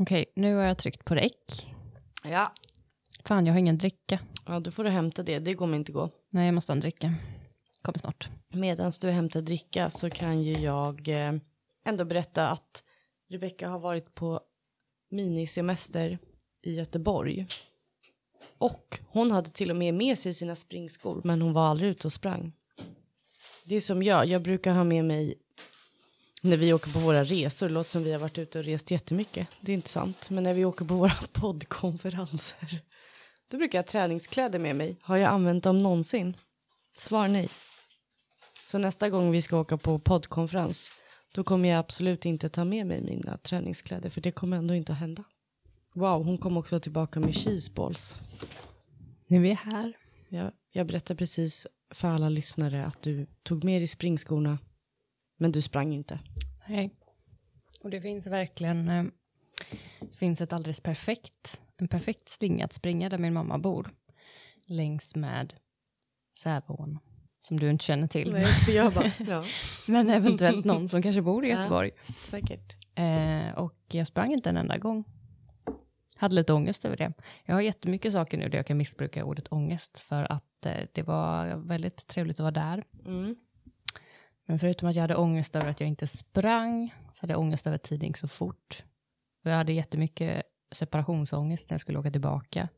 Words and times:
Okej, 0.00 0.24
nu 0.36 0.54
har 0.54 0.62
jag 0.62 0.78
tryckt 0.78 1.04
på 1.04 1.14
räck. 1.14 1.74
Ja. 2.24 2.52
Fan, 3.24 3.46
jag 3.46 3.54
har 3.54 3.58
ingen 3.58 3.78
dricka. 3.78 4.18
Ja, 4.46 4.60
då 4.60 4.70
får 4.70 4.84
du 4.84 4.90
hämta 4.90 5.22
det. 5.22 5.38
Det 5.38 5.54
kommer 5.54 5.76
inte 5.76 5.92
gå. 5.92 6.10
Nej, 6.30 6.46
jag 6.46 6.54
måste 6.54 6.72
ha 6.72 6.74
en 6.74 6.80
dricka. 6.80 7.14
Kommer 7.82 7.98
snart. 7.98 8.28
Medan 8.48 8.92
du 9.00 9.10
hämtar 9.10 9.40
dricka 9.40 9.90
så 9.90 10.10
kan 10.10 10.42
ju 10.42 10.52
jag 10.52 11.08
eh, 11.08 11.32
ändå 11.84 12.04
berätta 12.04 12.48
att 12.48 12.84
Rebecka 13.30 13.68
har 13.68 13.78
varit 13.78 14.14
på 14.14 14.40
minisemester 15.10 16.18
i 16.62 16.74
Göteborg. 16.74 17.46
Och 18.58 19.00
hon 19.08 19.32
hade 19.32 19.50
till 19.50 19.70
och 19.70 19.76
med 19.76 19.94
med 19.94 20.18
sig 20.18 20.34
sina 20.34 20.56
springskor 20.56 21.20
men 21.24 21.42
hon 21.42 21.52
var 21.52 21.68
aldrig 21.68 21.90
ute 21.90 22.06
och 22.06 22.12
sprang. 22.12 22.52
Det 23.64 23.76
är 23.76 23.80
som 23.80 24.02
jag, 24.02 24.26
jag 24.26 24.42
brukar 24.42 24.72
ha 24.72 24.84
med 24.84 25.04
mig 25.04 25.34
när 26.42 26.56
vi 26.56 26.72
åker 26.72 26.92
på 26.92 26.98
våra 26.98 27.24
resor, 27.24 27.68
låter 27.68 27.90
som 27.90 28.02
vi 28.04 28.12
har 28.12 28.18
varit 28.18 28.38
ute 28.38 28.58
och 28.58 28.64
rest 28.64 28.90
jättemycket. 28.90 29.48
Det 29.60 29.72
är 29.72 29.74
inte 29.74 29.88
sant, 29.88 30.30
men 30.30 30.44
när 30.44 30.54
vi 30.54 30.64
åker 30.64 30.84
på 30.84 30.94
våra 30.94 31.14
poddkonferenser 31.32 32.82
då 33.50 33.58
brukar 33.58 33.78
jag 33.78 33.82
ha 33.82 33.88
träningskläder 33.88 34.58
med 34.58 34.76
mig. 34.76 34.96
Har 35.02 35.16
jag 35.16 35.28
använt 35.28 35.64
dem 35.64 35.82
någonsin? 35.82 36.36
Svar 36.98 37.28
nej. 37.28 37.48
Så 38.64 38.78
nästa 38.78 39.10
gång 39.10 39.30
vi 39.30 39.42
ska 39.42 39.58
åka 39.58 39.76
på 39.76 39.98
poddkonferens 39.98 40.92
då 41.34 41.44
kommer 41.44 41.68
jag 41.68 41.78
absolut 41.78 42.24
inte 42.24 42.48
ta 42.48 42.64
med 42.64 42.86
mig 42.86 43.02
mina 43.02 43.38
träningskläder 43.38 44.10
för 44.10 44.20
det 44.20 44.30
kommer 44.30 44.56
ändå 44.56 44.74
inte 44.74 44.92
att 44.92 44.98
hända. 44.98 45.24
Wow, 45.94 46.24
hon 46.24 46.38
kom 46.38 46.56
också 46.56 46.80
tillbaka 46.80 47.20
med 47.20 47.34
cheeseballs. 47.34 48.16
Nu 49.26 49.36
är 49.36 49.40
vi 49.40 49.52
här. 49.52 49.92
Jag, 50.28 50.52
jag 50.72 50.86
berättar 50.86 51.14
precis 51.14 51.66
för 51.90 52.08
alla 52.08 52.28
lyssnare 52.28 52.86
att 52.86 53.02
du 53.02 53.26
tog 53.42 53.64
med 53.64 53.80
dig 53.80 53.88
springskorna 53.88 54.58
men 55.38 55.52
du 55.52 55.62
sprang 55.62 55.94
inte. 55.94 56.18
Nej. 56.66 56.90
Och 57.80 57.90
det 57.90 58.00
finns 58.00 58.26
verkligen, 58.26 58.88
eh, 58.88 59.04
finns 60.12 60.40
ett 60.40 60.52
alldeles 60.52 60.80
perfekt, 60.80 61.60
en 61.76 61.88
perfekt 61.88 62.28
slinga 62.28 62.64
att 62.64 62.72
springa 62.72 63.08
där 63.08 63.18
min 63.18 63.32
mamma 63.32 63.58
bor. 63.58 63.90
Längs 64.66 65.14
med 65.16 65.54
Säveån. 66.38 66.98
Som 67.40 67.60
du 67.60 67.70
inte 67.70 67.84
känner 67.84 68.06
till. 68.06 68.32
Nej, 68.32 68.44
för 68.46 68.72
jag 68.72 68.92
bara, 68.92 69.12
ja, 69.28 69.44
Men 69.88 70.10
eventuellt 70.10 70.64
någon 70.64 70.88
som 70.88 71.02
kanske 71.02 71.22
bor 71.22 71.44
i 71.44 71.50
Ja. 71.50 71.56
Göteborg. 71.56 71.90
säkert. 72.30 72.76
Eh, 72.94 73.50
och 73.58 73.74
jag 73.88 74.06
sprang 74.06 74.32
inte 74.32 74.50
en 74.50 74.56
enda 74.56 74.78
gång. 74.78 75.04
Hade 76.16 76.34
lite 76.34 76.52
ångest 76.52 76.84
över 76.84 76.96
det. 76.96 77.12
Jag 77.44 77.54
har 77.54 77.60
jättemycket 77.60 78.12
saker 78.12 78.38
nu 78.38 78.48
där 78.48 78.58
jag 78.58 78.66
kan 78.66 78.76
missbruka 78.76 79.24
ordet 79.24 79.52
ångest. 79.52 79.98
För 79.98 80.32
att 80.32 80.66
eh, 80.66 80.86
det 80.92 81.02
var 81.02 81.56
väldigt 81.56 82.06
trevligt 82.06 82.36
att 82.36 82.40
vara 82.40 82.50
där. 82.50 82.82
Mm. 83.06 83.36
Men 84.48 84.58
förutom 84.58 84.88
att 84.88 84.94
jag 84.94 85.02
hade 85.02 85.16
ångest 85.16 85.56
över 85.56 85.66
att 85.66 85.80
jag 85.80 85.88
inte 85.88 86.06
sprang, 86.06 86.94
så 87.12 87.22
hade 87.22 87.32
jag 87.32 87.40
ångest 87.40 87.66
över 87.66 87.74
att 87.74 87.82
tiden 87.82 88.08
gick 88.08 88.16
så 88.16 88.28
fort. 88.28 88.84
Och 89.44 89.50
jag 89.50 89.56
hade 89.56 89.72
jättemycket 89.72 90.42
separationsångest 90.72 91.70
när 91.70 91.74
jag 91.74 91.80
skulle 91.80 91.98
åka 91.98 92.10
tillbaka. 92.10 92.68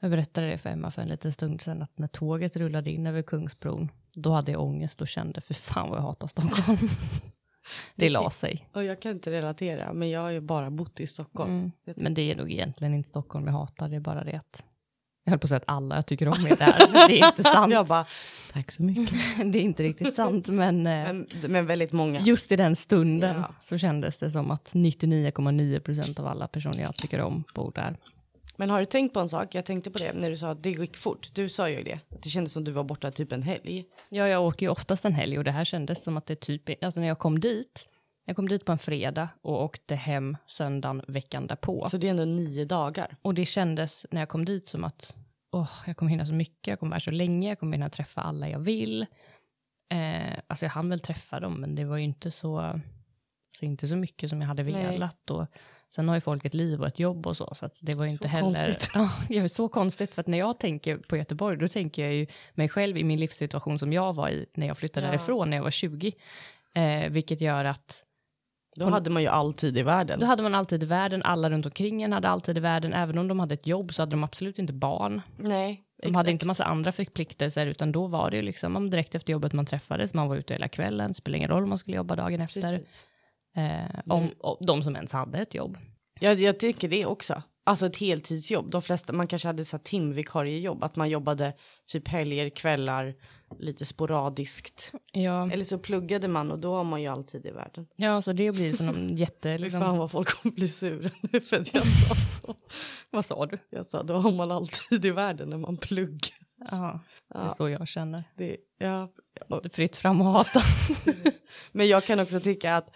Jag 0.00 0.10
berättade 0.10 0.46
det 0.46 0.58
för 0.58 0.70
Emma 0.70 0.90
för 0.90 1.02
en 1.02 1.08
liten 1.08 1.32
stund 1.32 1.60
sedan, 1.60 1.82
att 1.82 1.98
när 1.98 2.06
tåget 2.06 2.56
rullade 2.56 2.90
in 2.90 3.06
över 3.06 3.22
Kungsbron, 3.22 3.88
då 4.16 4.32
hade 4.32 4.52
jag 4.52 4.62
ångest 4.62 5.00
och 5.00 5.08
kände, 5.08 5.40
för 5.40 5.54
fan 5.54 5.88
vad 5.90 5.98
jag 5.98 6.02
hatar 6.02 6.26
Stockholm. 6.26 6.78
det 7.94 8.08
la 8.08 8.30
sig. 8.30 8.68
Och 8.72 8.84
jag 8.84 9.02
kan 9.02 9.12
inte 9.12 9.30
relatera, 9.30 9.92
men 9.92 10.10
jag 10.10 10.20
har 10.20 10.30
ju 10.30 10.40
bara 10.40 10.70
bott 10.70 11.00
i 11.00 11.06
Stockholm. 11.06 11.52
Mm. 11.84 11.96
Men 11.96 12.14
det 12.14 12.32
är 12.32 12.36
nog 12.36 12.52
egentligen 12.52 12.94
inte 12.94 13.08
Stockholm 13.08 13.46
jag 13.46 13.52
hatar, 13.52 13.88
det 13.88 13.96
är 13.96 14.00
bara 14.00 14.24
det 14.24 14.36
att 14.36 14.64
jag 15.24 15.30
höll 15.30 15.38
på 15.38 15.44
att 15.44 15.48
säga 15.48 15.56
att 15.56 15.64
alla 15.66 15.94
jag 15.94 16.06
tycker 16.06 16.28
om 16.28 16.46
är 16.46 16.56
där, 16.56 17.08
det 17.08 17.20
är 17.20 17.26
inte 17.28 17.42
sant. 17.52 17.72
Jag 17.72 17.86
bara, 17.86 18.06
tack 18.52 18.70
så 18.72 18.82
mycket. 18.82 19.14
det 19.52 19.58
är 19.58 19.62
inte 19.62 19.82
riktigt 19.82 20.16
sant, 20.16 20.48
men, 20.48 20.86
eh, 20.86 20.92
Men, 21.12 21.26
men 21.48 21.66
väldigt 21.66 21.92
många. 21.92 22.20
just 22.20 22.52
i 22.52 22.56
den 22.56 22.76
stunden 22.76 23.36
Ja. 23.40 23.54
så 23.62 23.78
kändes 23.78 24.16
det 24.16 24.30
som 24.30 24.50
att 24.50 24.72
99,9 24.74 25.80
procent 25.80 26.20
av 26.20 26.26
alla 26.26 26.48
personer 26.48 26.82
jag 26.82 26.96
tycker 26.96 27.20
om 27.20 27.44
bor 27.54 27.72
där. 27.74 27.96
Men 28.56 28.70
har 28.70 28.80
du 28.80 28.86
tänkt 28.86 29.14
på 29.14 29.20
en 29.20 29.28
sak? 29.28 29.54
Jag 29.54 29.64
tänkte 29.64 29.90
på 29.90 29.98
det 29.98 30.12
när 30.12 30.30
du 30.30 30.36
sa 30.36 30.50
att 30.50 30.62
det 30.62 30.70
gick 30.70 30.96
fort. 30.96 31.30
Du 31.34 31.48
sa 31.48 31.68
ju 31.68 31.82
det. 31.82 31.98
Att 32.10 32.22
det 32.22 32.28
kändes 32.30 32.52
som 32.52 32.64
du 32.64 32.70
var 32.72 32.84
borta 32.84 33.10
typ 33.10 33.32
en 33.32 33.42
helg. 33.42 33.84
Ja, 34.08 34.28
jag 34.28 34.42
åker 34.42 34.66
ju 34.66 34.70
oftast 34.72 35.04
en 35.04 35.12
helg 35.12 35.38
och 35.38 35.44
det 35.44 35.50
här 35.50 35.64
kändes 35.64 36.02
som 36.04 36.16
att 36.16 36.26
det 36.26 36.36
typ, 36.40 36.84
alltså 36.84 37.00
när 37.00 37.08
jag 37.08 37.18
kom 37.18 37.40
dit, 37.40 37.86
jag 38.24 38.36
kom 38.36 38.48
dit 38.48 38.64
på 38.64 38.72
en 38.72 38.78
fredag 38.78 39.28
och 39.42 39.62
åkte 39.64 39.94
hem 39.94 40.36
söndagen 40.46 41.02
veckan 41.08 41.46
därpå. 41.46 41.88
Så 41.88 41.96
det 41.96 42.06
är 42.06 42.10
ändå 42.10 42.24
nio 42.24 42.64
dagar. 42.64 43.16
Och 43.22 43.34
det 43.34 43.44
kändes 43.44 44.06
när 44.10 44.20
jag 44.20 44.28
kom 44.28 44.44
dit 44.44 44.66
som 44.66 44.84
att 44.84 45.16
åh, 45.52 45.70
jag 45.86 45.96
kommer 45.96 46.10
hinna 46.10 46.26
så 46.26 46.34
mycket, 46.34 46.66
jag 46.66 46.80
kommer 46.80 46.90
vara 46.90 47.00
så 47.00 47.10
länge, 47.10 47.48
jag 47.48 47.58
kommer 47.58 47.72
hinna 47.76 47.90
träffa 47.90 48.20
alla 48.20 48.48
jag 48.48 48.58
vill. 48.58 49.06
Eh, 49.92 50.38
alltså 50.46 50.64
jag 50.64 50.70
hann 50.70 50.88
väl 50.88 51.00
träffa 51.00 51.40
dem, 51.40 51.60
men 51.60 51.74
det 51.74 51.84
var 51.84 51.96
ju 51.96 52.04
inte 52.04 52.30
så, 52.30 52.80
så, 53.58 53.64
inte 53.64 53.86
så 53.86 53.96
mycket 53.96 54.30
som 54.30 54.40
jag 54.40 54.48
hade 54.48 54.62
velat. 54.62 55.30
Och 55.30 55.46
sen 55.94 56.08
har 56.08 56.14
ju 56.14 56.20
folk 56.20 56.44
ett 56.44 56.54
liv 56.54 56.80
och 56.80 56.86
ett 56.86 56.98
jobb 56.98 57.26
och 57.26 57.36
så, 57.36 57.54
så 57.54 57.68
det 57.80 57.94
var 57.94 58.04
ju 58.04 58.10
Så 58.10 58.12
inte 58.12 58.28
heller... 58.28 58.42
konstigt. 58.44 58.90
Ja, 58.94 59.10
det 59.28 59.38
är 59.38 59.48
så 59.48 59.68
konstigt, 59.68 60.14
för 60.14 60.20
att 60.20 60.26
när 60.26 60.38
jag 60.38 60.58
tänker 60.58 60.96
på 60.96 61.16
Göteborg, 61.16 61.56
då 61.58 61.68
tänker 61.68 62.02
jag 62.02 62.14
ju 62.14 62.26
mig 62.54 62.68
själv 62.68 62.98
i 62.98 63.04
min 63.04 63.20
livssituation 63.20 63.78
som 63.78 63.92
jag 63.92 64.12
var 64.12 64.28
i 64.28 64.46
när 64.54 64.66
jag 64.66 64.78
flyttade 64.78 65.06
Ja. 65.06 65.10
därifrån 65.10 65.50
när 65.50 65.56
jag 65.56 65.64
var 65.64 65.70
20. 65.70 66.12
Eh, 66.74 67.10
vilket 67.10 67.40
gör 67.40 67.64
att 67.64 68.04
Då 68.76 68.90
hade 68.90 69.10
man 69.10 69.22
ju 69.22 69.28
all 69.28 69.54
tid 69.54 69.78
i 69.78 69.82
världen. 69.82 70.20
då 70.20 70.26
hade 70.26 70.42
man 70.42 70.54
alltid 70.54 70.82
i 70.82 70.86
världen, 70.86 71.22
alla 71.22 71.50
runt 71.50 71.66
omkring 71.66 72.02
en 72.02 72.12
hade 72.12 72.28
alltid 72.28 72.56
i 72.56 72.60
världen, 72.60 72.92
även 72.92 73.18
om 73.18 73.28
de 73.28 73.40
hade 73.40 73.54
ett 73.54 73.66
jobb 73.66 73.94
så 73.94 74.02
hade 74.02 74.10
de 74.10 74.24
absolut 74.24 74.58
inte 74.58 74.72
barn. 74.72 75.22
Nej. 75.36 75.82
De 76.02 76.14
hade 76.14 76.30
inte 76.30 76.46
massa 76.46 76.64
andra 76.64 76.92
förpliktelser, 76.92 77.66
utan 77.66 77.92
då 77.92 78.06
var 78.06 78.30
det 78.30 78.36
ju 78.36 78.42
liksom 78.42 78.76
om 78.76 78.90
direkt 78.90 79.14
efter 79.14 79.32
jobbet 79.32 79.52
man 79.52 79.66
träffades, 79.66 80.14
man 80.14 80.28
var 80.28 80.36
ute 80.36 80.54
hela 80.54 80.68
kvällen, 80.68 81.14
spelar 81.14 81.36
ingen 81.36 81.50
roll 81.50 81.62
om 81.62 81.68
man 81.68 81.78
skulle 81.78 81.96
jobba 81.96 82.16
dagen 82.16 82.40
efter. 82.40 82.60
Precis. 82.60 83.06
Eh, 83.56 84.00
om, 84.06 84.30
om 84.38 84.56
de 84.60 84.82
som 84.82 84.96
ens 84.96 85.12
hade 85.12 85.38
ett 85.38 85.54
jobb. 85.54 85.78
Jag, 86.20 86.40
jag 86.40 86.58
tycker 86.58 86.88
det 86.88 87.06
också. 87.06 87.42
Alltså 87.64 87.86
ett 87.86 87.96
heltidsjobb. 87.96 88.70
De 88.70 88.82
flesta, 88.82 89.12
man 89.12 89.26
kanske 89.26 89.48
hade 89.48 89.64
så 89.64 89.76
här 89.76 89.84
timvikariejobb. 89.84 90.84
Att 90.84 90.96
man 90.96 91.10
jobbade 91.10 91.52
typ 91.86 92.08
helger, 92.08 92.48
kvällar, 92.50 93.14
lite 93.58 93.84
sporadiskt. 93.84 94.92
Ja, 95.12 95.50
Eller 95.52 95.64
så 95.64 95.78
pluggade 95.78 96.28
man 96.28 96.50
och 96.50 96.58
då 96.58 96.74
har 96.74 96.84
man 96.84 97.02
ju 97.02 97.08
all 97.08 97.24
tid 97.24 97.46
i 97.46 97.50
världen. 97.50 97.86
ja 97.96 98.22
så 98.22 98.32
det 98.32 98.52
blir 98.52 98.72
som 98.72 98.88
en 98.88 99.16
jätte... 99.16 99.58
Liksom, 99.58 99.80
fan 99.80 99.98
vad 99.98 100.10
folk 100.10 100.28
kommer 100.42 100.54
bli 100.54 100.68
sura 100.68 101.10
nu 101.32 101.40
för 101.40 101.56
att 101.60 101.74
jag 101.74 101.84
sa 101.86 102.14
så. 102.14 102.54
vad 103.10 103.24
sa 103.24 103.46
du? 103.46 103.58
Jag 103.70 103.86
sa 103.86 104.02
då 104.02 104.14
har 104.14 104.32
man 104.32 104.50
all 104.52 104.68
tid 104.68 105.04
i 105.04 105.10
världen 105.10 105.50
när 105.50 105.58
man 105.58 105.76
pluggar. 105.76 106.34
Ja, 106.70 107.00
det 107.32 107.38
är 107.38 107.42
Ja. 107.42 107.50
så 107.50 107.68
jag 107.68 107.88
känner. 107.88 108.24
Det, 108.36 108.56
ja. 108.78 109.12
Är 109.50 109.68
fritt 109.74 109.96
fram 109.96 110.20
och 110.20 110.26
hata. 110.26 110.60
Men 111.72 111.88
jag 111.88 112.04
kan 112.04 112.20
också 112.20 112.40
tycka 112.40 112.76
att 112.76 112.90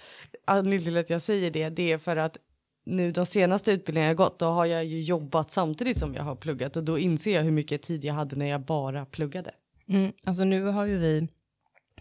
anledningen 0.44 0.82
till 0.84 0.96
att 0.98 1.10
jag 1.10 1.22
säger 1.22 1.50
det, 1.50 1.68
det 1.68 1.92
är 1.92 1.98
för 1.98 2.16
att 2.16 2.36
nu 2.86 3.12
de 3.12 3.26
senaste 3.26 3.72
utbildningarna 3.72 4.10
jag 4.10 4.16
gått, 4.16 4.38
då 4.38 4.46
har 4.46 4.66
jag 4.66 4.84
ju 4.84 5.00
jobbat 5.00 5.50
samtidigt 5.50 5.98
som 5.98 6.14
jag 6.14 6.22
har 6.22 6.36
pluggat 6.36 6.76
och 6.76 6.84
då 6.84 6.98
inser 6.98 7.34
jag 7.34 7.42
hur 7.42 7.50
mycket 7.50 7.82
tid 7.82 8.04
jag 8.04 8.14
hade 8.14 8.36
när 8.36 8.46
jag 8.46 8.60
bara 8.60 9.06
pluggade. 9.06 9.50
Mm, 9.88 10.12
alltså 10.24 10.44
nu 10.44 10.64
har 10.64 10.84
ju 10.84 10.98
vi, 10.98 11.28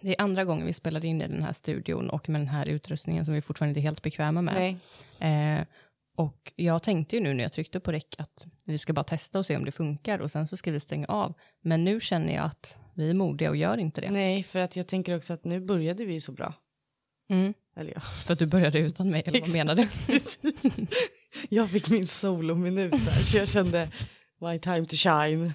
det 0.01 0.09
är 0.09 0.22
andra 0.22 0.45
gången 0.45 0.66
vi 0.66 0.74
spelar 0.74 1.06
in 1.06 1.22
i 1.22 1.28
den 1.28 1.44
här 1.44 1.51
studion 1.51 2.09
och 2.09 2.29
med 2.29 2.41
den 2.41 2.47
här 2.47 2.66
utrustningen 2.66 3.25
som 3.25 3.34
vi 3.34 3.41
fortfarande 3.41 3.69
inte 3.69 3.79
är 3.79 3.90
helt 3.90 4.01
bekväma 4.01 4.41
med. 4.41 4.78
Nej. 5.19 5.57
Eh, 5.59 5.66
och 6.16 6.53
jag 6.56 6.84
tänkte 6.84 7.16
ju 7.16 7.22
nu 7.22 7.34
när 7.34 7.44
jag 7.44 7.53
tryckte 7.53 7.79
på 7.79 7.91
räck 7.91 8.16
att 8.18 8.47
vi 8.66 8.78
ska 8.78 8.94
bara 8.94 9.03
testa 9.03 9.40
och 9.40 9.45
se 9.45 9.57
om 9.57 9.66
det 9.66 9.72
funkar 9.72 10.19
och 10.19 10.31
sen 10.31 10.47
så 10.47 10.57
ska 10.57 10.72
vi 10.72 10.79
stänga 10.79 11.07
av. 11.07 11.34
Men 11.62 11.84
nu 11.84 12.01
känner 12.01 12.35
jag 12.35 12.45
att 12.45 12.79
vi 12.94 13.09
är 13.09 13.13
modiga 13.13 13.50
och 13.50 13.56
gör 13.56 13.78
inte 13.78 14.01
det. 14.01 14.12
Nej, 14.12 14.44
för 14.44 14.59
att 14.59 14.75
jag 14.75 14.88
tänker 14.88 15.18
också 15.18 15.34
att 15.34 15.44
nu 15.44 15.59
började 15.59 16.06
vi 16.06 16.19
så 16.19 16.31
bra. 16.31 16.53
Mm, 17.30 17.53
Eller 17.78 17.91
ja, 17.96 18.00
för 18.02 18.34
att 18.34 18.40
du 18.40 18.46
började 18.46 18.80
utan 18.80 19.09
mig, 19.09 19.24
eller 19.25 19.40
vad 19.40 19.50
menar 19.53 19.75
du? 19.75 19.88
Jag 21.50 21.69
fick 21.69 21.90
min 21.90 22.08
solominut 22.08 22.91
där 22.91 23.24
så 23.24 23.38
jag 23.38 23.47
kände 23.47 23.90
my 24.41 24.59
time 24.59 24.86
to 24.86 24.96
shine. 24.96 25.53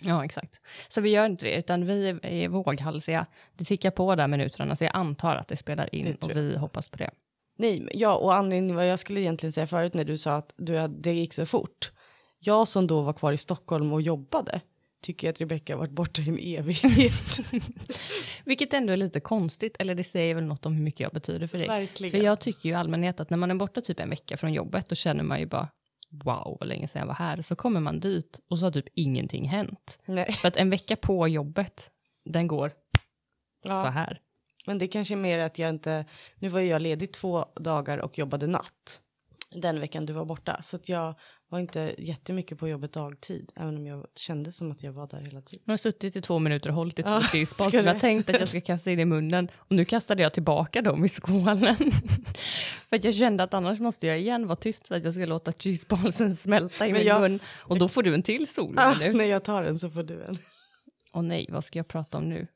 Ja, 0.00 0.24
exakt. 0.24 0.60
Så 0.88 1.00
vi 1.00 1.10
gör 1.10 1.26
inte 1.26 1.44
det, 1.44 1.54
utan 1.54 1.86
vi 1.86 2.08
är, 2.08 2.26
är 2.26 2.48
våghalsiga. 2.48 3.26
Det 3.56 3.64
tickar 3.64 3.90
på 3.90 4.14
där 4.14 4.28
minuterna, 4.28 4.76
så 4.76 4.84
jag 4.84 4.96
antar 4.96 5.36
att 5.36 5.48
det 5.48 5.56
spelar 5.56 5.94
in 5.94 6.04
Det 6.04 6.22
och 6.22 6.36
vi 6.36 6.56
hoppas 6.56 6.88
på 6.88 6.96
det. 6.96 7.10
Nej, 7.58 7.88
ja, 7.92 8.14
och 8.14 8.34
anledningen 8.34 8.76
vad 8.76 8.88
jag 8.88 8.98
skulle 8.98 9.20
egentligen 9.20 9.52
säga 9.52 9.66
förut 9.66 9.94
när 9.94 10.04
du 10.04 10.18
sa 10.18 10.36
att 10.36 10.52
du, 10.56 10.88
det 10.88 11.12
gick 11.12 11.34
så 11.34 11.46
fort. 11.46 11.92
Jag 12.38 12.68
som 12.68 12.86
då 12.86 13.02
var 13.02 13.12
kvar 13.12 13.32
i 13.32 13.36
Stockholm 13.36 13.92
och 13.92 14.02
jobbade 14.02 14.60
tycker 15.02 15.30
att 15.30 15.40
Rebecca 15.40 15.72
har 15.72 15.78
varit 15.78 15.90
borta 15.90 16.22
i 16.22 16.28
en 16.28 16.38
evighet. 16.38 17.38
Vilket 18.44 18.72
ändå 18.74 18.92
är 18.92 18.96
lite 18.96 19.20
konstigt, 19.20 19.76
eller 19.78 19.94
det 19.94 20.04
säger 20.04 20.34
väl 20.34 20.44
något 20.44 20.66
om 20.66 20.74
hur 20.74 20.82
mycket 20.82 21.00
jag 21.00 21.12
betyder 21.12 21.46
för 21.46 21.58
dig. 21.58 21.68
Verkligen. 21.68 22.10
För 22.10 22.18
jag 22.18 22.40
tycker 22.40 22.68
ju 22.68 22.72
i 22.72 22.74
allmänhet 22.74 23.20
att 23.20 23.30
när 23.30 23.38
man 23.38 23.50
är 23.50 23.54
borta 23.54 23.80
typ 23.80 24.00
en 24.00 24.10
vecka 24.10 24.36
från 24.36 24.52
jobbet, 24.52 24.88
då 24.88 24.94
känner 24.94 25.24
man 25.24 25.40
ju 25.40 25.46
bara 25.46 25.68
wow, 26.10 26.56
vad 26.60 26.68
länge 26.68 26.88
sedan 26.88 27.00
jag 27.00 27.06
var 27.06 27.14
här. 27.14 27.42
Så 27.42 27.56
kommer 27.56 27.80
man 27.80 28.00
dit 28.00 28.40
och 28.50 28.58
så 28.58 28.66
har 28.66 28.70
typ 28.70 28.86
ingenting 28.94 29.48
hänt. 29.48 29.98
Nej. 30.06 30.32
För 30.32 30.48
att 30.48 30.56
en 30.56 30.70
vecka 30.70 30.96
på 30.96 31.28
jobbet, 31.28 31.90
den 32.24 32.46
går 32.46 32.68
så 32.68 33.68
Ja, 33.68 33.84
här. 33.84 34.20
men 34.66 34.78
det 34.78 34.88
kanske 34.88 35.14
är 35.14 35.16
mer 35.16 35.38
att 35.38 35.58
jag 35.58 35.70
inte, 35.70 36.04
nu 36.38 36.48
var 36.48 36.60
jag 36.60 36.82
ledig 36.82 37.12
två 37.12 37.46
dagar 37.60 37.98
och 37.98 38.18
jobbade 38.18 38.46
natt. 38.46 39.00
den 39.54 39.80
veckan 39.80 40.06
du 40.06 40.12
var 40.12 40.24
borta. 40.24 40.62
Så 40.62 40.76
att 40.76 40.88
jag 40.88 41.14
var 41.52 41.58
inte 41.58 41.94
jättemycket 41.98 42.58
på 42.58 42.68
jobbet 42.68 42.92
dagtid, 42.92 43.52
även 43.56 43.76
om 43.76 43.86
jag 43.86 44.06
kände 44.14 44.52
som 44.52 44.70
att 44.70 44.82
jag 44.82 44.92
var 44.92 45.06
där 45.06 45.20
hela 45.20 45.40
tiden. 45.42 45.62
Nu 45.66 45.70
har 45.70 45.72
jag 45.72 45.80
suttit 45.80 46.16
i 46.16 46.20
två 46.22 46.38
minuter 46.38 46.68
och 46.70 46.76
hållit 46.76 46.98
ett 46.98 47.06
Ja, 47.06 47.22
jag 47.72 47.84
du- 47.94 48.00
tänkt 48.00 48.30
att 48.30 48.38
jag 48.40 48.48
ska 48.48 48.60
kasta 48.60 48.90
in 48.90 49.00
i 49.00 49.04
munnen. 49.04 49.48
Och 49.54 49.72
nu 49.76 49.84
kastade 49.84 50.22
jag 50.22 50.34
tillbaka 50.34 50.82
dem 50.82 51.04
i 51.04 51.08
skålen. 51.08 51.76
för 52.88 52.96
att 52.96 53.04
jag 53.04 53.14
kände 53.14 53.44
att 53.44 53.54
annars 53.54 53.80
måste 53.80 54.06
jag 54.06 54.18
igen 54.20 54.46
vara 54.46 54.56
tyst 54.56 54.88
för 54.88 54.94
att 54.94 55.04
jag 55.04 55.14
ska 55.14 55.26
låta 55.26 55.52
cheeseballsen 55.52 56.36
smälta 56.36 56.86
i 56.86 56.92
Men 56.92 56.98
min 56.98 57.06
jag- 57.08 57.20
mun. 57.20 57.40
Och 57.54 57.78
då 57.78 57.88
får 57.88 58.02
du 58.02 58.14
en 58.14 58.22
till 58.22 58.46
sol. 58.46 58.74
Ah, 58.76 58.94
nu. 59.00 59.12
när 59.12 59.24
jag 59.24 59.44
tar 59.44 59.62
den 59.64 59.78
så 59.78 59.90
får 59.90 60.02
du 60.02 60.22
en. 60.22 60.34
Och 61.12 61.24
nej, 61.24 61.46
vad 61.50 61.64
ska 61.64 61.78
jag 61.78 61.88
prata 61.88 62.18
om 62.18 62.28
nu? 62.28 62.46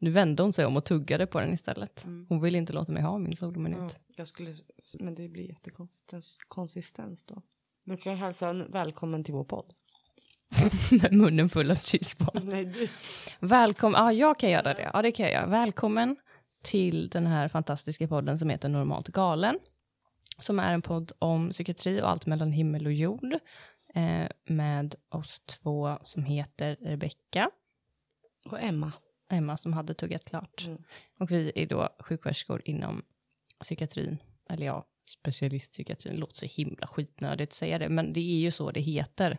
Nu 0.00 0.10
vände 0.10 0.42
hon 0.42 0.52
sig 0.52 0.66
om 0.66 0.76
och 0.76 0.84
tuggade 0.84 1.26
på 1.26 1.40
den 1.40 1.52
istället. 1.52 2.04
Mm. 2.04 2.26
Hon 2.28 2.40
vill 2.40 2.54
inte 2.56 2.72
låta 2.72 2.92
mig 2.92 3.02
ha 3.02 3.18
min 3.18 3.36
solminut. 3.36 4.00
Jag 4.16 4.28
skulle, 4.28 4.54
men 5.00 5.14
det 5.14 5.28
blir 5.28 5.48
jättekonsistens 5.48 6.38
konsistens 6.48 7.24
då. 7.24 7.42
Du 7.88 7.96
kan 7.96 8.16
hälsa 8.16 8.48
en 8.48 8.70
välkommen 8.70 9.24
till 9.24 9.34
vår 9.34 9.44
podd. 9.44 9.74
Med 11.02 11.12
munnen 11.12 11.48
full 11.48 11.70
av 11.70 11.76
cheeseball. 11.76 12.44
Nej, 12.44 12.64
du. 12.64 12.88
Välkommen, 13.40 14.00
ja 14.00 14.12
jag 14.12 14.38
kan 14.38 14.50
göra 14.50 14.74
det. 14.74 14.90
Ja 14.92 15.02
det 15.02 15.12
kan 15.12 15.26
jag 15.26 15.32
göra. 15.32 15.46
Välkommen 15.46 16.16
till 16.62 17.08
den 17.08 17.26
här 17.26 17.48
fantastiska 17.48 18.08
podden 18.08 18.38
som 18.38 18.50
heter 18.50 18.68
Normalt 18.68 19.08
galen. 19.08 19.58
Som 20.38 20.58
är 20.58 20.74
en 20.74 20.82
podd 20.82 21.12
om 21.18 21.50
psykiatri 21.50 22.02
och 22.02 22.10
allt 22.10 22.26
mellan 22.26 22.52
himmel 22.52 22.86
och 22.86 22.92
jord. 22.92 23.34
Eh, 23.94 24.28
med 24.44 24.94
oss 25.08 25.40
två 25.40 25.98
som 26.02 26.24
heter 26.24 26.76
Rebecka 26.80 27.50
Och 28.46 28.60
Emma. 28.60 28.92
Emma 29.30 29.56
som 29.56 29.72
hade 29.72 29.94
tuggat 29.94 30.24
klart. 30.24 30.66
Mm. 30.66 30.82
Och 31.18 31.30
vi 31.30 31.52
är 31.54 31.66
då 31.66 31.88
sjuksköterskor 32.00 32.62
inom 32.64 33.02
psykiatrin. 33.60 34.18
Eller 34.48 34.66
ja, 34.66 34.86
specialistpsykiatrin. 35.08 36.16
Låter 36.16 36.36
så 36.36 36.46
himla 36.46 36.86
skitnödigt 36.86 37.48
att 37.50 37.54
säga 37.54 37.78
det, 37.78 37.88
men 37.88 38.12
det 38.12 38.20
är 38.20 38.38
ju 38.38 38.50
så 38.50 38.70
det 38.70 38.80
heter. 38.80 39.38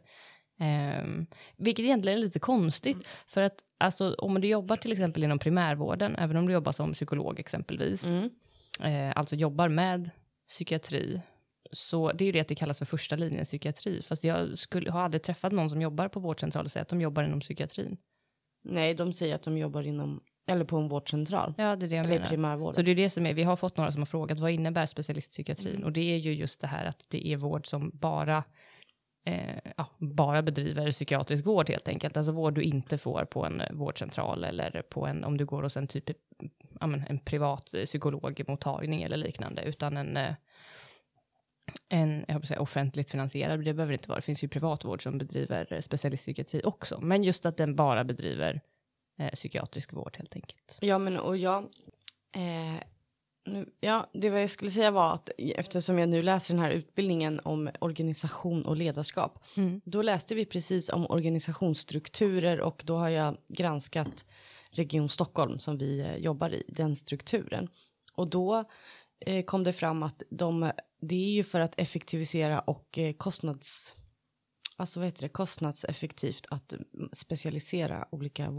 Um, 1.01 1.27
vilket 1.57 1.83
egentligen 1.83 2.17
är 2.17 2.21
lite 2.21 2.39
konstigt, 2.39 3.07
för 3.27 3.41
att 3.41 3.55
alltså, 3.77 4.13
om 4.13 4.41
du 4.41 4.47
jobbar 4.47 4.77
till 4.77 4.91
exempel 4.91 5.23
inom 5.23 5.39
primärvården, 5.39 6.15
även 6.15 6.37
om 6.37 6.45
du 6.47 6.53
jobbar 6.53 6.71
som 6.71 6.93
psykolog 6.93 7.39
exempelvis, 7.39 8.05
Mm. 8.05 8.29
eh, 8.83 9.13
alltså 9.15 9.35
jobbar 9.35 9.69
med 9.69 10.09
psykiatri, 10.47 11.21
så 11.71 12.11
det 12.11 12.23
är 12.23 12.25
ju 12.25 12.31
det 12.31 12.39
att 12.39 12.47
det 12.47 12.55
kallas 12.55 12.79
för 12.79 12.85
första 12.85 13.15
linjen 13.15 13.45
psykiatri. 13.45 14.01
Fast 14.01 14.23
jag 14.23 14.57
skulle, 14.57 14.91
har 14.91 15.01
aldrig 15.01 15.23
träffat 15.23 15.51
någon 15.51 15.69
som 15.69 15.81
jobbar 15.81 16.07
på 16.07 16.19
vårdcentral 16.19 16.65
och 16.65 16.71
säger 16.71 16.81
att 16.81 16.89
de 16.89 17.01
jobbar 17.01 17.23
inom 17.23 17.39
psykiatrin. 17.39 17.97
Nej, 18.63 18.93
de 18.93 19.13
säger 19.13 19.35
att 19.35 19.43
de 19.43 19.57
jobbar 19.57 19.83
inom, 19.83 20.23
eller 20.49 20.65
på 20.65 20.77
en 20.77 20.87
vårdcentral. 20.87 21.53
Ja, 21.57 21.75
det 21.75 21.85
är 21.85 21.89
det 21.89 21.95
jag 21.95 22.05
Eller 22.05 22.37
menar. 22.37 22.73
Så 22.73 22.81
det 22.81 22.91
är 22.91 22.95
det 22.95 23.09
som 23.09 23.25
är, 23.25 23.33
vi 23.33 23.43
har 23.43 23.55
fått 23.55 23.77
några 23.77 23.91
som 23.91 24.01
har 24.01 24.05
frågat 24.05 24.39
vad 24.39 24.51
innebär 24.51 24.85
specialistpsykiatrin? 24.85 25.83
Och 25.83 25.91
det 25.91 26.13
är 26.13 26.17
ju 26.17 26.33
just 26.33 26.61
det 26.61 26.67
här 26.67 26.85
att 26.85 27.05
det 27.09 27.27
är 27.27 27.37
vård 27.37 27.67
som 27.67 27.91
bara, 27.93 28.43
eh, 29.25 29.71
ja, 29.77 29.85
bara 29.97 30.41
bedriver 30.41 30.91
psykiatrisk 30.91 31.45
vård 31.45 31.69
helt 31.69 31.87
enkelt. 31.87 32.17
Alltså 32.17 32.31
vård 32.31 32.53
du 32.53 32.61
inte 32.61 32.97
får 32.97 33.25
på 33.25 33.45
en 33.45 33.61
vårdcentral 33.71 34.43
eller 34.43 34.81
på 34.81 35.07
en, 35.07 35.23
om 35.23 35.37
du 35.37 35.45
går 35.45 35.63
hos 35.63 35.77
en 35.77 35.87
typ, 35.87 36.09
ja, 36.79 36.87
men 36.87 37.03
en 37.09 37.19
privat 37.19 37.65
psykologmottagning 37.85 39.01
eller 39.03 39.17
liknande, 39.17 39.63
utan 39.63 39.97
en 39.97 40.17
eh, 40.17 40.33
en 41.89 42.25
jag 42.27 42.47
säga, 42.47 42.61
offentligt 42.61 43.11
finansierad, 43.11 43.65
det 43.65 43.73
behöver 43.73 43.91
det 43.91 43.95
inte 43.95 44.09
vara. 44.09 44.19
Det 44.19 44.25
finns 44.25 44.43
ju 44.43 44.47
privatvård 44.47 45.03
som 45.03 45.17
bedriver 45.17 45.81
specialistpsykiatri 45.81 46.61
också. 46.63 46.99
Men 47.01 47.23
just 47.23 47.45
att 47.45 47.57
den 47.57 47.75
bara 47.75 48.03
bedriver 48.03 48.61
eh, 49.19 49.29
psykiatrisk 49.31 49.93
vård 49.93 50.17
helt 50.17 50.35
enkelt. 50.35 50.77
Ja, 50.81 50.97
men 50.97 51.17
och 51.17 51.37
jag... 51.37 51.63
Eh, 52.35 52.83
nu, 53.45 53.69
ja, 53.79 54.09
det 54.13 54.29
vad 54.29 54.41
jag 54.41 54.49
skulle 54.49 54.71
säga 54.71 54.91
var 54.91 55.13
att 55.13 55.29
eftersom 55.37 55.99
jag 55.99 56.09
nu 56.09 56.21
läser 56.21 56.53
den 56.53 56.63
här 56.63 56.71
utbildningen 56.71 57.39
om 57.39 57.69
organisation 57.79 58.65
och 58.65 58.77
ledarskap. 58.77 59.43
Mm. 59.57 59.81
Då 59.85 60.01
läste 60.01 60.35
vi 60.35 60.45
precis 60.45 60.89
om 60.89 61.05
organisationsstrukturer 61.09 62.61
och 62.61 62.81
då 62.85 62.97
har 62.97 63.09
jag 63.09 63.37
granskat 63.47 64.25
Region 64.71 65.09
Stockholm 65.09 65.59
som 65.59 65.77
vi 65.77 65.99
eh, 65.99 66.15
jobbar 66.15 66.53
i, 66.53 66.63
den 66.67 66.95
strukturen. 66.95 67.67
Och 68.13 68.29
då 68.29 68.63
eh, 69.19 69.45
kom 69.45 69.63
det 69.63 69.73
fram 69.73 70.03
att 70.03 70.23
de, 70.29 70.71
det 71.01 71.15
är 71.15 71.31
ju 71.31 71.43
för 71.43 71.59
att 71.59 71.79
effektivisera 71.79 72.59
och 72.59 72.97
eh, 72.97 73.13
kostnads... 73.13 73.95
Alltså 74.75 74.99
vad 74.99 75.07
heter 75.07 75.21
det, 75.21 75.29
kostnadseffektivt 75.29 76.45
att 76.49 76.73
mm, 76.73 77.09
specialisera 77.13 78.07
olika 78.11 78.49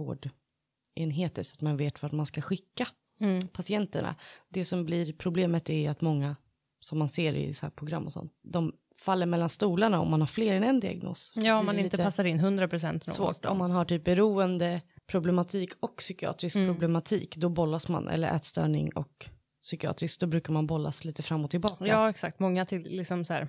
vårdenheter 0.97 1.43
så 1.43 1.55
att 1.55 1.61
man 1.61 1.77
vet 1.77 2.03
vart 2.03 2.13
man 2.13 2.27
ska 2.27 2.41
skicka 2.41 2.87
Mm. 3.23 3.49
patienterna. 3.49 4.15
Det 4.49 4.65
som 4.65 4.85
blir 4.85 5.13
problemet 5.13 5.71
är 5.71 5.91
att 5.91 6.01
många, 6.01 6.37
som 6.81 6.99
man 6.99 7.09
ser 7.09 7.35
i 7.35 7.53
så 7.55 7.67
här 7.67 7.71
program 7.71 8.05
och 8.07 8.13
sånt, 8.13 8.33
de 8.43 8.73
faller 8.97 9.27
mellan 9.27 9.51
stolarna 9.51 10.01
om 10.01 10.11
man 10.11 10.21
har 10.21 10.27
fler 10.27 10.55
än 10.55 10.65
en 10.65 10.81
diagnos. 10.81 11.33
Ja, 11.37 11.59
om 11.59 11.67
man 11.67 11.79
inte 11.79 11.97
passar 11.97 12.25
in 12.25 12.39
100 12.39 12.69
procent 12.69 13.15
Svårt 13.15 13.45
om 13.45 13.59
man 13.59 13.71
har 13.71 13.85
typ 13.85 14.05
beroende 14.05 14.81
problematik 15.07 15.71
och 15.81 15.97
psykiatrisk 15.97 16.57
Mm. 16.57 16.69
problematik, 16.69 17.37
då 17.37 17.49
bollas 17.49 17.89
man, 17.89 18.09
eller 18.09 18.35
ätstörning 18.37 18.93
och 18.97 19.29
psykiatrisk, 19.63 20.21
då 20.21 20.27
brukar 20.27 20.53
man 20.53 20.67
bollas 20.67 21.05
lite 21.05 21.23
fram 21.23 21.45
och 21.45 21.51
tillbaka. 21.51 21.87
Ja, 21.87 22.11
exakt. 22.11 22.39
Många 22.41 22.67
till, 22.67 22.83
liksom 22.83 23.25
så 23.25 23.33
här, 23.35 23.49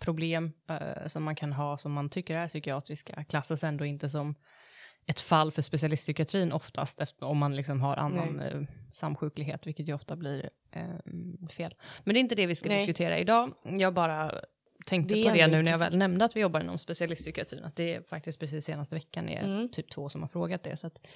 problem 0.00 0.52
eh, 0.68 1.06
som 1.06 1.22
man 1.24 1.36
kan 1.36 1.52
ha 1.52 1.78
som 1.78 1.92
man 1.92 2.10
tycker 2.10 2.36
är 2.36 2.46
psykiatriska 2.48 3.24
klassas 3.24 3.64
ändå 3.64 3.84
inte 3.84 4.08
som 4.08 4.34
ett 5.08 5.20
fall 5.20 5.52
för 5.52 5.62
specialistpsykiatrin 5.62 6.52
oftast 6.52 7.00
efter, 7.00 7.26
om 7.26 7.38
man 7.38 7.56
liksom 7.56 7.80
har 7.80 7.96
annan 7.96 8.40
eh, 8.40 8.60
samsjuklighet, 8.92 9.66
vilket 9.66 9.88
ju 9.88 9.92
ofta 9.94 10.16
blir 10.16 10.50
eh, 10.72 10.82
fel. 11.50 11.74
Men 12.04 12.14
det 12.14 12.18
är 12.18 12.20
inte 12.20 12.34
det 12.34 12.46
vi 12.46 12.54
ska 12.54 12.68
Nej. 12.68 12.78
diskutera 12.78 13.18
idag. 13.18 13.54
Jag 13.62 13.94
bara 13.94 14.34
tänkte 14.86 15.14
Det 15.14 15.24
på 15.28 15.34
det 15.34 15.46
nu 15.46 15.62
när 15.62 15.70
jag 15.70 15.78
väl 15.78 15.96
nämnde 15.96 16.24
att 16.24 16.36
vi 16.36 16.40
jobbar 16.40 16.60
inom 16.60 16.78
specialistpsykiatrin, 16.78 17.64
att 17.64 17.76
det 17.76 17.94
är 17.94 18.02
faktiskt 18.02 18.38
precis 18.40 18.64
senaste 18.64 18.94
veckan 18.94 19.28
är 19.28 19.44
Mm. 19.44 19.68
typ 19.68 19.90
två 19.90 20.08
som 20.08 20.22
har 20.22 20.28
frågat 20.28 20.62
det. 20.62 20.76
Så 20.76 20.86
att, 20.86 21.06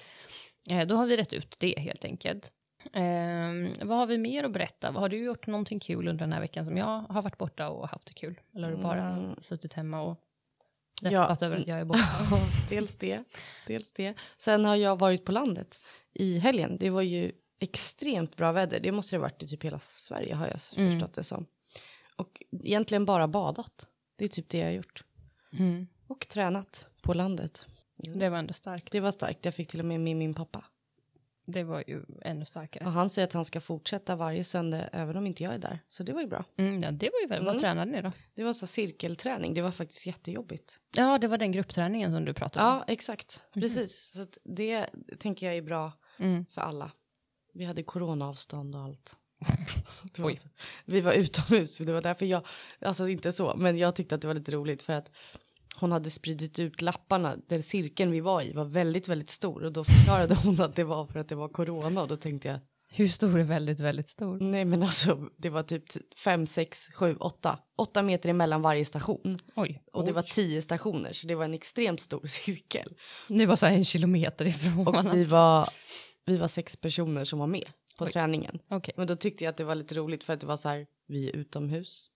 eh, 0.71 0.87
då 0.87 0.95
har 0.95 1.05
vi 1.05 1.17
rätt 1.17 1.33
ut 1.33 1.55
det 1.59 1.79
helt 1.79 2.05
enkelt. 2.05 2.51
Ehm, 2.93 3.69
vad 3.81 3.97
har 3.97 4.05
vi 4.07 4.17
mer 4.17 4.43
att 4.43 4.51
berätta? 4.51 4.91
Har 4.91 5.09
du 5.09 5.17
gjort 5.17 5.47
någonting 5.47 5.79
kul 5.79 6.07
under 6.07 6.25
den 6.25 6.33
här 6.33 6.39
veckan 6.41 6.65
som 6.65 6.77
jag 6.77 6.85
har 7.09 7.21
varit 7.21 7.37
borta 7.37 7.69
och 7.69 7.89
haft 7.89 8.07
det 8.07 8.13
kul? 8.13 8.39
Eller 8.55 8.69
har 8.69 8.75
du 8.75 8.81
bara 8.83 9.09
Mm. 9.09 9.35
suttit 9.41 9.73
hemma 9.73 10.01
och 10.01 10.19
Ja. 11.01 11.37
över 11.41 11.57
att 11.57 11.67
jag 11.67 11.79
är 11.79 11.85
borta? 11.85 12.01
dels 12.69 12.97
det, 12.97 13.23
dels 13.67 13.91
det. 13.93 14.13
Sen 14.37 14.65
har 14.65 14.75
jag 14.75 14.99
varit 14.99 15.25
på 15.25 15.31
landet 15.31 15.79
i 16.13 16.39
helgen. 16.39 16.77
Det 16.79 16.89
var 16.89 17.01
ju 17.01 17.31
extremt 17.59 18.35
bra 18.37 18.51
väder. 18.51 18.79
Det 18.79 18.91
måste 18.91 19.15
det 19.15 19.19
ha 19.19 19.21
varit 19.21 19.43
i 19.43 19.47
typ 19.47 19.63
hela 19.63 19.79
Sverige 19.79 20.35
har 20.35 20.47
jag 20.47 20.59
Mm. 20.77 20.99
förstått 20.99 21.13
det 21.13 21.23
som. 21.23 21.45
Och 22.15 22.43
egentligen 22.63 23.05
bara 23.05 23.27
badat. 23.27 23.87
Det 24.15 24.25
är 24.25 24.29
typ 24.29 24.49
det 24.49 24.57
jag 24.57 24.65
har 24.65 24.71
gjort. 24.71 25.03
Mm. 25.59 25.87
Och 26.07 26.27
tränat 26.29 26.87
på 27.01 27.13
landet. 27.13 27.67
Det 27.95 28.29
var 28.29 28.37
ändå 28.37 28.53
starkt. 28.53 28.91
Det 28.91 28.99
var 28.99 29.11
starkt. 29.11 29.45
Jag 29.45 29.53
fick 29.55 29.69
till 29.69 29.79
och 29.79 29.85
med 29.85 29.99
med 29.99 30.15
min 30.15 30.33
pappa. 30.33 30.65
Det 31.45 31.63
var 31.63 31.83
ju 31.87 32.03
ännu 32.21 32.45
starkare. 32.45 32.85
Och 32.85 32.91
han 32.91 33.09
säger 33.09 33.27
att 33.27 33.33
han 33.33 33.45
ska 33.45 33.61
fortsätta 33.61 34.15
varje 34.15 34.43
söndag 34.43 34.89
även 34.91 35.17
om 35.17 35.27
inte 35.27 35.43
jag 35.43 35.53
är 35.53 35.57
där. 35.57 35.79
Så 35.87 36.03
det 36.03 36.13
var 36.13 36.21
ju 36.21 36.27
bra. 36.27 36.45
Mm, 36.57 36.83
ja, 36.83 36.91
det 36.91 37.09
var 37.13 37.19
ju 37.21 37.27
väl. 37.27 37.39
Vad 37.45 37.49
Mm. 37.49 37.61
tränade 37.61 37.91
ni 37.91 38.01
då? 38.01 38.11
Det 38.35 38.43
var 38.43 38.53
så 38.53 38.67
cirkelträning. 38.67 39.53
Det 39.53 39.61
var 39.61 39.71
faktiskt 39.71 40.05
jättejobbigt. 40.05 40.79
Ja, 40.95 41.17
det 41.17 41.27
var 41.27 41.37
den 41.37 41.51
gruppträningen 41.51 42.11
som 42.11 42.25
du 42.25 42.33
pratade 42.33 42.65
om. 42.65 42.71
Ja, 42.73 42.83
exakt. 42.87 43.41
Precis. 43.53 44.11
Så 44.13 44.25
det 44.43 44.87
tänker 45.19 45.45
jag 45.45 45.55
är 45.55 45.61
bra 45.61 45.91
Mm. 46.19 46.45
för 46.45 46.61
alla. 46.61 46.91
Vi 47.53 47.65
hade 47.65 47.83
coronaavstånd 47.83 48.75
och 48.75 48.81
allt. 48.81 49.17
Var 50.17 50.31
så, 50.31 50.49
vi 50.85 51.01
var 51.01 51.13
utomhus, 51.13 51.77
för 51.77 51.85
det 51.85 51.93
var 51.93 52.01
därför 52.01 52.25
jag, 52.25 52.45
alltså 52.81 53.07
inte 53.07 53.31
så, 53.31 53.53
men 53.57 53.77
jag 53.77 53.95
tyckte 53.95 54.15
att 54.15 54.21
det 54.21 54.27
var 54.27 54.33
lite 54.35 54.51
roligt 54.51 54.81
för 54.81 54.93
att 54.93 55.11
hon 55.79 55.91
hade 55.91 56.09
spridit 56.09 56.59
ut 56.59 56.81
lapparna 56.81 57.35
där 57.47 57.61
cirkeln 57.61 58.11
vi 58.11 58.19
var 58.19 58.41
i 58.41 58.53
var 58.53 58.65
väldigt, 58.65 59.07
väldigt 59.07 59.29
stor 59.29 59.63
och 59.63 59.71
då 59.71 59.83
förklarade 59.83 60.35
hon 60.35 60.61
att 60.61 60.75
det 60.75 60.83
var 60.83 61.05
för 61.05 61.19
att 61.19 61.29
det 61.29 61.35
var 61.35 61.49
corona 61.49 62.01
och 62.01 62.07
då 62.07 62.15
tänkte 62.17 62.47
jag 62.47 62.59
Hur 62.95 63.07
stor 63.07 63.39
är 63.39 63.43
väldigt, 63.43 63.79
väldigt 63.79 64.09
stor? 64.09 64.39
nej 64.39 64.65
men 64.65 64.83
alltså 64.83 65.29
det 65.37 65.49
var 65.49 65.63
typ 65.63 65.83
fem, 66.17 66.47
sex, 66.47 66.87
sju, 66.93 67.15
åtta, 67.15 67.59
åtta 67.77 68.01
meter 68.01 68.29
emellan 68.29 68.61
varje 68.61 68.85
station 68.85 69.37
Oj. 69.55 69.83
och 69.93 70.05
det 70.05 70.11
var 70.11 70.21
Oj. 70.21 70.27
tio 70.31 70.61
stationer 70.61 71.13
så 71.13 71.27
det 71.27 71.35
var 71.35 71.45
en 71.45 71.53
extremt 71.53 72.01
stor 72.01 72.25
cirkel 72.27 72.93
Det 73.27 73.45
var 73.45 73.55
så 73.55 73.65
här 73.65 73.73
en 73.73 73.85
kilometer 73.85 74.45
ifrån 74.45 74.79
och 74.87 74.93
varandra. 74.93 75.13
vi 75.13 75.23
var, 75.25 75.69
vi 76.25 76.37
var 76.37 76.47
sex 76.47 76.77
personer 76.77 77.25
som 77.25 77.39
var 77.39 77.47
med 77.47 77.65
på 77.97 78.05
Oj. 78.05 78.11
träningen. 78.11 78.59
Okej. 78.69 78.93
Men 78.97 79.07
då 79.07 79.15
tyckte 79.15 79.43
jag 79.43 79.51
att 79.51 79.57
det 79.57 79.63
var 79.63 79.75
lite 79.75 79.95
roligt 79.95 80.23
för 80.23 80.33
att 80.33 80.39
det 80.39 80.47
var 80.47 80.57
så 80.57 80.69
här, 80.69 80.87
vi 81.07 81.29
är 81.29 81.35
utomhus. 81.35 82.09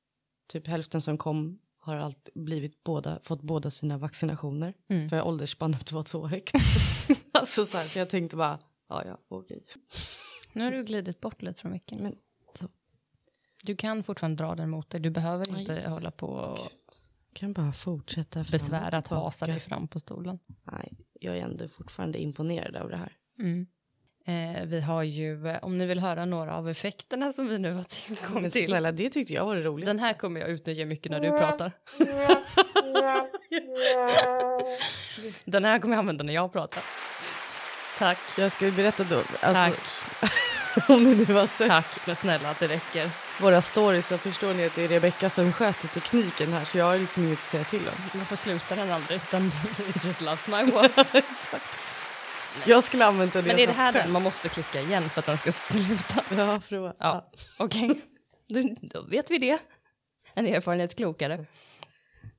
Typ 0.51 0.67
hälften 0.67 1.01
som 1.01 1.17
kom 1.17 1.59
har 1.87 1.95
allt 1.97 2.29
blivit 2.35 2.83
båda, 2.83 3.19
fått 3.23 3.41
båda 3.41 3.71
sina 3.71 3.97
vaccinationer. 3.97 4.73
Mm. 4.87 5.09
För 5.09 5.21
åldersspannet 5.21 5.91
var 5.91 6.03
så 6.03 6.27
högt. 6.27 6.53
alltså 7.31 7.65
så 7.65 7.77
här, 7.77 7.85
så 7.85 7.99
jag 7.99 8.09
tänkte 8.09 8.35
bara, 8.35 8.59
ja 8.89 9.05
ja, 9.05 9.17
okej. 9.27 9.65
Nu 10.53 10.63
har 10.63 10.71
du 10.71 10.83
glidit 10.83 11.21
bort 11.21 11.41
lite 11.41 11.61
från 11.61 11.71
micken. 11.71 12.03
Men 12.03 12.15
så, 12.53 12.67
Du 13.63 13.75
kan 13.75 14.03
fortfarande 14.03 14.43
dra 14.43 14.55
den 14.55 14.69
mot 14.69 14.89
dig. 14.89 15.01
Du 15.01 15.09
behöver 15.09 15.45
Ja, 15.49 15.59
inte 15.59 15.89
hålla 15.89 16.11
på 16.11 16.27
och 16.27 16.71
kan 17.33 17.53
bara 17.53 17.73
fortsätta 17.73 18.43
fram 18.43 18.51
besvära 18.51 18.87
och 18.87 18.95
att 18.97 19.07
hasa 19.07 19.45
dig 19.45 19.59
fram 19.59 19.87
på 19.87 19.99
stolen. 19.99 20.39
Nej, 20.63 20.93
jag 21.13 21.37
är 21.37 21.41
ändå 21.41 21.67
fortfarande 21.67 22.19
imponerad 22.21 22.75
av 22.75 22.89
det 22.89 22.97
här. 22.97 23.17
Mm. 23.39 23.67
Eh, 24.27 24.63
vi 24.65 24.81
har 24.81 25.03
ju, 25.03 25.55
om 25.61 25.77
ni 25.77 25.85
vill 25.85 25.99
höra 25.99 26.25
några 26.25 26.55
av 26.55 26.69
effekterna 26.69 27.31
som 27.33 27.47
vi 27.47 27.59
nu 27.59 27.73
har 27.73 27.83
tillgång 27.83 28.41
Men 28.41 28.51
till. 28.51 28.65
snälla, 28.65 28.91
det 28.91 29.09
tyckte 29.09 29.33
jag 29.33 29.45
var 29.45 29.55
det 29.55 29.61
roligt. 29.61 29.85
Den 29.85 29.99
här 29.99 30.13
kommer 30.13 30.39
jag 30.39 30.49
utnyttja 30.49 30.85
mycket 30.85 31.11
när 31.11 31.19
du 31.19 31.29
pratar. 31.29 31.71
Den 35.45 35.65
här 35.65 35.79
kommer 35.79 35.95
jag 35.95 35.99
använda 35.99 36.23
när 36.23 36.33
jag 36.33 36.53
pratar. 36.53 36.83
Tack, 37.99 38.17
Jag 38.37 38.51
ska 38.51 38.71
berätta 38.71 39.03
då, 39.03 39.21
tack, 39.41 39.43
alltså, 39.43 39.81
om 40.93 41.03
ni 41.03 41.25
nu 41.27 41.33
har 41.33 41.47
sett 41.47 41.67
tack. 41.67 42.07
Men 42.07 42.15
snälla 42.15 42.49
att 42.49 42.59
det 42.59 42.67
räcker. 42.67 43.09
våra 43.41 43.61
stories 43.61 44.07
så 44.07 44.17
förstår 44.17 44.53
ni 44.53 44.65
att 44.65 44.75
det 44.75 44.83
är 44.83 44.87
Rebecca 44.87 45.29
som 45.29 45.53
sköter 45.53 45.87
tekniken 45.87 46.53
här 46.53 46.65
så 46.65 46.77
jag 46.77 46.85
har 46.85 46.97
liksom 46.97 47.23
inget 47.23 47.37
att 47.39 47.43
säga 47.43 47.63
till 47.63 47.87
om. 47.87 48.19
Varför 48.19 48.35
slutar 48.35 48.75
den 48.75 48.91
aldrig? 48.91 49.19
Den 49.31 49.51
just 50.03 50.21
loves 50.21 50.47
my 50.47 50.63
words. 50.71 50.95
Jag 52.67 52.83
skulle 52.83 53.05
använt 53.05 53.33
den 53.33 53.45
Men 53.45 53.59
är 53.59 53.67
det 53.67 53.73
här 53.73 53.93
den 53.93 54.11
man 54.11 54.23
måste 54.23 54.49
klicka 54.49 54.81
igen 54.81 55.09
för 55.09 55.19
att 55.19 55.25
den 55.25 55.37
ska 55.37 55.51
sluta? 55.73 56.23
Ja, 56.37 56.61
prova. 56.69 56.93
Ja, 56.99 57.31
okej. 57.57 58.01
Då, 58.49 58.75
då 58.81 59.01
vet 59.01 59.31
vi 59.31 59.37
det. 59.37 59.57
En 60.33 60.45
erfarenhet 60.47 60.95
klokare. 60.95 61.45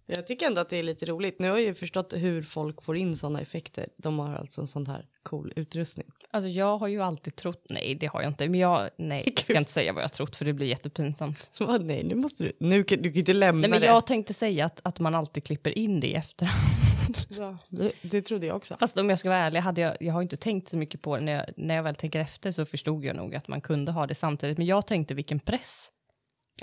Jag 0.07 0.27
tycker 0.27 0.47
ändå 0.47 0.61
att 0.61 0.69
det 0.71 0.77
är 0.77 0.83
lite 0.83 1.07
roligt. 1.07 1.39
Nu 1.39 1.51
har 1.51 1.57
jag 1.59 1.67
ju 1.67 1.75
förstått 1.75 2.13
hur 2.17 2.43
folk 2.43 2.83
får 2.83 2.97
in 2.97 3.17
sådana 3.17 3.41
effekter. 3.41 3.89
De 3.97 4.19
har 4.19 4.35
alltså 4.35 4.61
en 4.61 4.67
sån 4.67 4.87
här 4.87 5.07
cool 5.23 5.53
utrustning. 5.57 6.07
Alltså 6.31 6.49
jag 6.49 6.79
har 6.79 6.89
ju 6.89 7.03
alltid 7.03 7.37
trott, 7.37 7.67
nej 7.69 7.95
det 7.95 8.07
har 8.07 8.23
jag 8.23 8.31
inte, 8.31 8.49
men 8.49 8.61
jag, 8.61 8.91
nej, 8.99 9.33
jag 9.37 9.45
ska 9.45 9.59
inte 9.59 9.73
säga 9.73 9.93
vad 9.93 10.03
jag 10.03 10.13
trott 10.13 10.37
för 10.37 10.45
det 10.45 10.53
blir 10.53 10.67
jättepinsamt. 10.67 11.51
Vad, 11.61 11.85
nej, 11.85 12.05
nu 12.05 12.15
måste 12.15 12.45
du. 12.45 12.53
Nu 12.61 12.85
kan 12.85 12.99
du 12.99 13.05
kan 13.09 13.13
ju 13.15 13.21
inte 13.21 13.33
lämna 13.33 13.61
Nej 13.61 13.71
men 13.71 13.81
det. 13.81 13.87
jag 13.87 14.07
tänkte 14.07 14.35
säga 14.35 14.67
att, 14.67 14.81
att 14.85 15.01
man 15.01 15.15
alltid 15.15 15.45
klipper 15.45 15.79
in 15.79 16.01
det 16.01 16.07
i 16.07 16.15
efterhand. 16.15 16.88
Ja, 17.29 17.59
det, 17.69 17.93
det 18.03 18.21
trodde 18.23 18.47
jag 18.47 18.57
också. 18.57 18.77
Fast 18.81 18.99
om 18.99 19.11
jag 19.11 19.19
ska 19.19 19.29
vara 19.29 19.39
ärlig, 19.39 19.61
hade 19.61 19.81
jag, 19.81 19.97
jag 20.01 20.13
har 20.13 20.23
inte 20.23 20.37
tänkt 20.37 20.69
så 20.69 20.77
mycket 20.77 21.03
på 21.03 21.17
det. 21.17 21.23
När 21.23 21.33
jag, 21.33 21.45
när 21.57 21.75
jag 21.75 21.83
väl 21.83 21.95
tänker 21.95 22.21
efter 22.21 22.51
så 22.51 22.67
förstod 22.67 23.05
jag 23.05 23.17
nog 23.17 23.35
att 23.35 23.49
man 23.49 23.61
kunde 23.61 23.93
ha 23.93 24.07
det 24.07 24.15
samtidigt. 24.15 24.59
Men 24.59 24.67
jag 24.67 24.87
tänkte 24.87 25.15
vilken 25.15 25.41
press. 25.41 25.89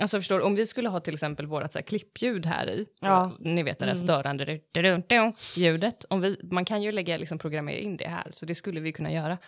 Alltså 0.00 0.18
förstår 0.18 0.40
om 0.40 0.54
vi 0.54 0.66
skulle 0.66 0.88
ha 0.88 1.00
till 1.00 1.14
exempel 1.14 1.46
vårat 1.46 1.72
så 1.72 1.78
här 1.78 1.82
klippljud 1.84 2.46
här 2.46 2.70
i. 2.70 2.86
Ja. 3.00 3.32
Ni 3.40 3.62
vet 3.62 3.78
det 3.78 3.84
där 3.86 3.92
Mm. 3.92 4.04
störande 4.06 4.44
du- 4.44 4.60
du- 4.72 4.82
du- 4.82 5.02
du- 5.08 5.32
ljudet. 5.56 6.04
Om 6.10 6.20
vi, 6.20 6.40
man 6.50 6.64
kan 6.64 6.82
ju 6.82 6.92
lägga, 6.92 7.16
liksom 7.18 7.38
programmera 7.38 7.76
in 7.78 7.96
det 7.96 8.08
här. 8.08 8.30
Så 8.32 8.46
det 8.46 8.54
skulle 8.54 8.80
vi 8.80 8.92
kunna 8.92 9.12
göra. 9.12 9.38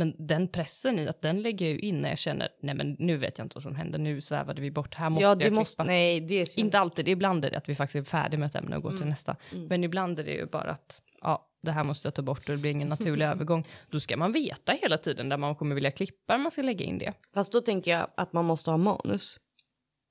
Men 0.00 0.14
den 0.18 0.48
pressen 0.48 0.98
i 0.98 1.08
att 1.08 1.22
den 1.22 1.42
lägger 1.42 1.66
jag 1.66 1.72
ju 1.72 1.78
in 1.80 2.02
när 2.02 2.08
jag 2.08 2.18
känner, 2.18 2.48
nej 2.62 2.74
men 2.74 2.96
nu 2.98 3.16
vet 3.16 3.38
jag 3.38 3.44
inte 3.44 3.54
vad 3.56 3.62
som 3.62 3.74
händer, 3.74 3.98
nu 3.98 4.20
svävade 4.20 4.60
vi 4.62 4.70
bort, 4.70 4.94
här 4.94 5.10
måste 5.10 5.22
ja, 5.22 5.28
jag 5.28 5.38
det 5.38 5.44
klippa. 5.44 5.60
måste. 5.60 5.84
Nej, 5.84 6.20
det 6.20 6.58
Inte 6.58 6.78
alltid, 6.78 7.08
ibland 7.08 7.44
är 7.44 7.50
det 7.50 7.56
att 7.58 7.68
vi 7.68 7.74
faktiskt 7.74 8.06
är 8.06 8.10
färdiga 8.10 8.38
med 8.40 8.46
ett 8.46 8.54
ämne 8.54 8.76
och 8.76 8.82
går 8.82 8.90
till 8.90 8.98
Mm. 8.98 9.08
nästa. 9.08 9.36
Mm. 9.52 9.66
Men 9.66 9.84
ibland 9.84 10.18
är 10.20 10.24
det 10.24 10.32
ju 10.32 10.46
bara 10.46 10.70
att 10.70 11.02
ja, 11.22 11.46
det 11.62 11.70
här 11.70 11.84
måste 11.84 12.06
jag 12.06 12.14
ta 12.14 12.22
bort 12.22 12.48
och 12.48 12.54
det 12.54 12.56
blir 12.60 12.70
ingen 12.70 12.88
naturlig 12.88 13.24
övergång. 13.32 13.66
Då 13.90 14.00
ska 14.00 14.16
man 14.16 14.32
veta 14.32 14.72
hela 14.72 14.98
tiden 14.98 15.28
där 15.28 15.36
man 15.36 15.54
kommer 15.54 15.74
vilja 15.74 15.90
klippa 15.90 16.36
när 16.36 16.42
man 16.42 16.52
ska 16.52 16.62
lägga 16.62 16.84
in 16.84 16.98
det. 16.98 17.12
Fast 17.34 17.52
då 17.52 17.60
tänker 17.60 17.90
jag 17.90 18.06
att 18.14 18.32
man 18.32 18.44
måste 18.44 18.70
ha 18.70 18.76
manus. 18.78 19.38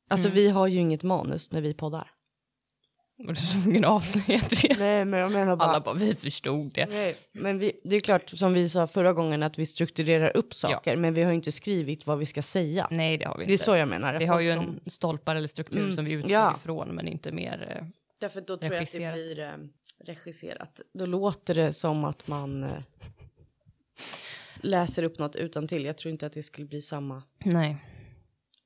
Alltså 0.08 0.27
Mm. 0.27 0.36
vi 0.36 0.50
har 0.50 0.67
ju 0.67 0.79
inget 0.79 1.03
manus 1.03 1.51
när 1.51 1.62
vi 1.62 1.74
poddar. 1.74 2.12
Och 3.27 3.33
du 3.33 3.41
tvungen 3.63 3.85
att 3.85 3.91
avslöja 3.91 4.41
det. 4.49 4.75
Nej, 4.79 5.05
men 5.05 5.19
jag 5.19 5.31
menar 5.31 5.57
Alla 5.59 5.79
bara, 5.79 5.93
vi 5.95 6.15
förstod 6.15 6.73
det. 6.73 6.85
Nej, 6.85 7.15
men 7.31 7.59
vi, 7.59 7.71
det 7.83 7.95
är 7.95 7.99
klart 7.99 8.29
som 8.29 8.53
vi 8.53 8.69
sa 8.69 8.88
förra 8.88 9.13
gången 9.13 9.43
att 9.43 9.59
vi 9.59 9.65
strukturerar 9.65 10.38
upp 10.38 10.53
saker 10.53 10.95
men 10.95 11.13
vi 11.13 11.23
har 11.23 11.31
ju 11.31 11.35
inte 11.35 11.51
skrivit 11.51 12.07
vad 12.07 12.17
vi 12.19 12.25
ska 12.25 12.41
säga. 12.41 12.88
Nej, 12.91 13.17
det 13.17 13.25
har 13.25 13.38
vi 13.38 13.45
Det 13.45 13.51
är 13.51 13.53
inte. 13.53 13.63
så 13.63 13.75
jag 13.75 13.88
menar. 13.88 14.19
vi 14.19 14.25
har 14.25 14.39
ju 14.39 14.51
en 14.51 14.79
stolpar 14.85 15.35
eller 15.35 15.47
struktur 15.47 15.79
Mm, 15.83 15.95
som 15.95 16.05
vi 16.05 16.11
utgår 16.11 16.31
ja. 16.31 16.55
ifrån, 16.57 16.88
men 16.89 17.07
inte 17.07 17.31
mer. 17.31 17.77
eh, 17.79 17.85
Därför 18.19 18.41
då 18.41 18.57
tror 18.57 18.69
regisserat. 18.71 19.01
jag 19.03 19.09
att 19.11 19.15
det 19.29 19.35
blir 19.35 19.43
eh, 19.45 19.53
regisserat. 20.15 20.81
Då 20.93 21.05
låter 21.05 21.55
det 21.55 21.73
som 21.73 22.03
att 22.03 22.27
man 22.27 22.63
eh, 22.63 22.69
läser 24.61 25.03
upp 25.03 25.19
något 25.19 25.35
utan 25.35 25.67
till. 25.67 25.85
Jag 25.85 25.97
tror 25.97 26.11
inte 26.11 26.25
att 26.25 26.33
det 26.33 26.43
skulle 26.43 26.67
bli 26.67 26.81
samma. 26.81 27.23
Nej, 27.43 27.77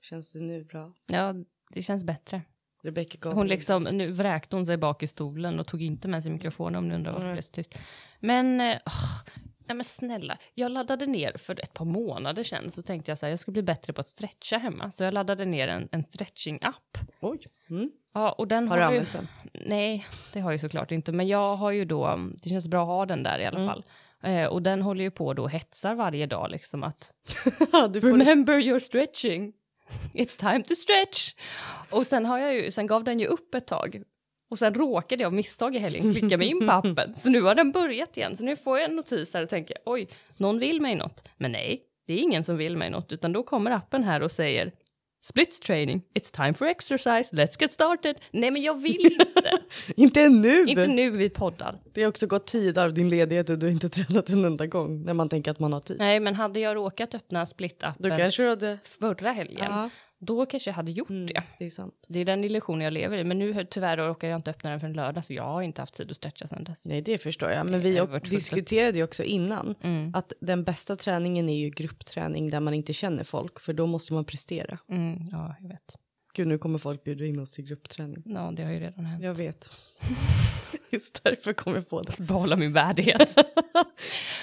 Känns 0.01 0.29
det 0.33 0.39
nu 0.39 0.63
bra? 0.63 0.93
ja, 1.07 1.33
det 1.69 1.81
känns 1.81 2.03
bättre. 2.03 2.41
Rebecca 2.83 3.17
gav 3.21 3.33
Hon 3.33 3.47
liksom, 3.47 3.83
nu 3.83 4.11
vräkte 4.11 4.55
hon 4.55 4.65
sig 4.65 4.77
bak 4.77 5.03
i 5.03 5.07
stolen 5.07 5.59
och 5.59 5.67
tog 5.67 5.81
inte 5.81 6.07
med 6.07 6.23
sig 6.23 6.31
mikrofonen 6.31 6.75
om 6.75 6.87
ni 6.87 6.95
undrar 6.95 7.11
varför 7.11 7.25
Nej. 7.25 7.31
det 7.31 7.35
blev 7.35 7.41
så 7.41 7.51
tyst. 7.51 7.77
Men, 8.19 8.61
åh, 8.61 9.21
nej 9.67 9.75
men 9.75 9.83
snälla, 9.83 10.37
jag 10.53 10.71
laddade 10.71 11.05
ner 11.05 11.37
för 11.37 11.59
ett 11.63 11.73
par 11.73 11.85
månader 11.85 12.43
sedan 12.43 12.71
så 12.71 12.81
tänkte 12.81 13.11
jag 13.11 13.17
så 13.17 13.25
här, 13.25 13.31
jag 13.31 13.39
ska 13.39 13.51
bli 13.51 13.63
bättre 13.63 13.93
på 13.93 14.01
att 14.01 14.07
stretcha 14.07 14.57
hemma. 14.57 14.91
Så 14.91 15.03
jag 15.03 15.13
laddade 15.13 15.45
ner 15.45 15.67
en, 15.67 15.87
en 15.91 16.03
stretching-app. 16.03 16.97
Oj. 17.19 17.39
Mm. 17.69 17.91
Ja, 18.13 18.31
och 18.31 18.47
den 18.47 18.67
Har 18.67 18.77
har, 18.77 18.91
du 18.91 18.97
använt 18.97 19.11
den? 19.13 19.27
Nej, 19.65 20.07
det 20.33 20.39
har 20.39 20.51
jag 20.51 20.59
såklart 20.61 20.91
inte. 20.91 21.11
Men 21.11 21.27
jag 21.27 21.55
har 21.55 21.71
ju 21.71 21.85
då, 21.85 22.19
det 22.43 22.49
känns 22.49 22.67
bra 22.67 22.81
att 22.81 22.87
ha 22.87 23.05
den 23.05 23.23
där 23.23 23.39
i 23.39 23.45
alla 23.45 23.59
Mm. 23.59 23.69
fall. 23.69 23.83
Eh, 24.23 24.45
och 24.45 24.61
den 24.61 24.81
håller 24.81 25.03
ju 25.03 25.11
på 25.11 25.33
då 25.33 25.43
och 25.43 25.49
hetsar 25.51 25.95
varje 25.95 26.25
dag 26.25 26.51
liksom 26.51 26.83
att 26.83 27.11
Remember 27.93 28.59
your 28.59 28.79
stretching. 28.79 29.53
It's 30.13 30.39
time 30.39 30.63
to 30.63 30.75
stretch. 30.75 31.33
Och 31.89 32.07
sen, 32.07 32.25
har 32.25 32.39
jag 32.39 32.55
ju, 32.55 32.71
sen 32.71 32.87
gav 32.87 33.03
den 33.03 33.19
ju 33.19 33.25
upp 33.25 33.55
ett 33.55 33.67
tag. 33.67 34.03
Och 34.51 34.59
sen 34.59 34.73
råkade 34.73 35.23
jag 35.23 35.27
av 35.27 35.33
misstag 35.33 35.75
i 35.75 35.79
helgen 35.79 36.13
klicka 36.13 36.37
mig 36.37 36.47
in 36.47 36.67
på 36.67 36.71
appen. 36.71 37.15
Så 37.15 37.29
nu 37.29 37.41
har 37.41 37.55
den 37.55 37.71
börjat 37.71 38.17
igen. 38.17 38.37
Så 38.37 38.43
nu 38.43 38.55
får 38.55 38.79
jag 38.79 38.89
en 38.89 38.95
notis 38.95 39.33
här 39.33 39.43
och 39.43 39.49
tänker 39.49 39.77
oj, 39.85 40.07
någon 40.37 40.59
vill 40.59 40.81
mig 40.81 40.95
något. 40.95 41.29
Men 41.37 41.51
nej, 41.51 41.81
det 42.07 42.13
är 42.13 42.17
ingen 42.17 42.43
som 42.43 42.57
vill 42.57 42.77
mig 42.77 42.89
något. 42.89 43.11
Utan 43.11 43.33
då 43.33 43.43
kommer 43.43 43.71
appen 43.71 44.03
här 44.03 44.23
och 44.23 44.31
säger 44.31 44.71
Splits 45.25 45.59
training, 45.59 46.01
it's 46.13 46.31
time 46.31 46.53
for 46.53 46.67
exercise, 46.67 47.35
let's 47.35 47.61
get 47.61 47.71
started. 47.71 48.15
Nej 48.31 48.51
men 48.51 48.61
jag 48.61 48.81
vill 48.81 49.05
inte. 49.19 49.51
Inte 49.95 50.21
ännu! 50.21 50.63
inte 50.67 50.87
nu 50.87 51.09
vi 51.09 51.29
poddar. 51.29 51.79
Det 51.93 52.01
har 52.01 52.09
också 52.09 52.27
gått 52.27 52.47
tio 52.47 52.71
dagar 52.71 52.87
av 52.87 52.93
din 52.93 53.09
ledighet 53.09 53.49
och 53.49 53.59
du 53.59 53.65
har 53.65 53.71
inte 53.71 53.89
tränat 54.05 54.29
en 54.29 54.45
enda 54.45 54.65
gång 54.67 55.03
när 55.03 55.13
man 55.13 55.29
tänker 55.29 55.51
att 55.51 55.59
man 55.59 55.73
har 55.73 55.79
tid. 55.79 55.97
Nej 55.99 56.19
men 56.19 56.35
hade 56.35 56.59
jag 56.59 56.75
råkat 56.75 57.15
öppna 57.15 57.45
split-appen 57.45 58.77
förra 58.99 59.31
helgen, 59.31 59.65
Ja, 59.69 59.89
då 60.25 60.45
kanske 60.45 60.69
jag 60.69 60.75
hade 60.75 60.91
gjort 60.91 61.09
mm, 61.09 61.25
det. 61.27 61.43
det 61.59 61.65
är 61.65 61.69
sant. 61.69 62.05
Det 62.07 62.19
är 62.19 62.25
den 62.25 62.43
illusionen 62.43 62.81
jag 62.81 62.93
lever 62.93 63.17
i. 63.17 63.23
Men 63.23 63.39
nu 63.39 63.65
tyvärr 63.69 63.97
råkar 63.97 64.27
jag 64.27 64.37
inte 64.37 64.51
öppna 64.51 64.69
den 64.69 64.79
förrän 64.79 64.93
lördag 64.93 65.25
så 65.25 65.33
jag 65.33 65.43
har 65.43 65.61
inte 65.61 65.81
haft 65.81 65.93
tid 65.93 66.11
att 66.11 66.17
stretcha 66.17 66.47
sen 66.47 66.63
dess. 66.63 66.85
Nej, 66.85 67.01
det 67.01 67.17
förstår 67.17 67.51
jag. 67.51 67.65
Men 67.65 67.79
vi 67.81 68.01
diskuterade 68.29 68.97
ju 68.97 69.03
också 69.03 69.23
innan 69.23 69.75
Mm. 69.81 70.11
att 70.15 70.33
den 70.41 70.63
bästa 70.63 70.95
träningen 70.95 71.49
är 71.49 71.57
ju 71.57 71.69
gruppträning 71.69 72.49
där 72.49 72.59
man 72.59 72.73
inte 72.73 72.93
känner 72.93 73.23
folk, 73.23 73.59
för 73.59 73.73
då 73.73 73.85
måste 73.85 74.13
man 74.13 74.25
prestera. 74.25 74.77
Mm, 74.89 75.25
ja, 75.31 75.55
jag 75.61 75.67
vet. 75.67 75.97
Gud, 76.35 76.47
nu 76.47 76.57
kommer 76.57 76.79
folk 76.79 77.03
bjuda 77.03 77.25
in 77.25 77.39
oss 77.39 77.51
till 77.51 77.65
gruppträning. 77.65 78.23
Ja, 78.25 78.53
det 78.55 78.63
har 78.63 78.71
ju 78.71 78.79
redan 78.79 79.05
hänt. 79.05 79.23
Jag 79.23 79.33
vet. 79.33 79.69
Just 80.91 81.23
därför 81.23 81.53
kom 81.53 81.75
jag 81.75 81.89
på 81.89 82.01
det. 82.01 82.19
Behålla 82.19 82.55
min 82.55 82.73
värdighet. 82.73 83.37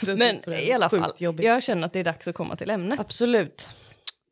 Men 0.06 0.54
i 0.54 0.72
alla 0.72 0.88
fall, 0.88 1.12
Jobbigt. 1.18 1.46
jag 1.46 1.62
känner 1.62 1.86
att 1.86 1.92
det 1.92 2.00
är 2.00 2.04
dags 2.04 2.28
att 2.28 2.34
komma 2.34 2.56
till 2.56 2.70
ämnet. 2.70 3.00
Absolut. 3.00 3.68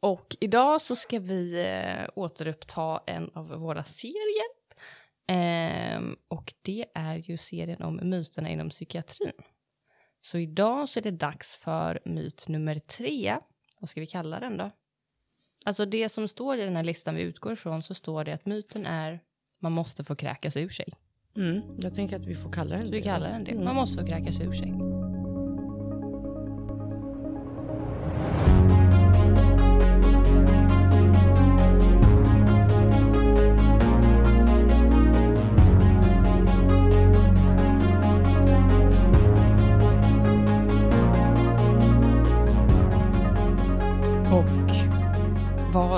Och 0.00 0.37
idag 0.40 0.81
så 0.81 0.97
ska 0.97 1.19
vi 1.19 1.67
eh, 1.67 2.09
återuppta 2.14 3.00
en 3.07 3.31
av 3.35 3.49
våra 3.49 3.85
serier. 3.85 4.49
Ehm, 5.26 6.17
och 6.28 6.55
det 6.62 6.85
är 6.95 7.17
ju 7.17 7.37
serien 7.37 7.83
om 7.83 8.00
myterna 8.02 8.49
inom 8.49 8.71
psykiatrin. 8.71 9.33
Så 10.21 10.38
idag 10.38 10.88
så 10.88 10.99
är 10.99 11.02
det 11.02 11.11
dags 11.11 11.57
för 11.57 12.00
myt 12.05 12.49
nummer 12.49 12.78
tre. 12.78 13.37
Vad 13.81 13.90
ska 13.90 14.00
vi 14.00 14.07
kalla 14.07 14.40
den 14.40 14.57
då? 14.57 14.71
Alltså 15.64 15.87
det 15.87 16.09
som 16.09 16.28
står 16.28 16.57
i 16.59 16.64
den 16.64 16.76
här 16.76 16.85
listan 16.85 17.14
vi 17.14 17.23
utgår 17.23 17.52
ifrån 17.52 17.83
så 17.83 17.95
står 17.95 18.25
det 18.25 18.33
att 18.33 18.47
myten 18.47 18.87
är 18.87 19.21
man 19.59 19.73
måste 19.73 20.05
få 20.05 20.17
kräkas 20.17 20.57
ur 20.57 20.69
sig. 20.69 20.88
Mm, 21.37 21.62
jag 21.83 21.95
tänker 21.95 22.17
att 22.17 22.26
vi 22.26 22.35
får 22.35 22.52
kalla 22.52 22.75
den 22.76 22.83
Så 22.85 22.90
vi 22.90 22.99
det. 22.99 23.05
kallar 23.07 23.31
den 23.31 23.45
det. 23.45 23.55
Man 23.55 23.75
måste 23.75 24.02
få 24.02 24.07
kräkas 24.09 24.40
ur 24.40 24.52
sig. 24.52 24.98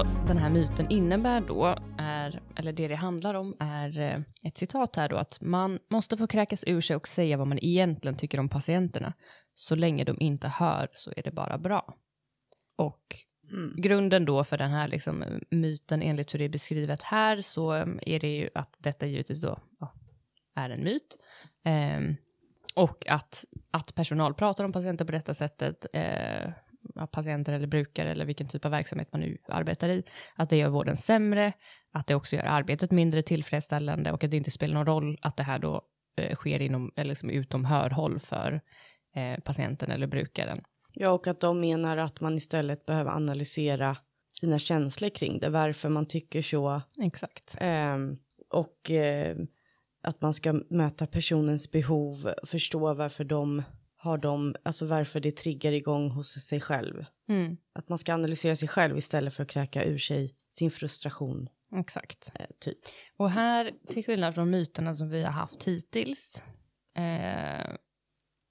Vad 0.01 0.27
den 0.27 0.39
här 0.39 0.51
myten 0.51 0.91
innebär 0.91 1.41
då 1.41 1.77
är, 1.99 2.41
eller 2.57 2.73
det 2.73 2.89
det 2.89 2.95
handlar 2.95 3.35
om 3.35 3.57
är 3.61 3.99
eh, 3.99 4.21
ett 4.45 4.59
citat 4.59 4.97
här 4.97 5.09
då 5.09 5.17
att 5.17 5.41
man 5.41 5.79
måste 5.91 6.17
få 6.17 6.27
kräkas 6.27 6.65
ur 6.67 6.81
sig 6.81 6.97
och 6.97 7.09
säga 7.09 7.37
vad 7.37 7.47
man 7.47 7.59
egentligen 7.63 8.17
tycker 8.17 8.41
om 8.41 8.49
patienterna. 8.49 9.13
Så 9.55 9.75
länge 9.75 10.05
de 10.05 10.17
inte 10.21 10.49
hör 10.49 10.89
så 10.95 11.13
är 11.17 11.23
det 11.23 11.31
bara 11.31 11.59
bra. 11.59 11.95
Och 12.77 13.03
Mm. 13.53 13.75
grunden 13.77 14.25
då 14.25 14.45
för 14.45 14.59
den 14.59 14.71
här 14.71 14.89
liksom, 14.89 15.25
myten 15.51 16.03
enligt 16.03 16.35
hur 16.35 16.39
det 16.39 16.45
är 16.45 16.49
beskrivet 16.49 17.03
här 17.03 17.41
så 17.41 17.75
eh, 17.75 17.87
är 18.03 18.21
det 18.21 18.37
ju 18.37 18.51
att 18.55 18.77
detta 18.79 19.07
givetvis 19.07 19.41
då 19.41 19.59
ja, 19.81 19.93
är 20.55 20.71
en 20.71 20.85
myt. 20.85 21.19
Ehm, 21.65 22.17
och 22.75 23.09
att, 23.09 23.45
att 23.71 23.95
personal 23.95 24.35
pratar 24.35 24.65
om 24.65 24.73
patienter 24.73 25.05
på 25.05 25.13
detta 25.13 25.35
sättet, 25.35 25.87
eh, 25.93 26.51
patienter 27.13 27.53
eller 27.53 27.67
brukare 27.67 28.11
eller 28.11 28.25
vilken 28.25 28.49
typ 28.49 28.65
av 28.65 28.71
verksamhet 28.71 29.09
man 29.13 29.21
nu 29.21 29.39
arbetar 29.49 29.89
i, 29.89 30.03
att 30.37 30.51
det 30.51 30.57
gör 30.57 30.69
vården 30.69 30.97
sämre, 30.97 31.53
att 31.93 32.07
det 32.07 32.15
också 32.15 32.37
gör 32.37 32.45
arbetet 32.45 32.91
mindre 32.91 33.23
tillfredsställande 33.23 34.13
och 34.13 34.25
att 34.25 34.31
det 34.31 34.37
inte 34.37 34.51
spelar 34.51 34.75
någon 34.75 34.87
roll 34.87 35.19
att 35.23 35.37
det 35.37 35.43
här 35.43 35.59
då 35.59 35.83
eh, 36.17 36.35
sker 36.35 36.61
inom, 36.63 36.93
eller 36.97 37.09
liksom 37.09 37.31
utom 37.31 37.65
hörhåll 37.65 38.21
för 38.21 38.61
eh, 39.15 39.41
patienten 39.41 39.91
eller 39.91 40.07
brukaren. 40.07 40.61
Ja, 40.93 41.11
och 41.11 41.27
att 41.27 41.41
de 41.41 41.61
menar 41.61 41.97
att 41.97 42.21
man 42.21 42.37
istället 42.37 42.87
behöver 42.87 43.11
analysera 43.11 43.97
sina 44.33 44.59
känslor 44.59 45.09
kring 45.09 45.39
det, 45.39 45.49
varför 45.49 45.89
man 45.89 46.07
tycker 46.07 46.43
så. 46.43 46.83
Exakt. 47.03 47.57
Eh, 47.61 47.97
och 48.51 48.91
eh, 48.91 49.37
att 50.03 50.21
man 50.21 50.35
ska 50.35 50.53
möta 50.71 51.07
personens 51.07 51.71
behov, 51.71 52.35
förstå 52.45 52.95
varför 52.95 53.25
de 53.25 53.63
har 54.03 54.19
de, 54.19 54.55
alltså 54.63 54.87
varför 54.87 55.21
det 55.21 55.37
triggar 55.37 55.73
igång 55.73 56.11
hos 56.11 56.33
sig 56.47 56.61
själv. 56.61 57.05
Mm. 57.29 57.57
Att 57.75 57.89
man 57.89 57.99
ska 57.99 58.15
analysera 58.15 58.57
sig 58.57 58.69
själv 58.69 58.99
istället 58.99 59.35
för 59.35 59.43
att 59.43 59.49
kräka 59.49 59.85
ur 59.85 59.99
sig 59.99 60.35
sin 60.51 60.71
frustration, 60.71 61.49
Exakt. 61.77 62.33
eh, 62.35 62.47
typ. 62.61 62.79
Och 63.17 63.31
här, 63.31 63.73
till 63.89 64.05
skillnad 64.05 64.35
från 64.35 64.51
myterna 64.51 64.95
som 64.95 65.09
vi 65.11 65.23
har 65.23 65.33
haft 65.33 65.63
hittills, 65.63 66.43
eh, 66.97 67.75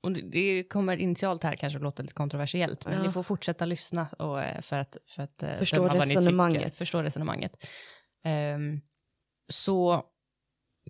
och 0.03 0.11
det, 0.11 0.21
det 0.21 0.63
kommer 0.63 0.97
initialt 0.97 1.43
här 1.43 1.55
kanske 1.55 1.79
låta 1.79 2.01
lite 2.01 2.13
kontroversiellt, 2.13 2.85
men 2.85 2.93
Ja. 2.97 3.03
ni 3.03 3.09
får 3.09 3.23
fortsätta 3.23 3.65
lyssna 3.65 4.07
och, 4.19 4.41
eh, 4.43 4.61
för 4.61 4.75
att, 4.75 4.97
för 5.07 5.23
att 5.23 5.43
eh, 5.43 5.55
Förstå 5.55 5.75
döma 5.77 5.87
vad 5.97 6.07
ni 6.07 6.15
resonemanget. 6.15 6.63
tycker, 6.63 6.75
förstå 6.77 7.01
resonemanget. 7.01 7.65
Ehm, 8.23 8.81
så 9.51 10.03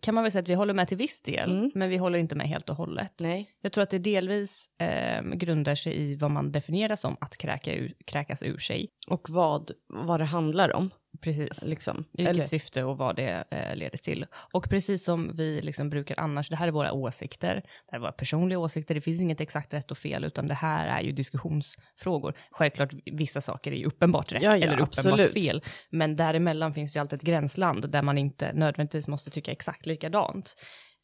kan 0.02 0.16
man 0.16 0.24
väl 0.24 0.32
säga 0.32 0.42
att 0.42 0.50
vi 0.50 0.54
håller 0.54 0.74
med 0.74 0.88
till 0.88 0.98
viss 0.98 1.22
del, 1.22 1.52
Mm. 1.52 1.72
men 1.76 1.90
vi 1.90 1.98
håller 1.98 2.20
inte 2.20 2.36
med 2.36 2.48
helt 2.48 2.70
och 2.70 2.76
hållet. 2.76 3.14
Nej. 3.20 3.50
Jag 3.62 3.72
tror 3.72 3.82
att 3.84 3.90
det 3.90 4.00
delvis 4.00 4.70
eh, 4.82 5.22
grundar 5.24 5.76
sig 5.76 5.98
i 6.02 6.16
vad 6.16 6.32
man 6.32 6.52
definierar 6.52 6.96
som 6.96 7.18
att 7.22 7.38
kräka 7.38 7.76
ur, 7.76 7.94
kräkas 8.06 8.44
ur 8.44 8.58
sig. 8.58 8.90
Och 9.08 9.30
vad, 9.30 9.72
vad 9.88 10.20
det 10.20 10.26
handlar 10.26 10.74
om, 10.74 10.90
Precis. 11.22 11.68
liksom. 11.70 12.06
Vilket 12.14 12.36
Eller, 12.36 12.46
syfte 12.46 12.84
och 12.84 12.98
vad 12.98 13.16
det 13.16 13.44
eh, 13.52 13.76
leder 13.76 13.98
till. 13.98 14.26
Och 14.54 14.70
precis 14.70 15.04
som 15.04 15.36
vi 15.36 15.62
liksom 15.62 15.90
brukar 15.90 16.20
annars, 16.20 16.50
det 16.50 16.56
här 16.56 16.68
är 16.68 16.72
våra 16.72 16.92
åsikter, 16.92 17.56
det 17.56 17.92
här 17.92 17.98
är 17.98 18.02
våra 18.02 18.12
personliga 18.12 18.60
åsikter, 18.60 18.96
det 18.96 19.02
finns 19.02 19.22
inget 19.22 19.42
exakt 19.42 19.74
rätt 19.74 19.92
och 19.92 19.98
fel, 19.98 20.24
utan 20.24 20.48
det 20.48 20.54
här 20.54 20.88
är 20.88 21.02
ju 21.02 21.12
diskussionsfrågor. 21.12 22.34
Självklart, 22.52 22.94
vissa 23.06 23.42
saker 23.42 23.72
är 23.72 23.76
ju 23.76 23.86
uppenbart 23.86 24.32
rätt 24.32 24.44
Ja, 24.44 24.58
ja, 24.58 24.66
eller 24.66 24.80
uppenbart 24.80 25.20
absolut. 25.20 25.34
fel, 25.34 25.64
men 25.90 26.16
däremellan 26.16 26.74
finns 26.74 26.96
ju 26.96 27.00
alltid 27.00 27.18
ett 27.18 27.26
gränsland 27.26 27.90
där 27.90 28.02
man 28.02 28.18
inte 28.18 28.54
nödvändigtvis 28.54 29.08
måste 29.08 29.30
tycka 29.30 29.52
exakt 29.52 29.86
likadant. 29.86 30.56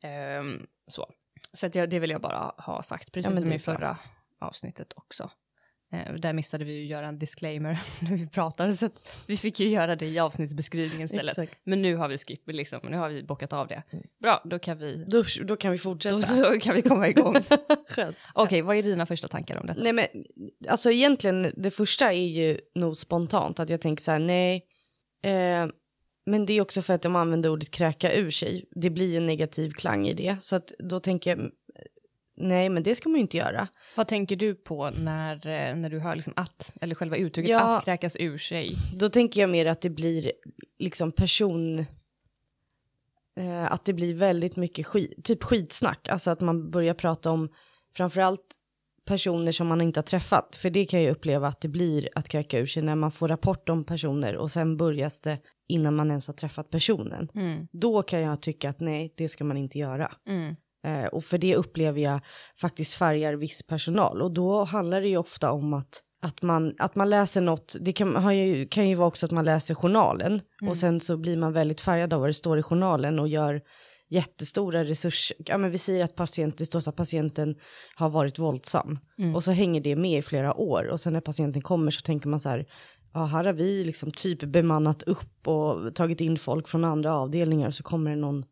Ehm, 0.04 0.66
så 0.88 1.08
så 1.54 1.68
att 1.68 1.76
jag, 1.76 1.90
det 1.90 2.00
vill 2.00 2.10
jag 2.10 2.22
bara 2.22 2.54
ha 2.58 2.84
sagt, 2.84 3.12
precis 3.12 3.32
Ja, 3.36 3.42
som 3.42 3.54
i 3.54 3.60
förra 3.60 3.98
avsnittet 4.40 4.94
också. 4.96 5.32
Eh, 5.96 6.14
där 6.14 6.34
missade 6.34 6.66
vi 6.66 6.74
ju 6.74 6.86
göra 6.86 7.08
en 7.08 7.20
disclaimer 7.20 7.80
när 8.02 8.18
vi 8.18 8.28
pratade, 8.28 8.74
så 8.74 8.86
att 8.86 9.24
vi 9.28 9.38
fick 9.38 9.60
ju 9.60 9.68
göra 9.68 9.96
det 9.96 10.06
i 10.06 10.20
avsnittsbeskrivningen 10.20 11.06
istället. 11.06 11.38
Exakt. 11.38 11.60
Men 11.64 11.82
nu 11.82 11.96
har 11.96 12.08
vi 12.08 12.18
skip, 12.18 12.42
liksom, 12.48 12.80
nu 12.90 12.98
har 12.98 13.10
vi 13.10 13.24
bockat 13.24 13.54
av 13.54 13.68
det. 13.68 13.84
Bra, 14.22 14.42
då 14.46 14.60
kan 14.60 14.78
vi, 14.78 15.06
Då, 15.08 15.24
då 15.46 15.56
kan 15.56 15.72
vi 15.72 15.78
då, 15.78 15.82
fortsätta. 15.82 16.52
då 16.52 16.60
kan 16.60 16.76
vi 16.76 16.82
komma 16.82 17.10
igång. 17.10 17.36
Okej, 18.34 18.62
vad 18.62 18.76
är 18.76 18.84
dina 18.84 19.06
första 19.06 19.28
tankar 19.28 19.58
om 19.60 19.68
detta? 19.68 19.82
Nej 19.84 19.94
men 19.94 20.06
alltså 20.70 20.92
egentligen 20.92 21.52
det 21.58 21.72
första 21.72 22.14
är 22.14 22.28
ju 22.28 22.60
nog 22.76 22.98
spontant 22.98 23.60
att 23.60 23.70
jag 23.70 23.82
tänker 23.82 24.04
så 24.04 24.12
här 24.12 24.20
nej. 24.20 24.66
Eh, 25.24 25.68
men 26.26 26.46
det 26.46 26.54
är 26.54 26.62
också 26.62 26.82
för 26.82 26.94
att 26.94 27.02
de 27.02 27.16
använder 27.16 27.50
ordet 27.50 27.72
kräka 27.72 28.14
ur 28.16 28.32
sig. 28.32 28.66
Det 28.72 28.90
blir 28.90 29.18
en 29.18 29.26
negativ 29.26 29.72
klang 29.72 30.08
i 30.08 30.14
det. 30.14 30.42
Så 30.42 30.56
att 30.56 30.72
då 30.80 31.00
tänker 31.00 31.30
jag 31.38 31.52
nej 32.38 32.70
men 32.70 32.84
det 32.84 32.96
ska 32.96 33.10
man 33.10 33.16
ju 33.16 33.22
inte 33.22 33.38
göra. 33.38 33.68
Vad 33.96 34.08
tänker 34.08 34.36
du 34.36 34.56
på 34.56 34.90
när, 34.90 35.36
eh, 35.48 35.76
när 35.76 35.90
du 35.90 36.00
hör 36.00 36.16
liksom 36.16 36.34
att, 36.36 36.74
eller 36.82 36.96
själva 36.96 37.18
uttrycket 37.18 37.50
Ja. 37.52 37.78
att 37.78 37.86
kräkas 37.86 38.16
ur 38.20 38.38
sig? 38.38 38.76
Då 38.96 39.10
tänker 39.10 39.42
jag 39.42 39.50
mer 39.50 39.66
att 39.66 39.82
det 39.82 39.90
blir 39.90 40.32
liksom 40.80 41.12
person. 41.12 41.86
Eh, 43.38 43.72
att 43.72 43.86
det 43.86 43.94
blir 43.94 44.14
väldigt 44.16 44.56
mycket 44.56 44.86
skit, 44.88 45.24
typ 45.24 45.44
skitsnack. 45.44 46.08
Alltså 46.10 46.32
att 46.32 46.42
man 46.42 46.72
börjar 46.72 46.94
prata 46.94 47.32
om 47.32 47.50
framförallt 47.96 48.42
personer 49.06 49.52
som 49.52 49.68
man 49.68 49.82
inte 49.82 49.98
har 49.98 50.04
träffat. 50.04 50.56
För 50.56 50.70
det 50.70 50.86
kan 50.86 51.04
jag 51.04 51.12
uppleva 51.12 51.48
att 51.48 51.62
det 51.62 51.68
blir 51.68 52.10
att 52.16 52.30
kräka 52.30 52.60
ur 52.60 52.66
sig 52.66 52.84
när 52.84 52.96
man 52.96 53.12
får 53.12 53.28
rapport 53.28 53.70
om 53.70 53.84
personer 53.84 54.36
och 54.36 54.52
sen 54.52 54.78
börjas 54.78 55.22
det 55.22 55.38
innan 55.68 55.96
man 55.96 56.10
ens 56.10 56.28
har 56.28 56.34
träffat 56.34 56.70
personen. 56.70 57.30
Mm, 57.36 57.68
Då 57.72 58.02
kan 58.02 58.22
jag 58.22 58.42
tycka 58.42 58.70
att 58.70 58.80
nej, 58.80 59.14
det 59.18 59.28
ska 59.28 59.44
man 59.44 59.58
inte 59.58 59.78
göra. 59.80 60.12
mm, 60.28 60.56
Eh, 60.86 61.06
och 61.06 61.24
för 61.24 61.38
det 61.38 61.56
upplever 61.56 62.02
jag 62.02 62.20
faktiskt 62.62 62.94
färgar 62.94 63.34
viss 63.34 63.64
personal. 63.64 64.22
Och 64.22 64.32
då 64.32 64.64
handlar 64.64 65.02
det 65.02 65.08
ju 65.08 65.18
ofta 65.18 65.52
om 65.52 65.74
att, 65.74 66.02
att, 66.22 66.42
man, 66.42 66.76
att 66.80 66.96
man 66.96 67.10
läser 67.10 67.42
något, 67.42 67.76
det 67.82 67.94
kan, 67.94 68.38
ju, 68.38 68.68
kan 68.68 68.90
ju 68.90 68.96
vara 68.96 69.08
också 69.08 69.26
att 69.26 69.32
man 69.32 69.46
läser 69.46 69.76
journalen. 69.76 70.42
Och 70.70 70.78
sen 70.78 71.00
så 71.00 71.18
blir 71.18 71.38
man 71.38 71.54
väldigt 71.54 71.82
färgad 71.82 72.14
av 72.14 72.20
vad 72.20 72.30
det 72.30 72.34
står 72.34 72.60
i 72.60 72.64
journalen 72.64 73.20
och 73.20 73.28
gör 73.28 73.62
jättestora 74.10 74.84
resurser. 74.84 75.38
Ja 75.40 75.58
men 75.58 75.72
vi 75.72 75.78
säger 75.78 76.04
att 76.04 76.16
patient, 76.16 76.58
det 76.58 76.66
står 76.66 76.80
så 76.80 76.90
att 76.90 76.96
patienten 76.96 77.56
har 77.96 78.10
varit 78.10 78.40
våldsam. 78.40 79.00
Och 79.36 79.44
så 79.44 79.52
hänger 79.52 79.82
det 79.82 79.96
med 79.96 80.20
i 80.20 80.22
flera 80.22 80.54
år. 80.54 80.88
Och 80.88 81.00
sen 81.00 81.14
när 81.14 81.22
patienten 81.22 81.62
kommer 81.62 81.92
så 81.92 82.02
tänker 82.02 82.30
man 82.30 82.40
så 82.40 82.50
här, 82.50 82.66
ja 83.14 83.26
här 83.26 83.44
har 83.44 83.54
vi 83.54 83.84
liksom 83.84 84.12
typ 84.12 84.44
bemannat 84.44 85.04
upp 85.04 85.48
och 85.48 85.96
tagit 85.96 86.22
in 86.22 86.38
folk 86.38 86.68
från 86.68 86.86
andra 86.86 87.16
avdelningar. 87.16 87.68
Och 87.68 87.76
så 87.76 87.84
kommer 87.84 88.10
det 88.10 88.18
någon 88.18 88.46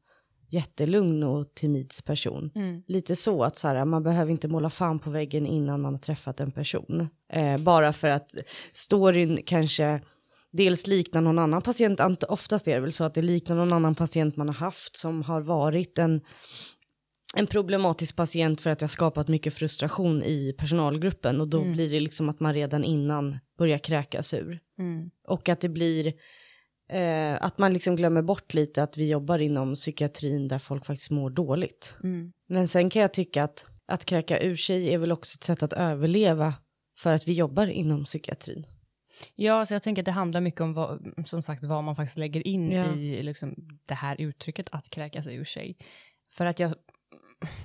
jättelugn 0.54 1.24
och 1.24 1.54
timids 1.56 2.02
person. 2.02 2.52
mm, 2.56 2.84
Lite 2.88 3.16
så 3.16 3.44
att 3.44 3.58
så 3.58 3.68
här, 3.68 3.86
man 3.86 4.04
behöver 4.04 4.32
inte 4.32 4.48
måla 4.48 4.70
fan 4.70 5.00
på 5.00 5.10
väggen 5.10 5.46
innan 5.46 5.82
man 5.82 5.94
har 5.94 6.00
träffat 6.00 6.40
en 6.40 6.52
person. 6.52 7.08
Eh, 7.34 7.58
bara 7.58 7.94
för 7.94 8.08
att 8.08 8.30
storyn 8.74 9.40
kanske 9.46 10.02
dels 10.52 10.88
liknar 10.88 11.22
någon 11.22 11.40
annan 11.40 11.62
patient, 11.62 12.24
oftast 12.30 12.68
är 12.68 12.76
det 12.76 12.82
väl 12.82 12.92
så 12.92 13.04
att 13.04 13.14
det 13.14 13.22
liknar 13.22 13.56
någon 13.56 13.74
annan 13.74 13.96
patient 13.96 14.36
man 14.38 14.48
har 14.48 14.56
haft 14.56 14.98
som 14.98 15.22
har 15.24 15.42
varit 15.42 15.98
en, 16.00 16.22
en 17.36 17.48
problematisk 17.48 18.16
patient 18.16 18.62
för 18.62 18.70
att 18.70 18.80
det 18.80 18.84
har 18.84 18.90
skapat 18.90 19.28
mycket 19.28 19.54
frustration 19.54 20.24
i 20.24 20.56
personalgruppen 20.58 21.42
och 21.42 21.48
då 21.48 21.64
blir 21.74 21.90
det 21.92 22.00
liksom 22.00 22.30
att 22.30 22.40
man 22.40 22.54
redan 22.54 22.84
innan 22.84 23.40
börjar 23.58 23.78
kräkas 23.78 24.34
ur. 24.34 24.60
mm, 24.80 25.10
Och 25.28 25.50
att 25.50 25.62
det 25.62 25.70
blir 25.70 26.14
eh, 26.94 27.38
att 27.42 27.58
man 27.58 27.74
liksom 27.74 27.96
glömmer 27.96 28.22
bort 28.22 28.54
lite 28.54 28.84
att 28.84 28.98
vi 28.98 29.10
jobbar 29.10 29.40
inom 29.40 29.74
psykiatrin 29.76 30.48
där 30.48 30.60
folk 30.60 30.86
faktiskt 30.86 31.12
mår 31.12 31.30
dåligt. 31.30 31.98
mm. 32.04 32.32
Men 32.50 32.68
sen 32.68 32.90
kan 32.90 33.02
jag 33.02 33.14
tycka 33.14 33.44
att 33.44 33.66
att 33.86 34.06
kräka 34.06 34.40
ur 34.40 34.56
sig 34.56 34.94
är 34.94 34.98
väl 34.98 35.12
också 35.12 35.36
ett 35.38 35.44
sätt 35.44 35.64
att 35.64 35.74
överleva 35.74 36.54
för 37.00 37.14
att 37.14 37.28
vi 37.28 37.34
jobbar 37.34 37.68
inom 37.68 38.04
psykiatrin. 38.06 38.66
Ja, 39.36 39.66
så 39.66 39.74
jag 39.74 39.84
tänker 39.84 40.02
att 40.02 40.06
det 40.06 40.12
handlar 40.12 40.42
mycket 40.42 40.62
om 40.62 40.74
vad, 40.74 41.14
som 41.26 41.42
sagt 41.42 41.64
vad 41.64 41.84
man 41.84 41.96
faktiskt 41.96 42.18
lägger 42.18 42.48
in 42.48 42.72
Ja. 42.72 42.96
i 42.96 43.24
liksom, 43.24 43.56
det 43.86 43.94
här 43.94 44.22
uttrycket 44.22 44.68
att 44.72 44.90
kräkas 44.90 45.28
ur 45.28 45.46
sig. 45.46 45.78
För 46.32 46.46
att 46.46 46.60
jag, 46.60 46.74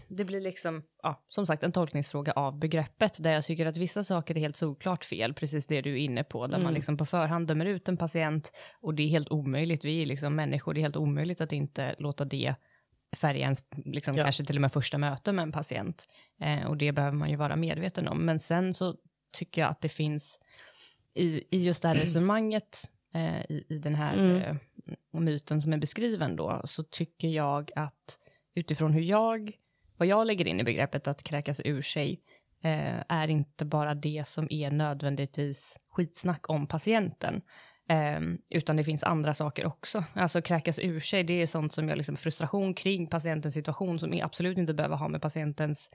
det 0.09 0.25
blir 0.25 0.41
liksom, 0.41 0.83
ja, 1.03 1.25
som 1.29 1.47
sagt 1.47 1.63
en 1.63 1.73
tolkningsfråga 1.73 2.33
av 2.33 2.59
begreppet 2.59 3.23
där 3.23 3.31
jag 3.33 3.45
tycker 3.45 3.67
att 3.67 3.77
vissa 3.77 4.05
saker 4.05 4.37
är 4.37 4.41
helt 4.41 4.57
solklart 4.57 5.05
fel, 5.05 5.35
precis 5.35 5.67
det 5.67 5.81
du 5.81 5.93
är 5.93 5.97
inne 5.97 6.25
på, 6.25 6.47
där 6.47 6.53
man 6.59 6.61
Mm. 6.61 6.75
liksom 6.75 6.97
på 6.97 7.07
förhand 7.07 7.47
dömer 7.49 7.67
ut 7.67 7.89
en 7.89 7.97
patient 7.97 8.53
och 8.81 8.95
det 8.95 9.03
är 9.03 9.09
helt 9.09 9.29
omöjligt, 9.31 9.85
vi 9.85 10.03
är 10.03 10.07
liksom 10.07 10.35
människor, 10.37 10.75
det 10.75 10.81
är 10.81 10.83
helt 10.83 10.97
omöjligt 10.97 11.41
att 11.41 11.53
inte 11.53 11.95
låta 11.99 12.25
det 12.25 12.55
färga 13.17 13.41
ens, 13.41 13.65
liksom, 13.85 14.17
Ja. 14.17 14.25
kanske 14.25 14.45
till 14.45 14.57
och 14.57 14.61
med 14.63 14.73
första 14.73 14.99
möte 14.99 15.33
med 15.33 15.43
en 15.43 15.53
patient. 15.53 16.09
Eh, 16.41 16.67
och 16.67 16.77
det 16.77 16.93
behöver 16.93 17.17
man 17.17 17.31
ju 17.31 17.37
vara 17.37 17.57
medveten 17.57 18.09
om. 18.09 18.19
Men 18.27 18.41
sen 18.41 18.75
så 18.75 18.95
tycker 19.33 19.61
jag 19.63 19.71
att 19.71 19.81
det 19.81 19.89
finns 19.89 20.41
i, 21.15 21.45
i 21.57 21.63
just 21.65 21.83
det 21.83 21.89
här 21.89 21.95
resonemanget, 21.95 22.91
eh, 23.15 23.41
i, 23.41 23.65
i 23.69 23.79
den 23.79 23.95
här 23.95 24.15
Mm. 24.17 24.37
eh, 24.43 24.57
myten 25.21 25.61
som 25.61 25.73
är 25.73 25.79
beskriven 25.79 26.37
då, 26.37 26.63
så 26.65 26.83
tycker 26.83 27.29
jag 27.29 27.71
att 27.77 28.19
utifrån 28.55 28.93
hur 28.93 29.03
jag, 29.03 29.53
vad 29.99 30.09
jag 30.09 30.27
lägger 30.27 30.47
in 30.47 30.61
i 30.61 30.65
begreppet 30.65 31.09
att 31.09 31.23
kräkas 31.23 31.61
ur 31.65 31.83
sig, 31.83 32.21
eh, 32.65 33.03
är 33.09 33.29
inte 33.29 33.65
bara 33.65 33.95
det 33.95 34.27
som 34.27 34.47
är 34.51 34.71
nödvändigtvis 34.71 35.77
skitsnack 35.91 36.51
om 36.51 36.67
patienten. 36.67 37.43
Eh, 37.91 38.21
utan 38.51 38.77
det 38.77 38.85
finns 38.85 39.03
andra 39.03 39.35
saker 39.35 39.67
också. 39.67 40.05
Alltså 40.15 40.43
kräkas 40.43 40.79
ur 40.79 41.01
sig, 41.01 41.25
det 41.25 41.43
är 41.43 41.47
sånt 41.47 41.73
som 41.73 41.89
jag 41.89 41.97
liksom 41.97 42.17
frustration 42.17 42.75
kring 42.75 43.07
patientens 43.07 43.55
situation 43.55 43.99
som 43.99 44.21
absolut 44.23 44.59
inte 44.59 44.75
behöver 44.75 44.97
ha 44.97 45.09
med 45.09 45.23
patientens, 45.23 45.91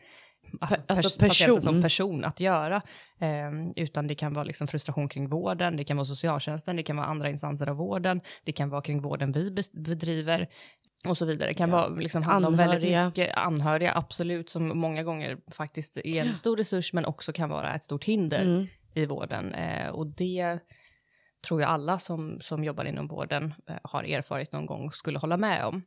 alltså, 0.59 0.77
alltså 0.87 1.19
pers- 1.19 1.27
patienten 1.27 1.61
som 1.61 1.73
person. 1.73 1.81
person 1.81 2.25
att 2.25 2.39
göra. 2.39 2.81
Eh, 3.19 3.51
utan 3.75 4.07
det 4.07 4.15
kan 4.15 4.33
vara 4.33 4.43
liksom 4.43 4.67
frustration 4.67 5.09
kring 5.09 5.29
vården, 5.29 5.77
det 5.77 5.83
kan 5.83 5.97
vara 5.97 6.05
socialtjänsten, 6.05 6.75
det 6.75 6.83
kan 6.83 6.97
vara 6.97 7.07
andra 7.07 7.29
instanser 7.29 7.69
av 7.69 7.75
vården, 7.75 8.21
det 8.43 8.51
kan 8.51 8.69
vara 8.69 8.81
kring 8.81 9.01
vården 9.01 9.31
vi 9.31 9.55
bedriver 9.73 10.47
och 11.07 11.17
så 11.17 11.25
vidare. 11.25 11.49
Det 11.49 11.53
kan 11.53 11.69
Ja. 11.69 11.75
vara 11.75 11.87
liksom 11.99 12.23
handla 12.23 12.47
om 12.47 12.55
väldigt 12.57 13.05
mycket 13.05 13.37
anhöriga, 13.37 13.93
absolut, 13.95 14.49
som 14.49 14.79
många 14.79 15.03
gånger 15.03 15.37
faktiskt 15.51 15.97
är 15.97 16.25
en 16.25 16.35
stor 16.35 16.57
resurs 16.57 16.93
men 16.93 17.05
också 17.05 17.33
kan 17.33 17.49
vara 17.49 17.73
ett 17.75 17.83
stort 17.83 18.03
hinder 18.03 18.41
Mm. 18.41 18.67
i 18.93 19.05
vården. 19.05 19.53
Eh, 19.53 19.87
och 19.89 20.07
det 20.07 20.59
tror 21.47 21.61
jag 21.61 21.69
alla 21.69 21.99
som, 21.99 22.41
som 22.41 22.63
jobbar 22.63 22.85
inom 22.85 23.07
vården 23.07 23.53
eh, 23.69 23.75
har 23.83 24.03
erfarit 24.03 24.51
någon 24.51 24.65
gång 24.65 24.91
skulle 24.91 25.19
hålla 25.19 25.37
med 25.37 25.65
om. 25.65 25.81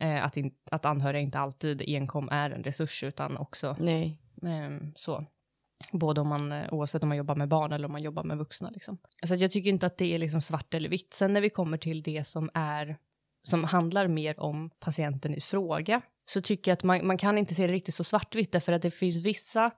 Eh, 0.00 0.24
att, 0.24 0.36
in, 0.36 0.54
att 0.70 0.84
anhöriga 0.84 1.20
inte 1.22 1.38
alltid 1.38 1.82
enkom 1.86 2.28
är 2.28 2.50
en 2.50 2.64
resurs 2.64 3.02
utan 3.04 3.36
också 3.36 3.76
Nej. 3.78 4.18
eh, 4.42 4.86
så. 4.96 5.24
Både 5.92 6.20
om 6.20 6.28
man, 6.28 6.52
eh, 6.52 6.72
oavsett 6.72 7.02
om 7.02 7.08
man 7.08 7.18
jobbar 7.18 7.34
med 7.34 7.48
barn 7.48 7.72
eller 7.72 7.86
om 7.86 7.92
man 7.92 8.02
jobbar 8.02 8.24
med 8.24 8.38
vuxna. 8.38 8.70
Liksom. 8.70 8.98
Alltså 9.22 9.34
jag 9.36 9.50
tycker 9.50 9.70
inte 9.70 9.86
att 9.86 9.98
det 9.98 10.14
är 10.14 10.18
liksom 10.18 10.42
svart 10.42 10.74
eller 10.74 10.88
vitt. 10.88 11.14
Sen 11.14 11.32
när 11.32 11.40
vi 11.40 11.50
kommer 11.50 11.78
till 11.78 12.02
det 12.02 12.24
som 12.26 12.50
är 12.54 12.96
som 13.42 13.64
handlar 13.64 14.08
mer 14.08 14.40
om 14.40 14.70
patienten 14.80 15.34
i 15.34 15.40
fråga 15.40 16.02
så 16.26 16.42
tycker 16.42 16.70
jag 16.70 16.76
att 16.76 16.82
man, 16.82 17.06
man 17.06 17.18
kan 17.18 17.38
inte 17.38 17.54
se 17.54 17.66
det 17.66 17.72
riktigt 17.72 17.94
så 17.94 18.04
svartvitt 18.04 18.52
därför 18.52 18.72
att 18.72 18.82
det 18.82 18.90
finns 18.90 19.16
vissa 19.16 19.70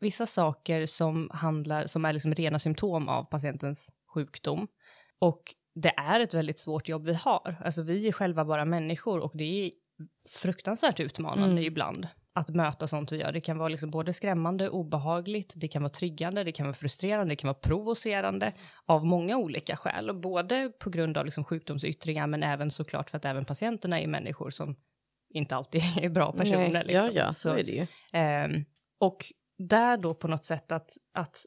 vissa 0.00 0.26
saker 0.26 0.86
som 0.86 1.30
handlar, 1.32 1.86
som 1.86 2.04
är 2.04 2.12
liksom 2.12 2.34
rena 2.34 2.58
symptom 2.58 3.08
av 3.08 3.24
patientens 3.24 3.92
sjukdom. 4.14 4.68
Och 5.18 5.42
det 5.74 5.88
är 5.96 6.20
ett 6.20 6.34
väldigt 6.34 6.58
svårt 6.58 6.88
jobb 6.88 7.04
vi 7.04 7.14
har. 7.14 7.56
Alltså 7.64 7.82
vi 7.82 8.08
är 8.08 8.12
själva 8.12 8.44
bara 8.44 8.64
människor 8.64 9.20
och 9.20 9.32
det 9.34 9.44
är 9.44 9.70
fruktansvärt 10.42 11.00
utmanande 11.00 11.52
mm. 11.52 11.64
ibland 11.64 12.08
att 12.38 12.48
möta 12.48 12.86
sånt 12.86 13.12
vi 13.12 13.16
gör. 13.16 13.32
Det 13.32 13.40
kan 13.40 13.58
vara 13.58 13.68
liksom 13.68 13.90
både 13.90 14.12
skrämmande, 14.12 14.68
obehagligt, 14.68 15.52
det 15.56 15.68
kan 15.68 15.82
vara 15.82 15.92
triggande, 15.92 16.44
det 16.44 16.52
kan 16.52 16.66
vara 16.66 16.74
frustrerande, 16.74 17.32
det 17.32 17.36
kan 17.36 17.48
vara 17.48 17.58
provocerande 17.58 18.52
av 18.86 19.06
många 19.06 19.36
olika 19.36 19.76
skäl. 19.76 20.10
Och 20.10 20.16
både 20.16 20.72
på 20.78 20.90
grund 20.90 21.18
av 21.18 21.24
liksom 21.24 21.44
sjukdomsyttringar 21.44 22.26
men 22.26 22.42
även 22.42 22.70
såklart 22.70 23.10
för 23.10 23.16
att 23.16 23.24
även 23.24 23.44
patienterna 23.44 24.00
är 24.00 24.06
människor 24.06 24.50
som 24.50 24.76
inte 25.30 25.56
alltid 25.56 25.82
är 26.00 26.08
bra 26.08 26.32
personer. 26.32 26.68
Nej, 26.68 26.84
liksom. 26.84 27.06
Ja, 27.06 27.10
ja, 27.12 27.32
så, 27.32 27.40
så 27.40 27.54
är 27.54 27.64
det 27.64 27.72
ju. 27.72 27.86
Eh, 28.20 28.48
och 29.00 29.32
där 29.58 29.96
då 29.96 30.14
på 30.14 30.28
något 30.28 30.44
sätt 30.44 30.72
att, 30.72 30.90
att 31.14 31.44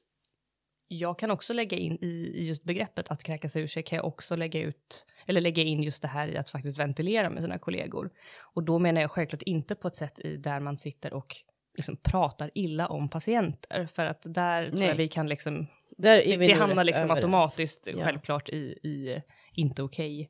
jag 0.93 1.19
kan 1.19 1.31
också 1.31 1.53
lägga 1.53 1.77
in 1.77 1.97
i 2.01 2.33
just 2.47 2.63
begreppet 2.63 3.11
att 3.11 3.23
kräkas 3.23 3.55
ur 3.55 3.67
sig 3.67 3.83
kan 3.83 3.95
jag 3.95 4.05
också 4.05 4.35
lägga 4.35 4.59
ut 4.59 5.05
eller 5.25 5.41
lägga 5.41 5.63
in 5.63 5.83
just 5.83 6.01
det 6.01 6.07
här 6.07 6.27
i 6.27 6.37
att 6.37 6.49
faktiskt 6.49 6.79
ventilera 6.79 7.29
med 7.29 7.43
sina 7.43 7.57
kollegor. 7.57 8.09
Och 8.53 8.63
då 8.63 8.79
menar 8.79 9.01
jag 9.01 9.11
självklart 9.11 9.41
inte 9.41 9.75
på 9.75 9.87
ett 9.87 9.95
sätt 9.95 10.19
i 10.19 10.37
där 10.37 10.59
man 10.59 10.77
sitter 10.77 11.13
och 11.13 11.35
liksom 11.77 11.97
pratar 11.97 12.51
illa 12.53 12.87
om 12.87 13.09
patienter 13.09 13.85
för 13.85 14.05
att 14.05 14.21
där 14.23 14.69
tror 14.69 14.83
jag 14.83 14.95
vi 14.95 15.07
kan 15.07 15.29
liksom 15.29 15.67
det, 15.97 16.37
det 16.37 16.53
hamnar 16.53 16.83
liksom 16.83 17.03
överens. 17.03 17.25
automatiskt 17.25 17.87
ja. 17.87 18.05
självklart 18.05 18.49
i, 18.49 18.61
i 18.83 19.21
inte 19.53 19.83
okej 19.83 20.29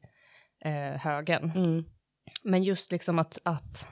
okay, 0.59 0.73
eh, 0.73 0.97
högen. 0.97 1.51
Mm. 1.55 1.85
Men 2.43 2.63
just 2.63 2.91
liksom 2.91 3.19
att, 3.19 3.41
att 3.43 3.87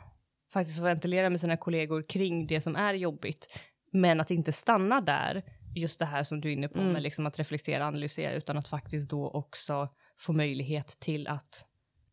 faktiskt 0.54 0.78
få 0.78 0.84
ventilera 0.84 1.30
med 1.30 1.40
sina 1.40 1.58
kollegor 1.58 2.06
kring 2.10 2.48
det 2.48 2.62
som 2.62 2.76
är 2.76 2.94
jobbigt 2.94 3.60
men 3.92 4.22
att 4.22 4.32
inte 4.32 4.52
stanna 4.52 5.02
där 5.02 5.44
just 5.76 6.00
det 6.00 6.06
här 6.06 6.24
som 6.24 6.42
du 6.42 6.50
är 6.50 6.54
inne 6.54 6.68
på 6.68 6.80
mm. 6.80 6.94
med 6.94 7.02
liksom 7.04 7.26
att 7.26 7.40
reflektera 7.40 7.84
och 7.84 7.88
analysera 7.88 8.34
utan 8.34 8.58
att 8.58 8.68
faktiskt 8.68 9.10
då 9.10 9.30
också 9.30 9.90
få 10.18 10.34
möjlighet 10.34 10.88
till 10.88 11.28
att 11.28 11.66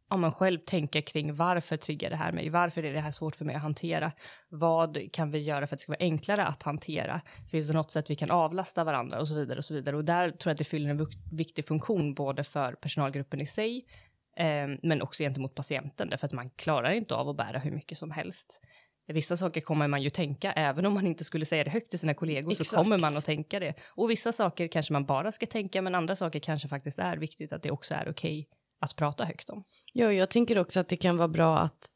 om 0.09 0.21
man 0.21 0.33
själv 0.33 0.59
tänker 0.59 1.01
kring 1.01 1.35
varför 1.35 1.77
triggar 1.77 2.11
det 2.11 2.17
här 2.17 2.33
mig? 2.33 2.49
Varför 2.49 2.85
är 2.85 2.93
det 2.93 3.01
här 3.01 3.11
svårt 3.11 3.37
för 3.37 3.45
mig 3.45 3.55
att 3.55 3.63
hantera? 3.63 4.13
Vad 4.49 5.13
kan 5.13 5.31
vi 5.31 5.39
göra 5.39 5.67
för 5.67 5.75
att 5.75 5.79
det 5.79 5.83
ska 5.83 5.93
vara 5.93 6.01
enklare 6.01 6.47
att 6.47 6.63
hantera? 6.63 7.21
Finns 7.51 7.69
det 7.69 7.75
något 7.75 7.91
sätt 7.91 8.11
vi 8.11 8.17
kan 8.17 8.31
avlasta 8.31 8.85
varandra 8.85 9.21
och 9.21 9.29
så 9.29 9.35
vidare 9.35 9.59
och 9.59 9.65
så 9.65 9.75
vidare? 9.75 9.97
Och 9.97 10.05
där 10.05 10.31
tror 10.31 10.51
jag 10.51 10.55
att 10.55 10.59
det 10.59 10.65
fyller 10.65 10.91
en 10.91 11.07
viktig 11.33 11.67
funktion 11.67 12.15
både 12.15 12.45
för 12.45 12.73
personalgruppen 12.73 13.41
i 13.41 13.47
sig, 13.47 13.87
eh, 14.37 14.69
men 14.83 15.03
också 15.03 15.23
gentemot 15.23 15.55
patienten, 15.55 16.11
därför 16.11 16.27
att 16.27 16.33
man 16.33 16.51
klarar 16.51 16.91
inte 16.91 17.15
av 17.15 17.29
att 17.29 17.37
bära 17.37 17.59
hur 17.59 17.71
mycket 17.71 17.99
som 17.99 18.11
helst. 18.11 18.61
Vissa 19.09 19.37
saker 19.37 19.61
kommer 19.61 19.89
man 19.89 20.03
ju 20.03 20.11
tänka, 20.11 20.53
även 20.53 20.87
om 20.87 20.95
man 20.95 21.07
inte 21.07 21.25
skulle 21.25 21.47
säga 21.47 21.65
det 21.65 21.71
högt 21.71 21.91
till 21.91 21.99
sina 21.99 22.15
kollegor 22.15 22.53
Exakt. 22.53 22.71
så 22.71 22.77
kommer 22.77 22.99
man 22.99 23.17
att 23.17 23.25
tänka 23.25 23.61
det. 23.61 23.75
Och 23.87 24.11
vissa 24.11 24.33
saker 24.33 24.69
kanske 24.69 24.93
man 24.93 25.05
bara 25.05 25.33
ska 25.33 25.47
tänka, 25.47 25.83
men 25.83 25.95
andra 25.95 26.17
saker 26.17 26.39
kanske 26.39 26.69
faktiskt 26.69 26.99
är 26.99 27.17
viktigt 27.17 27.53
att 27.53 27.63
det 27.63 27.71
också 27.71 27.95
är 27.95 28.09
okej 28.11 28.41
okay 28.41 28.45
att 28.81 28.97
prata 28.97 29.25
högt 29.25 29.51
om. 29.51 29.65
Ja, 29.93 30.13
jag 30.13 30.31
tänker 30.31 30.59
också 30.59 30.81
att 30.81 30.89
det 30.89 30.97
kan 30.97 31.17
vara 31.17 31.29
bra 31.29 31.59
att, 31.59 31.91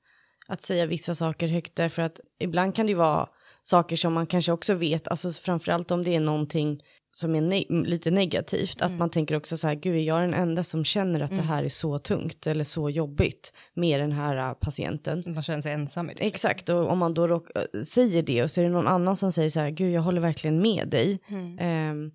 att 0.49 0.63
säga 0.63 0.87
vissa 0.87 1.15
saker 1.15 1.49
högt, 1.49 1.77
därför 1.77 2.03
att 2.03 2.21
ibland 2.39 2.77
kan 2.77 2.87
det 2.87 2.95
vara 2.95 3.29
saker 3.63 3.97
som 3.97 4.13
man 4.13 4.27
kanske 4.27 4.53
också 4.53 4.75
vet, 4.75 5.09
alltså 5.09 5.33
framförallt 5.33 5.91
om 5.91 6.05
det 6.05 6.15
är 6.15 6.21
någonting 6.21 6.83
som 7.13 7.35
är 7.35 7.41
ne 7.41 7.65
lite 7.69 8.11
negativt. 8.11 8.81
Mm. 8.81 8.93
Att 8.93 8.99
man 8.99 9.11
tänker 9.11 9.37
också 9.37 9.57
så 9.57 9.69
här, 9.69 9.75
gud 9.75 9.97
är 9.97 10.01
jag 10.01 10.21
den 10.21 10.35
enda 10.35 10.65
som 10.65 10.85
känner 10.85 11.21
att 11.21 11.31
mm. 11.31 11.43
det 11.43 11.49
här 11.49 11.65
är 11.65 11.69
så 11.69 11.99
tungt 11.99 12.47
eller 12.47 12.65
så 12.65 12.91
jobbigt 12.91 13.53
med 13.75 14.01
den 14.01 14.13
här 14.13 14.51
uh, 14.51 14.55
patienten. 14.55 15.23
Man 15.27 15.43
känner 15.43 15.61
sig 15.61 15.73
ensam 15.73 16.11
i 16.11 16.15
det. 16.15 16.21
Exakt, 16.21 16.69
och 16.69 16.91
om 16.91 16.99
man 16.99 17.15
då 17.15 17.27
uh, 17.27 17.83
säger 17.85 18.23
det 18.23 18.43
och 18.43 18.51
så 18.51 18.61
är 18.61 18.65
det 18.65 18.71
någon 18.71 18.89
annan 18.89 19.17
som 19.17 19.33
säger 19.33 19.51
så 19.51 19.61
här, 19.61 19.71
gud 19.71 19.93
jag 19.93 20.03
håller 20.03 20.21
verkligen 20.21 20.63
med 20.63 20.89
dig. 20.89 21.19
Mm. 21.29 21.91
Um, 21.91 22.13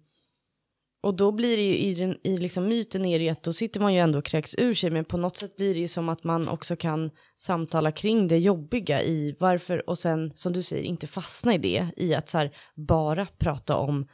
och 1.05 1.15
då 1.15 1.31
blir 1.31 1.57
det 1.57 1.63
ju 1.63 1.77
i, 1.77 1.95
den, 1.95 2.17
i 2.23 2.37
liksom 2.37 2.67
myten 2.67 3.05
är 3.05 3.19
det 3.19 3.25
ju 3.25 3.31
att 3.31 3.43
då 3.43 3.53
sitter 3.53 3.79
man 3.79 3.93
ju 3.93 3.99
ändå 3.99 4.19
och 4.19 4.25
kräks 4.25 4.55
ur 4.57 4.73
sig 4.73 4.89
men 4.89 5.05
på 5.05 5.17
något 5.17 5.37
sätt 5.37 5.55
blir 5.55 5.73
det 5.73 5.79
ju 5.79 5.87
som 5.87 6.09
att 6.09 6.23
man 6.23 6.49
också 6.49 6.75
kan 6.75 7.11
samtala 7.37 7.91
kring 7.91 8.27
det 8.27 8.37
jobbiga 8.37 9.01
i 9.01 9.35
varför 9.39 9.89
och 9.89 9.97
sen 9.97 10.31
som 10.35 10.53
du 10.53 10.63
säger 10.63 10.83
inte 10.83 11.07
fastna 11.07 11.53
i 11.53 11.57
det 11.57 11.87
i 11.97 12.13
att 12.13 12.29
så 12.29 12.37
här 12.37 12.51
bara 12.75 13.27
prata 13.37 13.75
om 13.75 14.07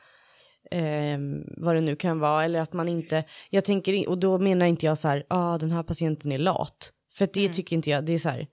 eh, 0.72 1.20
vad 1.58 1.76
det 1.76 1.82
nu 1.82 1.96
kan 1.96 2.20
vara, 2.20 2.44
eller 2.44 2.60
att 2.60 2.74
man 2.74 2.88
inte, 2.88 3.24
jag 3.50 3.66
tänker, 3.66 4.10
och 4.10 4.18
då 4.18 4.38
menar 4.38 4.66
inte 4.66 4.86
jag 4.86 4.98
så 4.98 5.08
här, 5.08 5.24
ah, 5.28 5.58
den 5.58 5.72
här 5.72 5.84
patienten 5.84 6.32
är 6.32 6.38
lat, 6.38 6.94
för 7.14 7.30
det 7.34 7.40
mm. 7.40 7.54
tycker 7.54 7.76
inte 7.76 7.90
jag, 7.90 8.06
det 8.06 8.14
är 8.14 8.20
så 8.20 8.30
här, 8.30 8.48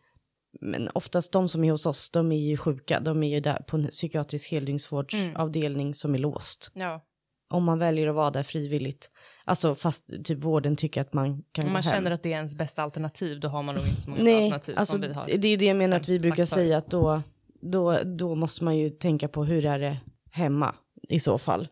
men 0.61 0.89
oftast 0.95 1.33
de 1.33 1.49
som 1.49 1.65
är 1.65 1.71
hos 1.71 1.87
oss, 1.87 2.11
de 2.11 2.33
är 2.33 2.39
ju 2.39 2.57
sjuka, 2.57 3.01
de 3.01 3.23
är 3.23 3.29
ju 3.29 3.41
där 3.41 3.63
på 3.67 3.77
en 3.77 3.87
psykiatrisk 3.87 4.51
heldygnsvårdsavdelning 4.51 5.87
mm. 5.87 5.95
som 5.95 6.15
är 6.15 6.19
låst. 6.19 6.71
Ja. 6.75 7.05
Om 7.51 7.65
man 7.65 7.79
väljer 7.79 8.09
att 8.09 8.15
vara 8.15 8.31
där 8.31 8.43
frivilligt. 8.43 9.11
Alltså 9.45 9.75
fast 9.75 10.25
typ 10.25 10.39
vården 10.39 10.77
tycker 10.77 11.01
att 11.01 11.13
man 11.13 11.43
kan 11.53 11.67
Om 11.67 11.73
man 11.73 11.83
känner 11.83 12.03
hem. 12.03 12.13
att 12.13 12.23
det 12.23 12.33
är 12.33 12.37
ens 12.37 12.55
bästa 12.55 12.83
alternativ 12.83 13.41
då 13.41 13.49
har 13.49 13.63
man 13.63 13.75
nog 13.75 13.87
inte 13.87 14.01
så 14.01 14.11
många 14.11 14.23
Nej, 14.23 14.45
alternativ 14.45 14.79
alltså, 14.79 14.93
som 14.93 15.01
vi 15.01 15.13
har. 15.13 15.27
Det 15.27 15.49
är 15.49 15.57
det 15.57 15.65
jag 15.65 15.77
menar 15.77 15.97
att 15.97 16.09
vi 16.09 16.21
brukar 16.21 16.45
säga 16.45 16.79
att 16.79 16.91
då, 16.91 17.23
då, 17.61 17.99
då 18.05 18.35
måste 18.35 18.65
man 18.65 18.77
ju 18.77 18.91
tänka 18.91 19.29
på 19.29 19.45
hur 19.45 19.65
är 19.65 19.79
det 19.79 20.01
hemma 20.31 20.75
i 21.09 21.21
så 21.21 21.39
fall. 21.39 21.69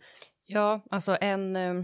Ja, 0.47 0.81
alltså 0.91 1.19
en... 1.21 1.57
Eh, 1.57 1.75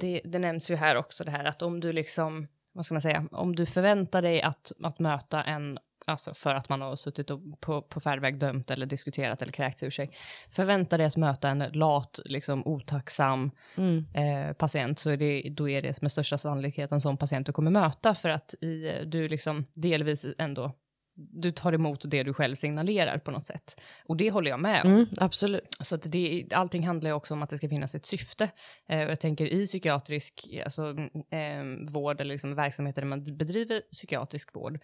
det, 0.00 0.20
det 0.24 0.38
nämns 0.38 0.70
ju 0.70 0.76
här 0.76 0.96
också 0.96 1.24
det 1.24 1.30
här 1.30 1.44
att 1.44 1.62
om 1.62 1.80
du 1.80 1.92
liksom, 1.92 2.48
vad 2.72 2.84
ska 2.84 2.94
man 2.94 3.02
säga, 3.02 3.28
om 3.30 3.56
du 3.56 3.66
förväntar 3.66 4.22
dig 4.22 4.42
att, 4.42 4.72
att 4.82 4.98
möta 4.98 5.42
en 5.42 5.78
alltså 6.06 6.34
för 6.34 6.54
att 6.54 6.68
man 6.68 6.80
har 6.80 6.96
suttit 6.96 7.30
på, 7.60 7.82
på 7.82 8.00
färdväg 8.00 8.38
dömt 8.38 8.70
eller 8.70 8.86
diskuterat 8.86 9.42
eller 9.42 9.52
kräkts 9.52 9.82
ur 9.82 9.90
sig. 9.90 10.10
Förvänta 10.50 10.96
dig 10.96 11.06
att 11.06 11.16
möta 11.16 11.48
en 11.48 11.58
lat, 11.58 12.20
liksom 12.24 12.66
otacksam 12.66 13.50
mm. 13.76 14.06
eh, 14.14 14.52
patient, 14.52 14.98
så 14.98 15.10
är 15.10 15.16
det, 15.16 15.48
då 15.50 15.68
är 15.68 15.82
det 15.82 16.02
med 16.02 16.12
största 16.12 16.38
sannolikhet 16.38 16.92
en 16.92 17.00
sån 17.00 17.16
patient 17.16 17.46
du 17.46 17.52
kommer 17.52 17.70
möta 17.70 18.14
för 18.14 18.28
att 18.28 18.54
i, 18.54 19.02
du 19.06 19.28
liksom 19.28 19.66
delvis 19.74 20.26
ändå 20.38 20.72
du 21.14 21.52
tar 21.52 21.72
emot 21.72 22.04
det 22.04 22.22
du 22.22 22.34
själv 22.34 22.54
signalerar 22.54 23.18
på 23.18 23.30
något 23.30 23.46
sätt. 23.46 23.80
Och 24.04 24.16
det 24.16 24.30
håller 24.30 24.50
jag 24.50 24.60
med 24.60 24.84
om. 24.84 24.90
Mm, 24.90 25.06
absolut. 25.16 25.76
Så 25.80 25.94
att 25.94 26.12
det, 26.12 26.46
allting 26.52 26.86
handlar 26.86 27.10
ju 27.10 27.14
också 27.14 27.34
om 27.34 27.42
att 27.42 27.50
det 27.50 27.58
ska 27.58 27.68
finnas 27.68 27.94
ett 27.94 28.06
syfte. 28.06 28.50
Eh, 28.88 29.00
jag 29.00 29.20
tänker 29.20 29.46
i 29.46 29.66
psykiatrisk 29.66 30.48
alltså, 30.64 30.96
eh, 31.30 31.92
vård 31.92 32.20
eller 32.20 32.34
liksom 32.34 32.54
verksamheter 32.54 33.02
där 33.02 33.08
man 33.08 33.36
bedriver 33.36 33.80
psykiatrisk 33.92 34.54
vård. 34.54 34.78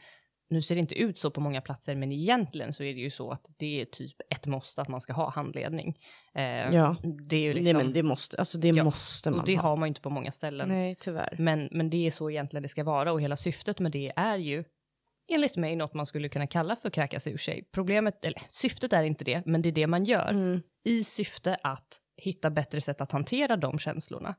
Nu 0.50 0.62
ser 0.62 0.74
det 0.74 0.78
inte 0.78 0.98
ut 0.98 1.18
så 1.18 1.30
på 1.30 1.40
många 1.40 1.60
platser, 1.60 1.94
men 1.94 2.12
egentligen 2.12 2.72
så 2.72 2.82
är 2.82 2.94
det 2.94 3.00
ju 3.00 3.10
så 3.10 3.30
att 3.30 3.46
det 3.58 3.80
är 3.80 3.84
typ 3.84 4.16
ett 4.30 4.46
måste 4.46 4.82
att 4.82 4.88
man 4.88 5.00
ska 5.00 5.12
ha 5.12 5.30
handledning. 5.30 5.98
Eh, 6.34 6.44
ja, 6.44 6.96
det 7.02 7.36
är 7.36 7.40
ju 7.40 7.54
liksom, 7.54 7.76
Nej, 7.76 7.84
men 7.84 7.92
det 7.92 8.02
måste, 8.02 8.36
alltså 8.36 8.58
det 8.58 8.68
ja, 8.68 8.84
måste 8.84 9.30
man 9.30 9.40
och 9.40 9.46
det 9.46 9.56
ha. 9.56 9.62
har 9.62 9.76
man 9.76 9.86
ju 9.86 9.88
inte 9.88 10.00
på 10.00 10.10
många 10.10 10.32
ställen. 10.32 10.68
Nej, 10.68 10.96
tyvärr. 11.00 11.36
Men, 11.38 11.68
men 11.72 11.90
det 11.90 12.06
är 12.06 12.10
så 12.10 12.30
egentligen 12.30 12.62
det 12.62 12.68
ska 12.68 12.84
vara 12.84 13.12
och 13.12 13.20
hela 13.20 13.36
syftet 13.36 13.80
med 13.80 13.92
det 13.92 14.12
är 14.16 14.36
ju 14.36 14.64
enligt 15.28 15.56
mig 15.56 15.76
något 15.76 15.94
man 15.94 16.06
skulle 16.06 16.28
kunna 16.28 16.46
kalla 16.46 16.76
för 16.76 16.90
kräkas 16.90 17.26
ur 17.26 17.36
sig. 17.36 17.68
Problemet, 17.72 18.24
eller 18.24 18.42
syftet 18.48 18.92
är 18.92 19.02
inte 19.02 19.24
det, 19.24 19.42
men 19.46 19.62
det 19.62 19.68
är 19.68 19.72
det 19.72 19.86
man 19.86 20.04
gör 20.04 20.30
mm. 20.30 20.60
i 20.84 21.04
syfte 21.04 21.58
att 21.62 22.00
hitta 22.16 22.50
bättre 22.50 22.80
sätt 22.80 23.00
att 23.00 23.12
hantera 23.12 23.56
de 23.56 23.78
känslorna. 23.78 24.34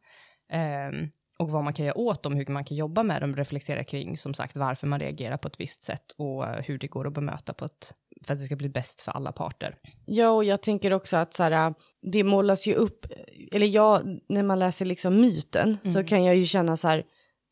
Um, 0.90 1.12
och 1.40 1.50
vad 1.50 1.64
man 1.64 1.74
kan 1.74 1.86
göra 1.86 1.98
åt 1.98 2.24
dem, 2.24 2.34
hur 2.34 2.46
man 2.46 2.66
kan 2.66 2.78
jobba 2.78 3.04
med 3.04 3.22
dem, 3.22 3.36
reflektera 3.36 3.84
kring 3.84 4.18
som 4.18 4.34
sagt 4.34 4.56
varför 4.56 4.88
man 4.88 5.00
reagerar 5.00 5.38
på 5.38 5.48
ett 5.48 5.60
visst 5.60 5.84
sätt 5.84 6.12
och 6.18 6.46
hur 6.46 6.78
det 6.78 6.88
går 6.88 7.08
att 7.08 7.14
bemöta 7.14 7.54
på 7.54 7.66
ett, 7.66 7.94
för 8.26 8.34
att 8.34 8.40
det 8.40 8.46
ska 8.46 8.56
bli 8.56 8.70
bäst 8.70 9.02
för 9.02 9.12
alla 9.12 9.32
parter. 9.32 9.76
Ja, 10.06 10.30
och 10.30 10.44
jag 10.44 10.62
tänker 10.62 10.94
också 10.94 11.18
att 11.18 11.34
så 11.34 11.44
här, 11.44 11.74
det 12.12 12.24
målas 12.24 12.68
ju 12.68 12.74
upp, 12.74 13.06
eller 13.52 13.68
jag, 13.68 14.20
när 14.30 14.44
man 14.44 14.60
läser 14.60 14.86
liksom 14.86 15.22
myten 15.22 15.78
mm. 15.84 15.94
så 15.94 16.04
kan 16.04 16.24
jag 16.24 16.36
ju 16.36 16.46
känna 16.46 16.78
så 16.78 16.88
här, 16.88 16.98
eh, 16.98 17.04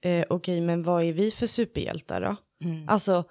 okej, 0.02 0.26
okay, 0.30 0.62
men 0.62 0.84
vad 0.84 1.04
är 1.04 1.14
vi 1.14 1.32
för 1.32 1.48
superhjältar 1.48 2.22
då? 2.22 2.36
Mm. 2.64 2.84
Alltså, 2.88 3.24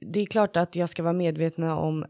det 0.00 0.20
är 0.20 0.26
klart 0.26 0.56
att 0.56 0.76
jag 0.76 0.88
ska 0.88 1.02
vara 1.02 1.12
medveten 1.12 1.64
om 1.64 2.04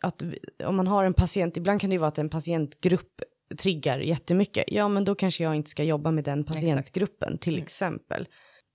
att 0.00 0.22
om 0.64 0.76
man 0.76 0.86
har 0.86 1.04
en 1.04 1.14
patient, 1.14 1.56
ibland 1.56 1.80
kan 1.80 1.90
det 1.90 1.94
ju 1.94 2.00
vara 2.00 2.08
att 2.08 2.18
en 2.18 2.28
patientgrupp 2.28 3.22
triggar 3.58 3.98
jättemycket. 3.98 4.64
Ja, 4.68 4.88
men 4.88 5.04
då 5.04 5.14
kanske 5.14 5.44
jag 5.44 5.54
inte 5.54 5.70
ska 5.70 5.82
jobba 5.82 6.10
med 6.10 6.24
den 6.24 6.44
patientgruppen 6.44 7.28
Exakt. 7.28 7.42
till 7.42 7.54
mm. 7.54 7.64
exempel. 7.64 8.28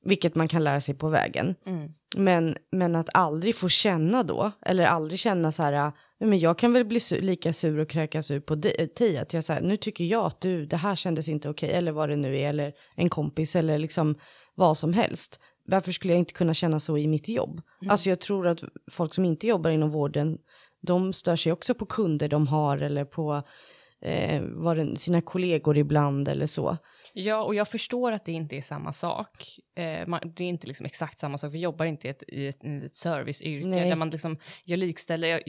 Vilket 0.06 0.36
man 0.36 0.48
kan 0.48 0.64
lära 0.64 0.82
sig 0.82 0.96
på 0.96 1.10
vägen. 1.10 1.56
Mm. 1.66 1.92
Men, 2.16 2.56
men 2.72 2.96
att 2.96 3.10
aldrig 3.14 3.56
få 3.56 3.70
känna 3.70 4.24
då, 4.24 4.52
eller 4.62 4.86
aldrig 4.86 5.20
känna 5.20 5.52
så 5.52 5.64
här, 5.64 5.92
men 6.20 6.40
jag 6.40 6.58
kan 6.58 6.74
väl 6.74 6.86
bli 6.86 7.00
su 7.00 7.22
lika 7.22 7.54
sur 7.54 7.80
och 7.80 7.90
kräkas 7.90 8.32
ur 8.32 8.40
på 8.40 8.56
dig, 8.56 9.18
att 9.22 9.34
jag 9.34 9.44
säger, 9.44 9.62
nu 9.62 9.78
tycker 9.78 10.04
jag 10.04 10.26
att 10.26 10.42
du, 10.42 10.66
det 10.66 10.78
här 10.78 10.96
kändes 10.96 11.30
inte 11.30 11.50
okej, 11.50 11.72
eller 11.72 11.92
vad 11.92 12.10
det 12.10 12.16
nu 12.16 12.40
är, 12.40 12.50
eller 12.50 12.74
en 12.96 13.10
kompis, 13.10 13.56
eller 13.56 13.78
liksom 13.78 14.16
vad 14.56 14.78
som 14.78 14.94
helst 14.94 15.40
varför 15.66 15.92
skulle 15.92 16.14
jag 16.14 16.20
inte 16.20 16.34
kunna 16.34 16.54
känna 16.54 16.80
så 16.80 16.98
i 16.98 17.08
mitt 17.08 17.30
jobb? 17.30 17.62
Mm. 17.82 17.92
Alltså 17.92 18.10
jag 18.10 18.20
tror 18.20 18.48
att 18.48 18.64
folk 18.92 19.14
som 19.14 19.26
inte 19.26 19.48
jobbar 19.48 19.70
inom 19.70 19.90
vården, 19.90 20.38
de 20.82 21.14
stör 21.14 21.36
sig 21.36 21.52
också 21.52 21.74
på 21.74 21.86
kunder 21.86 22.28
de 22.28 22.48
har 22.48 22.78
eller 22.78 23.06
på 23.06 23.44
eh, 24.02 24.44
sina 24.96 25.22
kollegor 25.22 25.78
ibland 25.78 26.28
eller 26.28 26.46
så. 26.46 26.78
Ja, 27.16 27.42
och 27.44 27.56
jag 27.56 27.68
förstår 27.68 28.12
att 28.12 28.26
det 28.26 28.32
inte 28.32 28.58
är 28.58 28.62
samma 28.62 28.94
sak. 28.94 29.60
Eh, 29.76 30.08
man, 30.08 30.20
det 30.36 30.44
är 30.44 30.48
inte 30.48 30.68
liksom 30.68 30.86
exakt 30.86 31.20
samma 31.20 31.38
sak. 31.38 31.54
Vi 31.54 31.60
jobbar 31.60 31.86
inte 31.86 32.08
i 32.08 32.12
ett, 32.12 32.24
i 32.28 32.48
ett, 32.48 32.64
i 32.64 32.86
ett 32.86 32.96
serviceyrke 32.96 33.68
Nej. 33.68 33.90
där 33.90 33.96
man 33.96 34.10
liksom, 34.10 34.38
jag 34.66 34.80
likställer, 34.80 35.28
jag, 35.28 35.42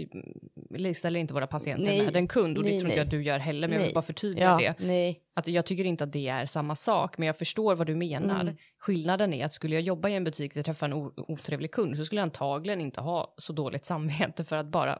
likställer 0.70 1.20
inte 1.20 1.34
våra 1.34 1.46
patienter 1.46 1.84
Nej. 1.84 2.04
med 2.04 2.16
en 2.16 2.28
kund 2.28 2.58
och 2.58 2.64
det 2.64 2.70
Nej, 2.70 2.78
tror 2.78 2.90
inte 2.90 3.00
jag 3.00 3.08
du 3.08 3.22
gör 3.22 3.38
heller, 3.38 3.68
men 3.68 3.76
jag 3.78 3.84
vill 3.84 3.94
bara 3.94 4.02
förtydliga 4.02 4.44
Ja, 4.44 4.56
det. 4.78 4.84
nej. 4.86 5.20
Att 5.34 5.48
jag 5.48 5.66
tycker 5.66 5.84
inte 5.84 6.04
att 6.04 6.12
det 6.12 6.28
är 6.28 6.46
samma 6.46 6.76
sak, 6.76 7.18
men 7.18 7.26
jag 7.26 7.38
förstår 7.38 7.74
vad 7.76 7.86
du 7.86 7.94
menar. 7.94 8.40
Mm. 8.40 8.56
Skillnaden 8.78 9.34
är 9.34 9.44
att 9.44 9.52
skulle 9.52 9.74
jag 9.74 9.82
jobba 9.82 10.08
i 10.08 10.14
en 10.14 10.24
butik 10.24 10.54
där 10.54 10.58
jag 10.58 10.64
träffar 10.66 10.86
en 10.86 10.92
otrevlig 11.16 11.70
kund 11.70 11.96
så 11.96 12.04
skulle 12.04 12.20
jag 12.20 12.26
antagligen 12.26 12.80
inte 12.80 13.00
ha 13.00 13.34
så 13.36 13.52
dåligt 13.52 13.84
samvete 13.94 14.44
för 14.44 14.56
att 14.56 14.66
bara, 14.66 14.98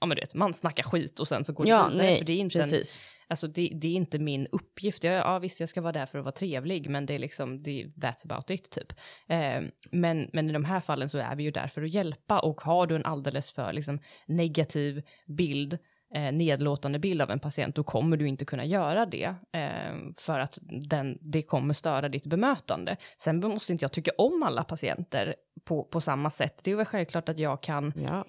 ja 0.00 0.06
men 0.06 0.16
du 0.16 0.20
vet, 0.20 0.34
man 0.34 0.54
snackar 0.54 0.82
skit 0.82 1.20
och 1.20 1.28
sen 1.28 1.44
så 1.44 1.52
går 1.52 1.64
det 1.64 1.70
Ja, 1.70 1.88
vidare. 1.88 2.06
nej, 2.06 2.18
för 2.18 2.24
det 2.24 2.32
är 2.32 2.36
inte 2.36 2.58
en, 2.58 2.64
precis. 2.64 3.00
Alltså 3.32 3.46
det, 3.46 3.72
det 3.74 3.88
är 3.88 3.92
inte 3.94 4.18
min 4.18 4.46
uppgift. 4.52 5.04
Jag, 5.04 5.14
ja 5.14 5.38
visst, 5.38 5.60
jag 5.60 5.68
ska 5.68 5.80
vara 5.80 5.92
där 5.92 6.06
för 6.06 6.18
att 6.18 6.24
vara 6.24 6.32
trevlig, 6.32 6.90
men 6.90 7.06
det 7.06 7.14
är 7.14 7.18
liksom, 7.18 7.62
det, 7.62 7.84
that's 7.84 8.30
about 8.30 8.50
it 8.50 8.70
typ. 8.70 8.92
Eh, 9.28 9.60
men, 9.90 10.30
men 10.32 10.50
i 10.50 10.52
de 10.52 10.64
här 10.64 10.80
fallen 10.80 11.08
så 11.08 11.18
är 11.18 11.36
vi 11.36 11.42
ju 11.42 11.50
där 11.50 11.66
för 11.66 11.82
att 11.82 11.94
hjälpa 11.94 12.40
och 12.40 12.60
har 12.60 12.86
du 12.86 12.96
en 12.96 13.04
alldeles 13.04 13.52
för 13.52 13.72
liksom, 13.72 13.98
negativ 14.26 15.02
bild, 15.26 15.78
eh, 16.14 16.32
nedlåtande 16.32 16.98
bild 16.98 17.22
av 17.22 17.30
en 17.30 17.40
patient, 17.40 17.76
då 17.76 17.84
kommer 17.84 18.16
du 18.16 18.28
inte 18.28 18.44
kunna 18.44 18.64
göra 18.64 19.06
det 19.06 19.34
eh, 19.52 19.94
för 20.18 20.40
att 20.40 20.58
den, 20.90 21.18
det 21.20 21.42
kommer 21.42 21.74
störa 21.74 22.08
ditt 22.08 22.26
bemötande. 22.26 22.96
Sen 23.18 23.40
måste 23.40 23.72
inte 23.72 23.84
jag 23.84 23.92
tycka 23.92 24.10
om 24.18 24.42
alla 24.42 24.64
patienter 24.64 25.34
på, 25.64 25.84
på 25.84 26.00
samma 26.00 26.30
sätt. 26.30 26.60
Det 26.64 26.70
är 26.70 26.76
väl 26.76 26.86
självklart 26.86 27.28
att 27.28 27.38
jag 27.38 27.62
kan 27.62 27.92
Ja. 27.96 28.24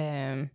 eh, 0.00 0.46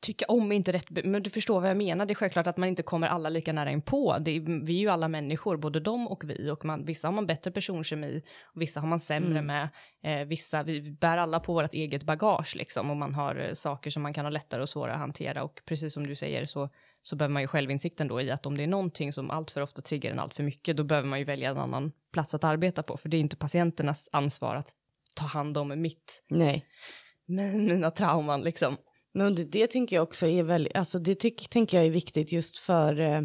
tycka 0.00 0.24
om 0.28 0.52
är 0.52 0.56
inte 0.56 0.72
rätt, 0.72 0.90
men 0.90 1.22
du 1.22 1.30
förstår 1.30 1.60
vad 1.60 1.70
jag 1.70 1.76
menar. 1.76 2.06
Det 2.06 2.12
är 2.12 2.14
självklart 2.14 2.46
att 2.46 2.56
man 2.56 2.68
inte 2.68 2.82
kommer 2.82 3.08
alla 3.08 3.28
lika 3.28 3.52
nära 3.52 3.70
in 3.70 3.82
på. 3.82 4.18
Det 4.20 4.30
är, 4.30 4.64
vi 4.66 4.76
är 4.76 4.80
ju 4.80 4.88
alla 4.88 5.08
människor, 5.08 5.56
både 5.56 5.80
de 5.80 6.08
och 6.08 6.24
vi. 6.30 6.50
Och 6.50 6.64
man, 6.64 6.84
vissa 6.84 7.08
har 7.08 7.12
man 7.12 7.26
bättre 7.26 7.50
personkemi, 7.50 8.22
och 8.54 8.62
vissa 8.62 8.80
har 8.80 8.88
man 8.88 9.00
sämre 9.00 9.38
Mm. 9.38 9.46
med. 9.46 9.68
Eh, 10.02 10.26
vissa, 10.26 10.62
vi 10.62 10.90
bär 10.90 11.18
alla 11.18 11.40
på 11.40 11.52
vårt 11.52 11.74
eget 11.74 12.02
bagage 12.02 12.56
liksom. 12.56 12.90
Och 12.90 12.96
man 12.96 13.14
har 13.14 13.46
eh, 13.48 13.54
saker 13.54 13.90
som 13.90 14.02
man 14.02 14.14
kan 14.14 14.24
ha 14.24 14.30
lättare 14.30 14.62
och 14.62 14.68
svårare 14.68 14.92
att 14.94 15.00
hantera. 15.00 15.42
Och 15.42 15.60
precis 15.66 15.94
som 15.94 16.06
du 16.06 16.14
säger 16.14 16.44
så, 16.44 16.68
så 17.02 17.16
behöver 17.16 17.32
man 17.32 17.42
ju 17.42 17.48
självinsikten 17.48 18.08
då 18.08 18.20
i 18.20 18.30
att 18.30 18.46
om 18.46 18.56
det 18.56 18.62
är 18.62 18.66
någonting 18.66 19.12
som 19.12 19.30
allt 19.30 19.50
för 19.50 19.60
ofta 19.60 19.82
triggar 19.82 20.10
en 20.10 20.18
allt 20.18 20.34
för 20.34 20.42
mycket, 20.42 20.76
då 20.76 20.84
behöver 20.84 21.08
man 21.08 21.18
ju 21.18 21.24
välja 21.24 21.50
en 21.50 21.58
annan 21.58 21.92
plats 22.12 22.34
att 22.34 22.44
arbeta 22.44 22.82
på. 22.82 22.96
För 22.96 23.08
det 23.08 23.16
är 23.16 23.20
inte 23.20 23.36
patienternas 23.36 24.08
ansvar 24.12 24.56
att 24.56 24.72
ta 25.14 25.24
hand 25.26 25.58
om 25.58 25.80
mitt, 25.80 26.24
Nej. 26.28 26.64
mina 27.26 27.90
trauman 27.90 28.40
liksom. 28.40 28.76
Men 29.18 29.34
det, 29.34 29.44
det 29.44 29.66
tänker 29.66 29.96
jag 29.96 30.02
också 30.02 30.26
är 30.26 30.42
väldigt, 30.42 30.76
alltså 30.76 30.98
det 30.98 31.14
tyck, 31.14 31.48
tänker 31.50 31.76
jag 31.76 31.86
är 31.86 31.90
viktigt 31.90 32.32
just 32.32 32.58
för, 32.58 33.00
eh, 33.00 33.22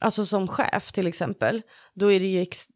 alltså 0.00 0.24
som 0.26 0.48
chef 0.48 0.92
till 0.92 1.06
exempel, 1.06 1.62
då 1.94 2.12
är 2.12 2.20
det 2.20 2.26
ju, 2.26 2.40
ex, 2.40 2.66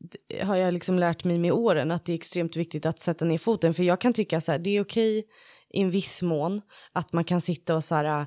har 0.42 0.56
jag 0.56 0.74
liksom 0.74 0.98
lärt 0.98 1.24
mig 1.24 1.38
med 1.38 1.52
åren 1.52 1.90
att 1.90 2.04
det 2.06 2.12
är 2.12 2.16
extremt 2.16 2.56
viktigt 2.56 2.86
att 2.86 3.00
sätta 3.00 3.24
ner 3.24 3.38
foten, 3.38 3.74
för 3.74 3.82
jag 3.82 4.00
kan 4.00 4.12
tycka 4.12 4.40
så 4.40 4.52
här, 4.52 4.58
det 4.58 4.70
är 4.76 4.80
okej 4.82 5.24
i 5.74 5.80
en 5.80 5.90
viss 5.90 6.22
mån 6.22 6.60
att 6.92 7.12
man 7.12 7.24
kan 7.24 7.40
sitta 7.40 7.76
och 7.76 7.84
så 7.84 7.94
här, 7.94 8.26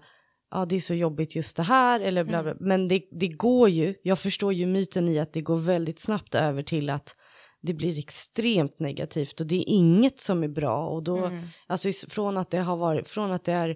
ja 0.52 0.66
det 0.66 0.76
är 0.76 0.80
så 0.80 0.94
jobbigt 0.94 1.36
just 1.36 1.58
det 1.58 1.64
här 1.64 2.00
eller 2.00 2.24
bla 2.24 2.44
bla, 2.44 2.56
men 2.60 2.88
det, 2.88 3.02
det 3.20 3.28
går 3.28 3.70
ju, 3.70 3.96
jag 4.04 4.20
förstår 4.20 4.54
ju 4.54 4.66
myten 4.66 5.10
i 5.10 5.20
att 5.20 5.34
det 5.34 5.42
går 5.42 5.58
väldigt 5.58 6.00
snabbt 6.00 6.36
över 6.36 6.64
till 6.64 6.90
att 6.90 7.16
det 7.62 7.74
blir 7.74 8.00
extremt 8.00 8.80
negativt 8.80 9.40
och 9.40 9.48
det 9.48 9.56
är 9.56 9.64
inget 9.68 10.20
som 10.20 10.44
är 10.44 10.48
bra 10.48 10.88
och 10.88 11.04
då, 11.04 11.18
Mm. 11.18 11.48
alltså 11.68 11.92
från 12.10 12.38
att 12.38 12.50
det 12.50 12.58
har 12.58 12.78
varit, 12.78 13.08
från 13.08 13.32
att 13.32 13.44
det 13.44 13.52
är 13.54 13.76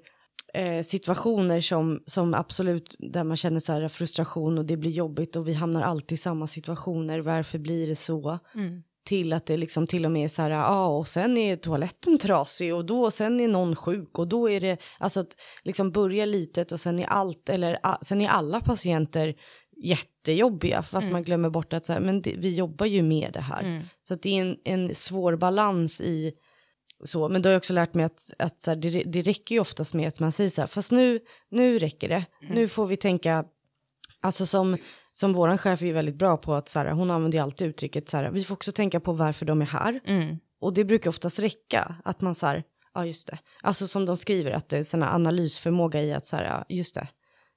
eh, 0.53 0.83
situationer 0.83 1.61
som, 1.61 2.03
som 2.05 2.33
absolut 2.33 2.95
där 2.99 3.23
man 3.23 3.37
känner 3.37 3.59
så 3.59 3.73
här 3.73 3.87
frustration 3.87 4.57
och 4.57 4.65
det 4.65 4.77
blir 4.77 4.91
jobbigt 4.91 5.35
och 5.35 5.47
vi 5.47 5.53
hamnar 5.53 5.81
alltid 5.81 6.15
i 6.15 6.17
samma 6.17 6.47
situationer, 6.47 7.19
varför 7.19 7.59
blir 7.59 7.87
det 7.87 7.95
så? 7.95 8.39
Mm. 8.55 8.83
Till 9.05 9.33
att 9.33 9.45
det 9.45 9.57
liksom 9.57 9.87
till 9.87 10.05
och 10.05 10.11
med 10.11 10.25
är 10.25 10.29
så 10.29 10.41
här, 10.41 10.49
ja 10.49 10.87
och 10.87 11.07
sen 11.07 11.37
är 11.37 11.55
toaletten 11.55 12.17
trasig 12.17 12.75
och 12.75 12.85
då 12.85 13.11
sen 13.11 13.39
är 13.39 13.47
någon 13.47 13.75
sjuk 13.75 14.19
och 14.19 14.27
då 14.27 14.49
är 14.49 14.61
det, 14.61 14.77
alltså 14.99 15.19
att 15.19 15.35
liksom 15.63 15.91
börja 15.91 16.25
litet 16.25 16.71
och 16.71 16.79
sen 16.79 16.99
är 16.99 17.05
allt, 17.05 17.49
eller 17.49 17.79
a, 17.83 17.97
sen 18.01 18.21
är 18.21 18.29
alla 18.29 18.61
patienter 18.61 19.35
jättejobbiga 19.83 20.83
fast 20.83 21.11
man 21.11 21.23
glömmer 21.23 21.49
bort 21.49 21.73
att 21.73 21.85
så 21.85 21.93
här, 21.93 21.99
men 21.99 22.21
det, 22.21 22.35
vi 22.37 22.55
jobbar 22.55 22.85
ju 22.85 23.01
med 23.01 23.29
det 23.33 23.41
här. 23.41 23.63
Mm. 23.63 23.83
Så 24.03 24.13
att 24.13 24.21
det 24.21 24.37
är 24.37 24.41
en, 24.41 24.57
en 24.63 24.95
svår 24.95 25.35
balans 25.35 26.01
i 26.01 26.33
så, 27.03 27.29
men 27.29 27.41
då 27.41 27.49
har 27.49 27.51
jag 27.51 27.59
också 27.59 27.73
lärt 27.73 27.93
mig 27.93 28.05
att, 28.05 28.33
att 28.39 28.61
så 28.61 28.71
här, 28.71 28.75
det, 28.75 29.03
det 29.03 29.21
räcker 29.21 29.55
ju 29.55 29.61
oftast 29.61 29.93
med 29.93 30.07
att 30.07 30.19
man 30.19 30.31
säger 30.31 30.49
så 30.49 30.61
här, 30.61 30.67
fast 30.67 30.91
nu, 30.91 31.19
nu 31.49 31.79
räcker 31.79 32.09
det, 32.09 32.25
nu 32.49 32.67
får 32.67 32.87
vi 32.87 32.97
tänka, 32.97 33.45
alltså 34.21 34.45
som, 34.45 34.77
som 35.13 35.33
våran 35.33 35.57
chef 35.57 35.81
är 35.81 35.85
ju 35.85 35.93
väldigt 35.93 36.15
bra 36.15 36.37
på 36.37 36.53
att 36.53 36.69
så 36.69 36.79
här, 36.79 36.91
hon 36.91 37.11
använder 37.11 37.37
ju 37.37 37.43
alltid 37.43 37.67
uttrycket 37.67 38.09
så 38.09 38.17
här, 38.17 38.31
vi 38.31 38.43
får 38.43 38.55
också 38.55 38.71
tänka 38.71 38.99
på 38.99 39.13
varför 39.13 39.45
de 39.45 39.61
är 39.61 39.65
här, 39.65 39.99
Mm. 40.05 40.37
och 40.61 40.73
det 40.73 40.83
brukar 40.85 41.09
oftast 41.09 41.39
räcka, 41.39 41.95
att 42.03 42.21
man 42.21 42.35
så 42.35 42.45
här, 42.47 42.63
ja 42.93 43.05
just 43.05 43.27
det, 43.27 43.37
alltså 43.61 43.87
som 43.87 44.05
de 44.05 44.17
skriver, 44.17 44.51
att 44.51 44.69
det 44.69 44.77
är 44.77 44.83
sån 44.83 45.03
analysförmåga 45.03 46.01
i 46.01 46.13
att 46.13 46.25
så 46.25 46.35
här, 46.35 46.43
ja 46.43 46.65
just 46.69 46.95
det, 46.95 47.07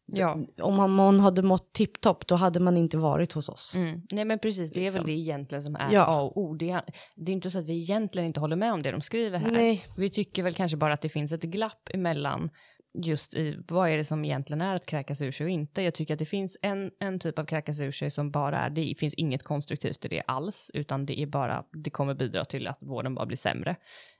Ja. 0.06 0.38
om 0.62 0.92
man, 0.92 1.20
hade 1.20 1.42
mått 1.42 1.72
tipptopp 1.72 2.26
då 2.26 2.34
hade 2.34 2.60
man 2.60 2.76
inte 2.76 2.98
varit 2.98 3.32
hos 3.32 3.48
oss. 3.48 3.74
Mm. 3.74 4.02
Nej 4.12 4.24
men 4.24 4.38
precis, 4.38 4.72
det 4.72 4.80
är 4.80 4.84
Liksom. 4.84 5.02
väl 5.02 5.06
det 5.06 5.20
egentligen 5.20 5.62
som 5.62 5.76
är 5.76 5.92
Ja. 5.92 6.04
A 6.08 6.20
och 6.20 6.36
O. 6.38 6.54
Det 6.54 6.70
är, 6.70 6.82
det 7.16 7.32
är 7.32 7.34
inte 7.34 7.50
så 7.50 7.58
att 7.58 7.66
vi 7.66 7.78
egentligen 7.78 8.26
inte 8.26 8.40
håller 8.40 8.56
med 8.56 8.72
om 8.72 8.82
det 8.82 8.90
de 8.90 9.00
skriver 9.00 9.38
här. 9.38 9.50
Nej. 9.50 9.84
Vi 9.96 10.10
tycker 10.10 10.42
väl 10.42 10.54
kanske 10.54 10.76
bara 10.76 10.92
att 10.92 11.00
det 11.02 11.08
finns 11.08 11.32
ett 11.32 11.42
glapp 11.42 11.88
emellan 11.94 12.50
just 12.98 13.34
i 13.34 13.58
vad 13.68 13.88
är 13.88 13.96
det 13.96 14.04
som 14.04 14.24
egentligen 14.24 14.60
är 14.60 14.74
att 14.74 14.86
kräkas 14.86 15.22
ur 15.22 15.32
sig 15.32 15.44
och 15.44 15.50
inte. 15.50 15.82
Jag 15.82 15.94
tycker 15.94 16.14
att 16.14 16.18
det 16.18 16.24
finns 16.24 16.58
en, 16.62 16.90
en 17.00 17.18
typ 17.18 17.38
av 17.38 17.44
kräkas 17.44 17.80
ur 17.80 17.90
sig 17.90 18.10
som 18.10 18.30
bara 18.30 18.58
är, 18.58 18.70
det 18.70 18.94
finns 18.98 19.14
inget 19.14 19.42
konstruktivt 19.42 20.04
i 20.04 20.08
det 20.08 20.22
alls, 20.26 20.70
utan 20.74 21.06
det 21.06 21.20
är 21.20 21.26
bara, 21.26 21.64
det 21.72 21.90
kommer 21.90 22.14
bidra 22.14 22.44
till 22.44 22.66
att 22.66 22.78
vården 22.82 23.14
bara 23.14 23.26
blir 23.26 23.36
sämre. 23.36 23.76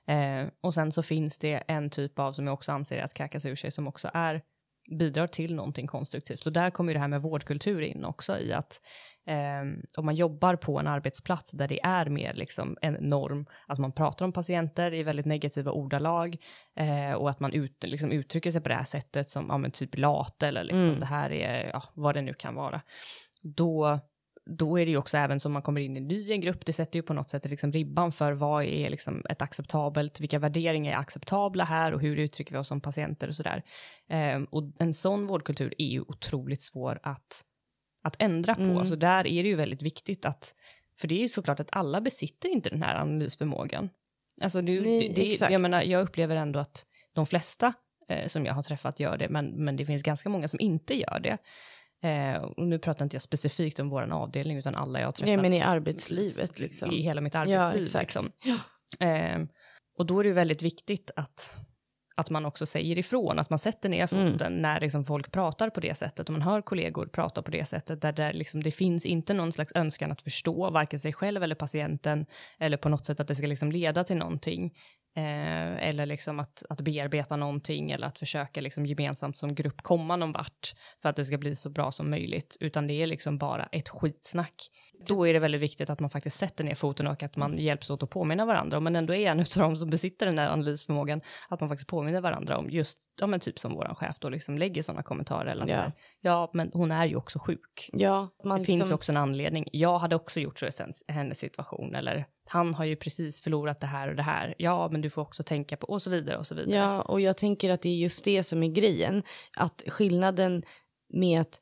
Eh, 0.07 0.47
och 0.61 0.73
sen 0.73 0.91
så 0.91 1.03
finns 1.03 1.37
det 1.37 1.53
en 1.67 1.89
typ 1.89 2.19
av, 2.19 2.33
som 2.33 2.47
jag 2.47 2.53
också 2.53 2.71
anser 2.71 3.01
att 3.01 3.13
kräkas 3.13 3.45
ur 3.45 3.55
sig, 3.55 3.71
som 3.71 3.87
också 3.87 4.09
är 4.13 4.41
bidrar 4.91 5.27
till 5.27 5.55
någonting 5.55 5.87
konstruktivt. 5.87 6.45
Och 6.45 6.53
där 6.53 6.69
kommer 6.69 6.89
ju 6.89 6.93
det 6.93 6.99
här 6.99 7.07
med 7.07 7.21
vårdkultur 7.21 7.81
in 7.81 8.05
också 8.05 8.39
i 8.39 8.53
att 8.53 8.81
eh, 9.27 9.61
om 9.97 10.05
man 10.05 10.15
jobbar 10.15 10.55
på 10.55 10.79
en 10.79 10.87
arbetsplats 10.87 11.51
där 11.51 11.67
det 11.67 11.79
är 11.83 12.09
mer 12.09 12.33
liksom 12.33 12.77
en 12.81 12.93
norm 12.93 13.45
att 13.67 13.79
man 13.79 13.91
pratar 13.91 14.25
om 14.25 14.31
patienter 14.31 14.93
i 14.93 15.03
väldigt 15.03 15.25
negativa 15.25 15.71
ordalag 15.71 16.37
eh, 16.75 17.13
och 17.13 17.29
att 17.29 17.39
man 17.39 17.53
ut, 17.53 17.83
liksom 17.83 18.11
uttrycker 18.11 18.51
sig 18.51 18.61
på 18.61 18.69
det 18.69 18.75
här 18.75 18.83
sättet 18.83 19.29
som 19.29 19.63
ja, 19.63 19.69
typ 19.69 19.97
lat 19.97 20.43
eller 20.43 20.63
liksom 20.63 20.85
Mm. 20.85 20.99
det 20.99 21.05
här 21.05 21.31
är 21.31 21.69
ja, 21.73 21.83
vad 21.93 22.15
det 22.15 22.21
nu 22.21 22.33
kan 22.33 22.55
vara. 22.55 22.81
Då 23.41 23.99
då 24.45 24.79
är 24.79 24.85
det 24.85 24.91
ju 24.91 24.97
också 24.97 25.17
även 25.17 25.39
som 25.39 25.51
man 25.51 25.61
kommer 25.61 25.81
in 25.81 25.97
i 25.97 25.99
ny 25.99 26.31
en 26.31 26.41
grupp, 26.41 26.65
det 26.65 26.73
sätter 26.73 26.99
ju 26.99 27.03
på 27.03 27.13
något 27.13 27.29
sätt 27.29 27.45
liksom 27.45 27.71
ribban 27.71 28.11
för 28.11 28.33
vad 28.33 28.63
är 28.63 28.89
liksom 28.89 29.25
ett 29.29 29.41
acceptabelt, 29.41 30.19
vilka 30.19 30.39
värderingar 30.39 30.93
är 30.93 30.97
acceptabla 30.97 31.63
här 31.63 31.93
och 31.93 32.01
hur 32.01 32.17
uttrycker 32.17 32.53
vi 32.53 32.57
oss 32.57 32.67
som 32.67 32.81
patienter 32.81 33.27
och 33.27 33.35
sådär. 33.35 33.63
Ehm, 34.09 34.45
och 34.45 34.63
en 34.79 34.93
sån 34.93 35.27
vårdkultur 35.27 35.73
är 35.77 35.85
ju 35.85 36.01
otroligt 36.01 36.61
svår 36.61 36.99
att, 37.03 37.43
att 38.03 38.15
ändra 38.19 38.55
på. 38.55 38.61
Mm. 38.61 38.85
Så 38.85 38.95
där 38.95 39.27
är 39.27 39.43
det 39.43 39.49
ju 39.49 39.55
väldigt 39.55 39.81
viktigt 39.81 40.25
att, 40.25 40.55
för 40.97 41.07
det 41.07 41.15
är 41.15 41.21
ju 41.21 41.29
såklart 41.29 41.59
att 41.59 41.69
alla 41.71 42.01
besitter 42.01 42.49
inte 42.49 42.69
den 42.69 42.83
här 42.83 42.95
analysförmågan. 42.95 43.89
Alltså 44.41 44.61
du, 44.61 44.81
Nej, 44.81 45.13
det, 45.15 45.51
jag 45.51 45.61
menar, 45.61 45.83
jag 45.83 46.01
upplever 46.01 46.35
ändå 46.35 46.59
att 46.59 46.85
de 47.13 47.25
flesta 47.25 47.73
eh, 48.09 48.27
som 48.27 48.45
jag 48.45 48.53
har 48.53 48.63
träffat 48.63 48.99
gör 48.99 49.17
det, 49.17 49.29
men, 49.29 49.65
men 49.65 49.75
det 49.75 49.85
finns 49.85 50.03
ganska 50.03 50.29
många 50.29 50.47
som 50.47 50.59
inte 50.59 50.93
gör 50.95 51.19
det. 51.19 51.37
Eh, 52.03 52.35
och 52.43 52.67
nu 52.67 52.79
pratar 52.79 53.05
inte 53.05 53.15
jag 53.15 53.21
specifikt 53.21 53.79
om 53.79 53.89
vår 53.89 54.01
avdelning, 54.13 54.57
utan 54.57 54.75
alla 54.75 54.99
jag 54.99 55.07
har 55.07 55.11
träffat 55.11 55.27
Nej 55.27 55.37
men 55.37 55.53
i 55.53 55.61
arbetslivet 55.61 56.59
liksom. 56.59 56.91
i 56.91 57.01
hela 57.01 57.21
mitt 57.21 57.33
Ja, 57.33 57.39
arbetsliv. 57.39 57.83
exakt. 57.83 58.15
liksom. 58.15 58.31
Ehm, 58.99 59.47
och 59.97 60.05
då 60.05 60.19
är 60.19 60.23
det 60.23 60.27
ju 60.27 60.33
väldigt 60.33 60.61
viktigt 60.61 61.11
att, 61.15 61.57
att 62.15 62.29
man 62.29 62.45
också 62.45 62.65
säger 62.65 62.97
ifrån, 62.97 63.39
att 63.39 63.49
man 63.49 63.59
sätter 63.59 63.89
ner 63.89 64.13
Mm. 64.15 64.31
foten 64.31 64.53
när 64.53 64.79
liksom 64.81 65.05
folk 65.05 65.31
pratar 65.31 65.69
på 65.69 65.79
det 65.79 65.95
sättet, 65.95 66.29
och 66.29 66.33
man 66.33 66.41
hör 66.41 66.61
kollegor 66.61 67.05
prata 67.07 67.41
på 67.41 67.51
det 67.51 67.65
sättet, 67.65 68.01
där 68.01 68.11
det, 68.11 68.33
liksom, 68.33 68.63
det 68.63 68.71
finns 68.71 69.05
inte 69.05 69.33
någon 69.33 69.51
slags 69.51 69.75
önskan 69.75 70.11
att 70.11 70.21
förstå 70.21 70.69
varken 70.69 70.99
sig 70.99 71.13
själv 71.13 71.43
eller 71.43 71.55
patienten, 71.55 72.25
eller 72.59 72.77
på 72.77 72.89
något 72.89 73.05
sätt 73.05 73.19
att 73.19 73.27
det 73.27 73.35
ska 73.35 73.47
liksom 73.47 73.71
leda 73.71 74.03
till 74.03 74.17
någonting, 74.17 74.73
eh, 75.15 75.87
eller 75.87 76.05
liksom 76.05 76.39
att, 76.39 76.63
att 76.69 76.81
bearbeta 76.81 77.35
någonting, 77.35 77.91
eller 77.91 78.07
att 78.07 78.19
försöka 78.19 78.61
liksom 78.61 78.85
gemensamt 78.85 79.37
som 79.37 79.55
grupp 79.55 79.81
komma 79.81 80.15
någon 80.15 80.31
vart, 80.31 80.73
för 81.01 81.09
att 81.09 81.15
det 81.15 81.25
ska 81.25 81.37
bli 81.37 81.55
så 81.55 81.69
bra 81.69 81.91
som 81.91 82.09
möjligt, 82.09 82.57
utan 82.59 82.87
det 82.87 82.93
är 82.93 83.07
liksom 83.07 83.37
bara 83.37 83.65
ett 83.71 83.89
skitsnack. 83.89 84.69
Då 85.07 85.27
är 85.27 85.33
det 85.33 85.39
väldigt 85.39 85.61
viktigt 85.61 85.89
att 85.89 85.99
man 85.99 86.09
faktiskt 86.09 86.37
sätter 86.37 86.63
ner 86.63 86.75
foten 86.75 87.07
och 87.07 87.23
att 87.23 87.35
man 87.35 87.57
hjälps 87.57 87.89
åt 87.89 88.03
att 88.03 88.09
påminna 88.09 88.45
varandra. 88.45 88.77
Om 88.77 88.83
man 88.83 88.95
ändå 88.95 89.13
är 89.15 89.31
en 89.31 89.39
av 89.39 89.45
de 89.55 89.75
som 89.75 89.89
besitter 89.89 90.25
den 90.25 90.37
här 90.37 90.49
analysförmågan, 90.49 91.21
att 91.49 91.59
man 91.59 91.69
faktiskt 91.69 91.89
påminner 91.89 92.21
varandra 92.21 92.57
om 92.57 92.69
just, 92.69 92.99
ja 93.19 93.27
men 93.27 93.39
typ 93.39 93.59
som 93.59 93.73
våran 93.73 93.95
chef 93.95 94.15
då 94.19 94.29
liksom 94.29 94.57
lägger 94.57 94.81
sådana 94.81 95.03
kommentarer. 95.03 95.51
Eller 95.51 95.67
Ja. 95.67 95.75
här, 95.75 95.91
ja, 96.21 96.49
men 96.53 96.71
hon 96.73 96.91
är 96.91 97.05
ju 97.05 97.15
också 97.15 97.39
sjuk. 97.39 97.89
Ja, 97.93 98.29
man 98.43 98.59
Det 98.59 98.65
finns 98.65 98.77
liksom- 98.79 98.91
ju 98.91 98.95
också 98.95 99.11
en 99.11 99.17
anledning. 99.17 99.67
Jag 99.71 99.99
hade 99.99 100.15
också 100.15 100.39
gjort 100.39 100.59
så 100.59 100.65
i 100.65 100.71
hennes 101.07 101.39
situation. 101.39 101.95
Eller 101.95 102.25
han 102.47 102.73
har 102.73 102.85
ju 102.85 102.95
precis 102.95 103.41
förlorat 103.41 103.79
det 103.81 103.87
här 103.87 104.09
och 104.09 104.15
det 104.15 104.23
här. 104.23 104.55
Ja, 104.57 104.89
men 104.91 105.01
du 105.01 105.09
får 105.09 105.21
också 105.21 105.43
tänka 105.43 105.77
på 105.77 105.87
och 105.87 106.01
så 106.01 106.09
vidare 106.09 106.37
och 106.37 106.47
så 106.47 106.55
vidare. 106.55 106.75
Ja, 106.75 107.01
och 107.01 107.21
jag 107.21 107.37
tänker 107.37 107.69
att 107.69 107.81
det 107.81 107.89
är 107.89 107.95
just 107.97 108.25
det 108.25 108.43
som 108.43 108.63
är 108.63 108.67
grejen. 108.69 109.23
Att 109.57 109.83
skillnaden 109.87 110.63
med 111.13 111.41
att, 111.41 111.61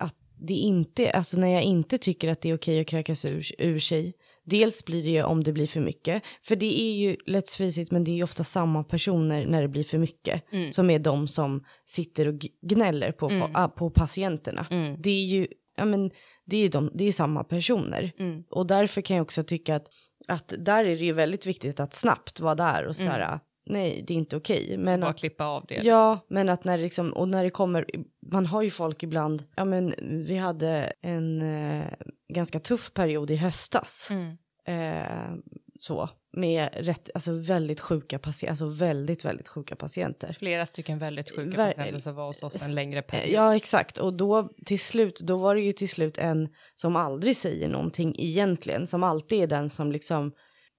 att 0.00 0.16
det 0.40 0.54
inte, 0.54 1.10
alltså 1.10 1.36
när 1.40 1.48
jag 1.48 1.62
inte 1.62 1.98
tycker 1.98 2.28
att 2.28 2.40
det 2.40 2.50
är 2.50 2.54
okej 2.56 2.80
att 2.80 2.86
kräkas 2.86 3.24
ur, 3.24 3.46
ur 3.58 3.78
sig. 3.78 4.14
Dels 4.44 4.84
blir 4.84 5.02
det 5.02 5.10
ju 5.10 5.22
om 5.22 5.44
det 5.44 5.52
blir 5.52 5.66
för 5.66 5.80
mycket. 5.80 6.22
För 6.42 6.56
det 6.56 6.80
är 6.80 6.92
ju, 6.92 7.16
let's 7.26 7.56
face 7.56 7.80
it, 7.82 7.90
men 7.90 8.04
det 8.04 8.10
är 8.10 8.14
ju 8.14 8.22
ofta 8.22 8.44
samma 8.44 8.84
personer 8.84 9.46
när 9.46 9.62
det 9.62 9.68
blir 9.68 9.84
för 9.84 9.98
mycket. 9.98 10.42
Mm. 10.52 10.72
Som 10.72 10.90
är 10.90 10.98
de 10.98 11.28
som 11.28 11.64
sitter 11.86 12.28
och 12.28 12.34
gnäller 12.62 13.12
på, 13.12 13.28
Mm. 13.28 13.50
ah, 13.56 13.68
på 13.68 13.90
patienterna. 13.90 14.66
Mm. 14.70 14.96
Det 15.02 15.10
är 15.10 15.24
ju, 15.24 15.46
ja 15.76 15.84
men 15.84 16.10
det 16.46 16.56
är, 16.56 16.68
de, 16.68 16.90
det 16.94 17.04
är 17.04 17.12
samma 17.12 17.44
personer. 17.44 18.12
Mm. 18.18 18.42
Och 18.50 18.66
därför 18.66 19.00
kan 19.02 19.16
jag 19.16 19.24
också 19.24 19.42
tycka 19.42 19.76
att, 19.76 19.86
att 20.28 20.54
där 20.58 20.84
är 20.84 20.96
det 20.96 21.04
ju 21.04 21.12
väldigt 21.12 21.46
viktigt 21.46 21.80
att 21.80 21.94
snabbt 21.94 22.40
vara 22.40 22.54
där 22.54 22.86
och 22.86 22.96
så 22.96 23.02
Mm. 23.02 23.12
här, 23.14 23.40
nej 23.70 24.04
det 24.06 24.14
är 24.14 24.18
inte 24.18 24.36
okej. 24.36 24.76
Men 24.78 25.00
Bara 25.00 25.10
att, 25.10 25.18
klippa 25.18 25.44
av 25.44 25.64
det. 25.68 25.80
Ja, 25.82 26.26
men 26.28 26.48
att 26.48 26.64
när 26.64 26.76
det 26.76 26.82
liksom, 26.82 27.12
och 27.12 27.28
när 27.28 27.44
det 27.44 27.50
kommer, 27.50 27.86
man 28.32 28.46
har 28.46 28.62
ju 28.62 28.70
folk 28.70 29.02
ibland, 29.02 29.44
ja 29.56 29.64
men 29.64 29.94
vi 30.26 30.36
hade 30.36 30.92
en 31.02 31.42
eh, 31.42 31.86
ganska 32.28 32.60
tuff 32.60 32.92
period 32.94 33.30
i 33.30 33.36
höstas. 33.36 34.08
Mm. 34.10 34.36
Eh, 34.66 35.34
så, 35.78 36.08
med 36.32 36.68
rätt, 36.72 37.10
alltså 37.14 37.32
väldigt 37.32 37.80
sjuka 37.80 38.18
patienter, 38.18 38.50
alltså 38.50 38.66
väldigt, 38.66 39.24
väldigt 39.24 39.48
sjuka 39.48 39.76
patienter. 39.76 40.32
Flera 40.32 40.66
stycken 40.66 40.98
väldigt 40.98 41.30
sjuka 41.36 41.56
Ver- 41.56 41.74
patienter 41.74 41.98
som 41.98 42.14
var 42.14 42.26
hos 42.26 42.42
oss 42.42 42.62
en 42.62 42.74
längre 42.74 43.02
period. 43.02 43.34
Ja, 43.34 43.56
exakt. 43.56 43.98
Och 43.98 44.14
då 44.14 44.50
till 44.66 44.80
slut, 44.80 45.20
då 45.20 45.36
var 45.36 45.54
det 45.54 45.60
ju 45.60 45.72
till 45.72 45.88
slut 45.88 46.18
en 46.18 46.48
som 46.76 46.96
aldrig 46.96 47.36
säger 47.36 47.68
någonting 47.68 48.14
egentligen, 48.18 48.86
som 48.86 49.02
alltid 49.02 49.42
är 49.42 49.46
den 49.46 49.70
som 49.70 49.92
liksom, 49.92 50.32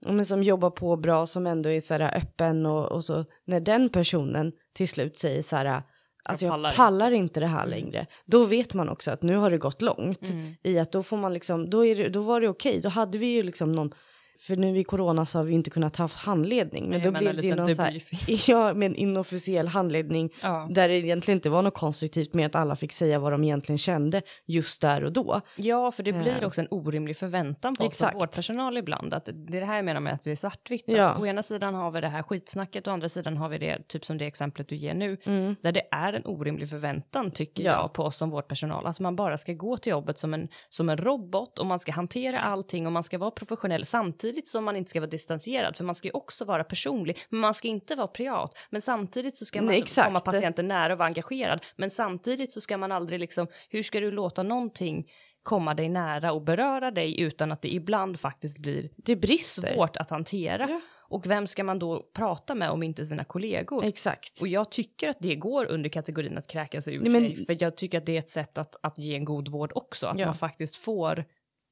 men 0.06 0.26
som 0.26 0.44
jobbar 0.44 0.70
på 0.70 0.98
bra, 0.98 1.26
som 1.26 1.48
ändå 1.48 1.70
är 1.70 1.82
så 1.82 1.94
här 1.94 2.18
öppen 2.18 2.66
och, 2.66 2.92
och 2.92 3.04
så. 3.04 3.26
När 3.46 3.60
den 3.60 3.90
personen 3.90 4.52
till 4.74 4.88
slut 4.88 5.18
säger 5.18 5.42
så 5.42 5.56
här, 5.56 5.84
alltså 6.24 6.46
jag 6.46 6.52
pallar 6.54 6.72
pallar, 6.72 7.12
inte 7.12 7.40
det 7.40 7.48
här 7.48 7.66
Mm. 7.66 7.70
längre, 7.70 8.08
då 8.26 8.44
vet 8.44 8.74
man 8.74 8.90
också 8.90 9.12
att 9.12 9.22
nu 9.22 9.36
har 9.36 9.52
det 9.52 9.58
gått 9.58 9.82
långt. 9.82 10.30
Mm. 10.30 10.54
I 10.64 10.80
att 10.80 10.92
då 10.92 11.04
får 11.04 11.18
man 11.18 11.34
liksom, 11.34 11.70
då, 11.70 11.86
är 11.86 11.96
det, 11.96 12.10
då 12.10 12.22
var 12.22 12.42
det 12.42 12.48
okej, 12.50 12.80
då 12.84 12.90
hade 12.90 13.18
vi 13.18 13.26
ju 13.26 13.44
liksom 13.44 13.72
någon, 13.72 13.92
för 14.42 14.56
nu 14.56 14.78
i 14.80 14.84
corona 14.84 15.26
så 15.26 15.40
har 15.40 15.44
vi 15.44 15.54
inte 15.54 15.70
kunnat 15.70 15.96
ha 15.98 16.08
handledning, 16.18 16.84
men 16.90 17.02
Nej, 17.02 17.12
då 17.12 17.20
blev 17.20 17.36
det 17.36 17.42
ju 17.48 17.56
någon 17.56 17.76
så 17.76 17.82
här, 17.82 18.02
ja, 18.50 18.74
med 18.74 18.86
en 18.86 18.96
inofficiell 18.96 19.68
handledning 19.68 20.30
Ja. 20.42 20.68
där 20.70 20.88
det 20.90 20.96
egentligen 20.96 21.38
inte 21.38 21.50
var 21.50 21.62
något 21.62 21.74
konstruktivt 21.74 22.34
med 22.34 22.46
att 22.46 22.56
alla 22.56 22.76
fick 22.76 22.92
säga 22.94 23.20
vad 23.20 23.32
de 23.32 23.44
egentligen 23.44 23.78
kände 23.78 24.22
just 24.46 24.82
där 24.82 25.04
och 25.04 25.12
då. 25.12 25.42
ja, 25.56 25.92
för 25.92 26.04
det 26.04 26.14
blir 26.14 26.38
Eh. 26.42 26.48
också 26.48 26.62
en 26.62 26.68
orimlig 26.72 27.18
förväntan 27.18 27.76
på 27.76 27.86
oss 27.86 28.04
vårdpersonal 28.14 28.78
ibland. 28.78 29.14
Att 29.14 29.26
det 29.26 29.58
är 29.58 29.60
det 29.60 29.66
här 29.66 29.76
jag 29.76 29.86
menar 29.86 30.00
med 30.02 30.14
att 30.14 30.24
bli 30.24 30.36
svartvitt. 30.36 30.84
Ja. 30.88 31.18
Å 31.20 31.26
ena 31.26 31.44
sidan 31.44 31.76
har 31.76 31.92
vi 31.92 32.02
det 32.02 32.08
här 32.08 32.24
skitsnacket 32.24 32.88
och 32.88 32.92
å 32.92 32.94
andra 32.94 33.10
sidan 33.10 33.38
har 33.38 33.50
vi 33.50 33.58
det, 33.58 33.88
typ 33.88 34.06
som 34.06 34.18
det 34.18 34.26
exemplet 34.26 34.68
du 34.68 34.76
ger 34.76 34.94
nu, 34.94 35.18
Mm. 35.26 35.56
där 35.62 35.72
det 35.72 35.84
är 35.92 36.14
en 36.14 36.26
orimlig 36.26 36.70
förväntan 36.70 37.32
tycker 37.32 37.64
Ja. 37.64 37.72
jag 37.72 37.94
på 37.94 38.04
oss 38.04 38.18
som 38.18 38.30
vårdpersonal. 38.30 38.86
Att 38.88 39.00
man 39.00 39.16
bara 39.16 39.38
ska 39.38 39.54
gå 39.54 39.78
till 39.78 39.90
jobbet 39.92 40.20
som 40.20 40.34
en, 40.34 40.48
som 40.70 40.90
en 40.90 40.98
robot 40.98 41.60
och 41.60 41.66
man 41.66 41.80
ska 41.80 41.92
hantera 41.92 42.40
allting 42.40 42.86
och 42.86 42.92
man 42.92 43.04
ska 43.04 43.18
vara 43.18 43.32
professionell 43.32 43.86
samtidigt 43.86 44.31
som 44.48 44.64
man 44.66 44.76
inte 44.76 44.90
ska 44.90 45.00
vara 45.00 45.10
distanserad 45.10 45.78
för 45.78 45.84
man 45.84 45.96
ska 45.96 46.08
ju 46.08 46.12
också 46.14 46.46
vara 46.46 46.64
personlig 46.64 47.18
men 47.30 47.40
man 47.40 47.54
ska 47.54 47.68
inte 47.68 47.96
vara 47.96 48.08
privat 48.08 48.58
men 48.70 48.82
samtidigt 48.82 49.38
så 49.38 49.46
ska 49.46 49.60
man 49.62 49.68
Nej, 49.68 49.84
komma 49.96 50.20
patienten 50.20 50.68
nära 50.68 50.94
och 50.94 51.00
vara 51.00 51.08
engagerad 51.08 51.60
men 51.76 51.90
samtidigt 51.90 52.52
så 52.52 52.62
ska 52.62 52.78
man 52.78 52.92
aldrig 52.92 53.20
liksom 53.20 53.48
hur 53.70 53.84
ska 53.84 54.00
du 54.00 54.12
låta 54.12 54.44
någonting 54.44 55.12
komma 55.44 55.74
dig 55.74 55.90
nära 55.90 56.32
och 56.34 56.42
beröra 56.42 56.92
dig 56.92 57.22
utan 57.22 57.52
att 57.52 57.62
det 57.62 57.74
ibland 57.74 58.20
faktiskt 58.20 58.58
blir 58.58 58.90
Det 58.98 59.16
brister. 59.16 59.74
svårt 59.74 59.98
att 59.98 60.10
hantera 60.10 60.66
Ja. 60.70 60.82
och 61.10 61.30
vem 61.30 61.48
ska 61.48 61.64
man 61.64 61.80
då 61.80 62.10
prata 62.16 62.56
med 62.56 62.70
om 62.70 62.84
inte 62.84 63.06
sina 63.06 63.24
kollegor 63.24 63.86
Exakt. 63.86 64.42
och 64.42 64.48
jag 64.48 64.72
tycker 64.72 65.10
att 65.10 65.18
det 65.20 65.36
går 65.36 65.66
under 65.66 65.90
kategorin 65.90 66.38
att 66.38 66.48
kräka 66.48 66.82
sig 66.82 66.96
ur 66.96 67.02
Nej, 67.02 67.12
men- 67.22 67.36
sig. 67.36 67.46
För 67.46 67.58
jag 67.64 67.78
tycker 67.78 67.98
att 67.98 68.06
det 68.06 68.16
är 68.16 68.20
ett 68.20 68.30
sätt 68.30 68.58
att, 68.58 68.76
att 68.84 68.98
ge 68.98 69.16
en 69.16 69.26
god 69.26 69.48
vård 69.48 69.72
också. 69.76 70.08
Att 70.08 70.20
Ja. 70.20 70.26
man 70.26 70.36
faktiskt 70.36 70.76
får 70.76 71.26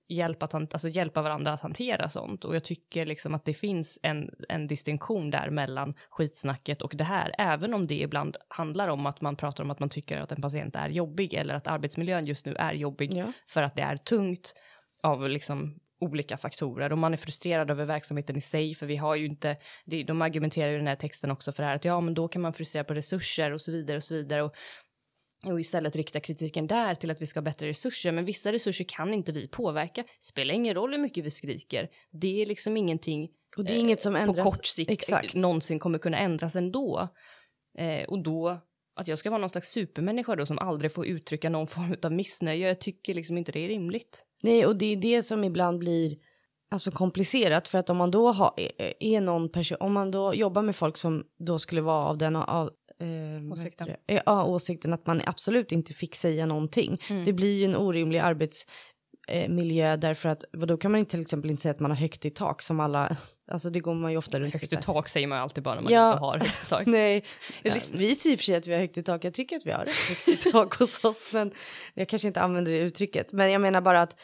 hjälp 0.10 0.44
att, 0.44 0.54
han- 0.54 0.68
alltså 0.72 0.90
hjälpa 0.90 1.22
varandra 1.22 1.52
att 1.54 1.62
hantera 1.62 2.10
sånt. 2.10 2.46
Och 2.46 2.56
jag 2.56 2.64
tycker 2.64 3.06
liksom 3.06 3.36
att 3.36 3.46
det 3.46 3.54
finns 3.54 4.00
en, 4.04 4.30
en 4.50 4.68
distinktion 4.68 5.30
där 5.30 5.50
mellan 5.50 5.94
skitsnacket 6.10 6.82
och 6.82 6.94
det 6.96 7.04
här. 7.04 7.36
Även 7.38 7.74
om 7.74 7.88
det 7.88 8.00
ibland 8.02 8.38
handlar 8.48 8.88
om 8.88 9.06
att 9.06 9.22
man 9.22 9.36
pratar 9.36 9.64
om 9.64 9.72
att 9.72 9.80
man 9.80 9.90
tycker 9.90 10.18
att 10.18 10.32
en 10.32 10.42
patient 10.42 10.76
är 10.76 10.90
jobbig 10.90 11.34
eller 11.34 11.54
att 11.54 11.68
arbetsmiljön 11.68 12.26
just 12.26 12.46
nu 12.46 12.56
är 12.56 12.74
jobbig 12.74 13.14
Ja. 13.14 13.32
för 13.50 13.64
att 13.64 13.76
det 13.76 13.82
är 13.82 13.98
tungt 13.98 14.54
av 15.04 15.30
liksom 15.30 15.80
olika 16.02 16.38
faktorer 16.38 16.92
och 16.92 16.98
man 16.98 17.14
är 17.14 17.18
frustrerad 17.18 17.72
över 17.72 17.86
verksamheten 17.86 18.36
i 18.38 18.42
sig 18.42 18.76
för 18.76 18.86
vi 18.86 18.96
har 18.96 19.16
ju 19.16 19.26
inte, 19.26 19.58
de 20.06 20.22
argumenterar 20.22 20.68
ju 20.70 20.74
i 20.76 20.78
den 20.78 20.88
här 20.88 20.96
texten 20.96 21.32
också 21.32 21.52
för 21.52 21.64
det 21.64 21.68
här 21.68 21.76
att 21.76 21.86
ja 21.86 22.02
men 22.02 22.14
då 22.14 22.28
kan 22.28 22.42
man 22.42 22.54
frustrera 22.54 22.84
på 22.84 22.94
resurser 22.94 23.52
och 23.52 23.62
så 23.62 23.72
vidare 23.72 23.98
och 23.98 24.04
så 24.04 24.14
vidare 24.14 24.44
och, 24.44 24.54
och 25.46 25.60
istället 25.60 25.96
rikta 25.96 26.20
kritiken 26.20 26.68
där 26.68 26.96
till 26.96 27.12
att 27.12 27.22
vi 27.22 27.26
ska 27.26 27.40
ha 27.40 27.44
bättre 27.44 27.68
resurser 27.68 28.12
men 28.12 28.26
vissa 28.26 28.52
resurser 28.52 28.86
kan 28.88 29.14
inte 29.14 29.32
vi 29.32 29.48
påverka, 29.48 30.04
spelar 30.20 30.54
ingen 30.54 30.74
roll 30.74 30.92
hur 30.92 31.00
mycket 31.00 31.26
vi 31.26 31.32
skriker, 31.32 31.90
det 32.12 32.42
är 32.42 32.46
liksom 32.46 32.78
ingenting 32.78 33.30
Och 33.58 33.66
det 33.66 33.74
är 33.74 33.78
inget 33.78 34.02
som 34.02 34.14
på 34.14 34.20
ändras. 34.20 34.44
kort 34.44 34.66
sikt 34.66 34.92
Exakt. 34.92 35.36
någonsin 35.36 35.80
kommer 35.80 36.00
kunna 36.00 36.18
ändras 36.20 36.56
ändå. 36.56 37.08
Eh, 37.78 38.04
och 38.08 38.24
då, 38.24 38.62
att 38.96 39.08
jag 39.08 39.18
ska 39.18 39.30
vara 39.30 39.40
någon 39.42 39.50
slags 39.50 39.70
supermänniska 39.72 40.36
då 40.36 40.46
som 40.46 40.60
aldrig 40.60 40.92
får 40.94 41.06
uttrycka 41.06 41.50
någon 41.50 41.68
form 41.76 41.96
av 42.04 42.12
missnöje, 42.12 42.68
jag 42.68 42.80
tycker 42.82 43.14
liksom 43.14 43.38
inte 43.38 43.52
det 43.52 43.60
är 43.60 43.68
rimligt. 43.68 44.26
Nej, 44.44 44.66
och 44.66 44.76
det 44.76 44.86
är 44.86 44.96
det 44.98 45.24
som 45.24 45.44
ibland 45.44 45.80
blir 45.80 46.18
alltså 46.72 46.92
komplicerat 46.92 47.68
för 47.68 47.78
att 47.78 47.90
om 47.90 47.98
man 47.98 48.12
då 48.12 48.32
har, 48.32 48.54
är- 48.58 48.94
är 49.00 49.22
någon 49.22 49.52
person, 49.52 49.78
om 49.80 49.94
man 49.94 50.12
då 50.12 50.34
jobbar 50.34 50.62
med 50.62 50.76
folk 50.76 50.98
som 50.98 51.24
då 51.40 51.60
skulle 51.60 51.82
vara 51.82 52.06
av 52.06 52.18
den 52.18 52.36
av, 52.36 52.70
eh, 53.00 53.52
Åsikten. 53.52 53.90
Eh, 54.08 54.22
Ja, 54.26 54.44
åsikten 54.44 54.94
att 54.94 55.08
man 55.08 55.22
absolut 55.26 55.72
inte 55.72 55.94
fick 55.94 56.16
säga 56.16 56.46
någonting. 56.46 57.02
Mm. 57.10 57.26
Det 57.26 57.34
blir 57.34 57.60
ju 57.60 57.66
en 57.66 57.76
orimlig 57.76 58.20
arbetsmiljö 58.20 59.96
därför 59.98 60.30
att 60.30 60.44
då 60.68 60.78
kan 60.78 60.92
man 60.92 61.00
inte 61.00 61.12
till 61.12 61.22
exempel 61.22 61.50
inte 61.52 61.62
säga 61.62 61.72
att 61.72 61.80
man 61.80 61.92
har 61.92 61.96
högt 61.98 62.26
i 62.26 62.30
tak 62.30 62.62
som 62.62 62.80
alla, 62.80 63.18
alltså 63.52 63.70
det 63.70 63.80
går 63.80 63.94
man 63.94 64.12
ju 64.12 64.18
ofta 64.18 64.40
runt 64.40 64.54
Högt 64.54 64.74
i 64.74 64.78
tak 64.78 65.10
säger 65.10 65.28
man 65.28 65.38
ju 65.38 65.42
alltid 65.42 65.64
bara 65.64 65.76
när 65.76 65.82
man 65.82 65.94
Ja. 65.94 66.12
inte 66.14 66.20
har 66.26 66.38
högt 66.40 66.64
i 66.66 66.70
tak. 66.70 66.86
Nej, 66.86 67.26
ja, 67.64 67.74
vi 67.94 68.16
säger 68.16 68.34
i 68.34 68.36
och 68.36 68.40
för 68.40 68.44
sig 68.44 68.56
att 68.56 68.68
vi 68.68 68.74
har 68.74 68.80
högt 68.80 68.98
i 68.98 69.04
tak. 69.04 69.24
Jag 69.24 69.34
tycker 69.34 69.56
att 69.56 69.66
vi 69.66 69.72
har 69.72 69.80
högt 70.10 70.28
i 70.28 70.52
tak 70.52 70.74
hos 70.76 71.04
oss, 71.04 71.34
men 71.34 71.52
jag 71.94 72.10
kanske 72.10 72.28
inte 72.28 72.42
använder 72.42 72.72
det 72.72 72.78
uttrycket. 72.78 73.32
Men 73.34 73.52
jag 73.52 73.62
menar 73.62 73.82
bara 73.82 74.02
att, 74.02 74.16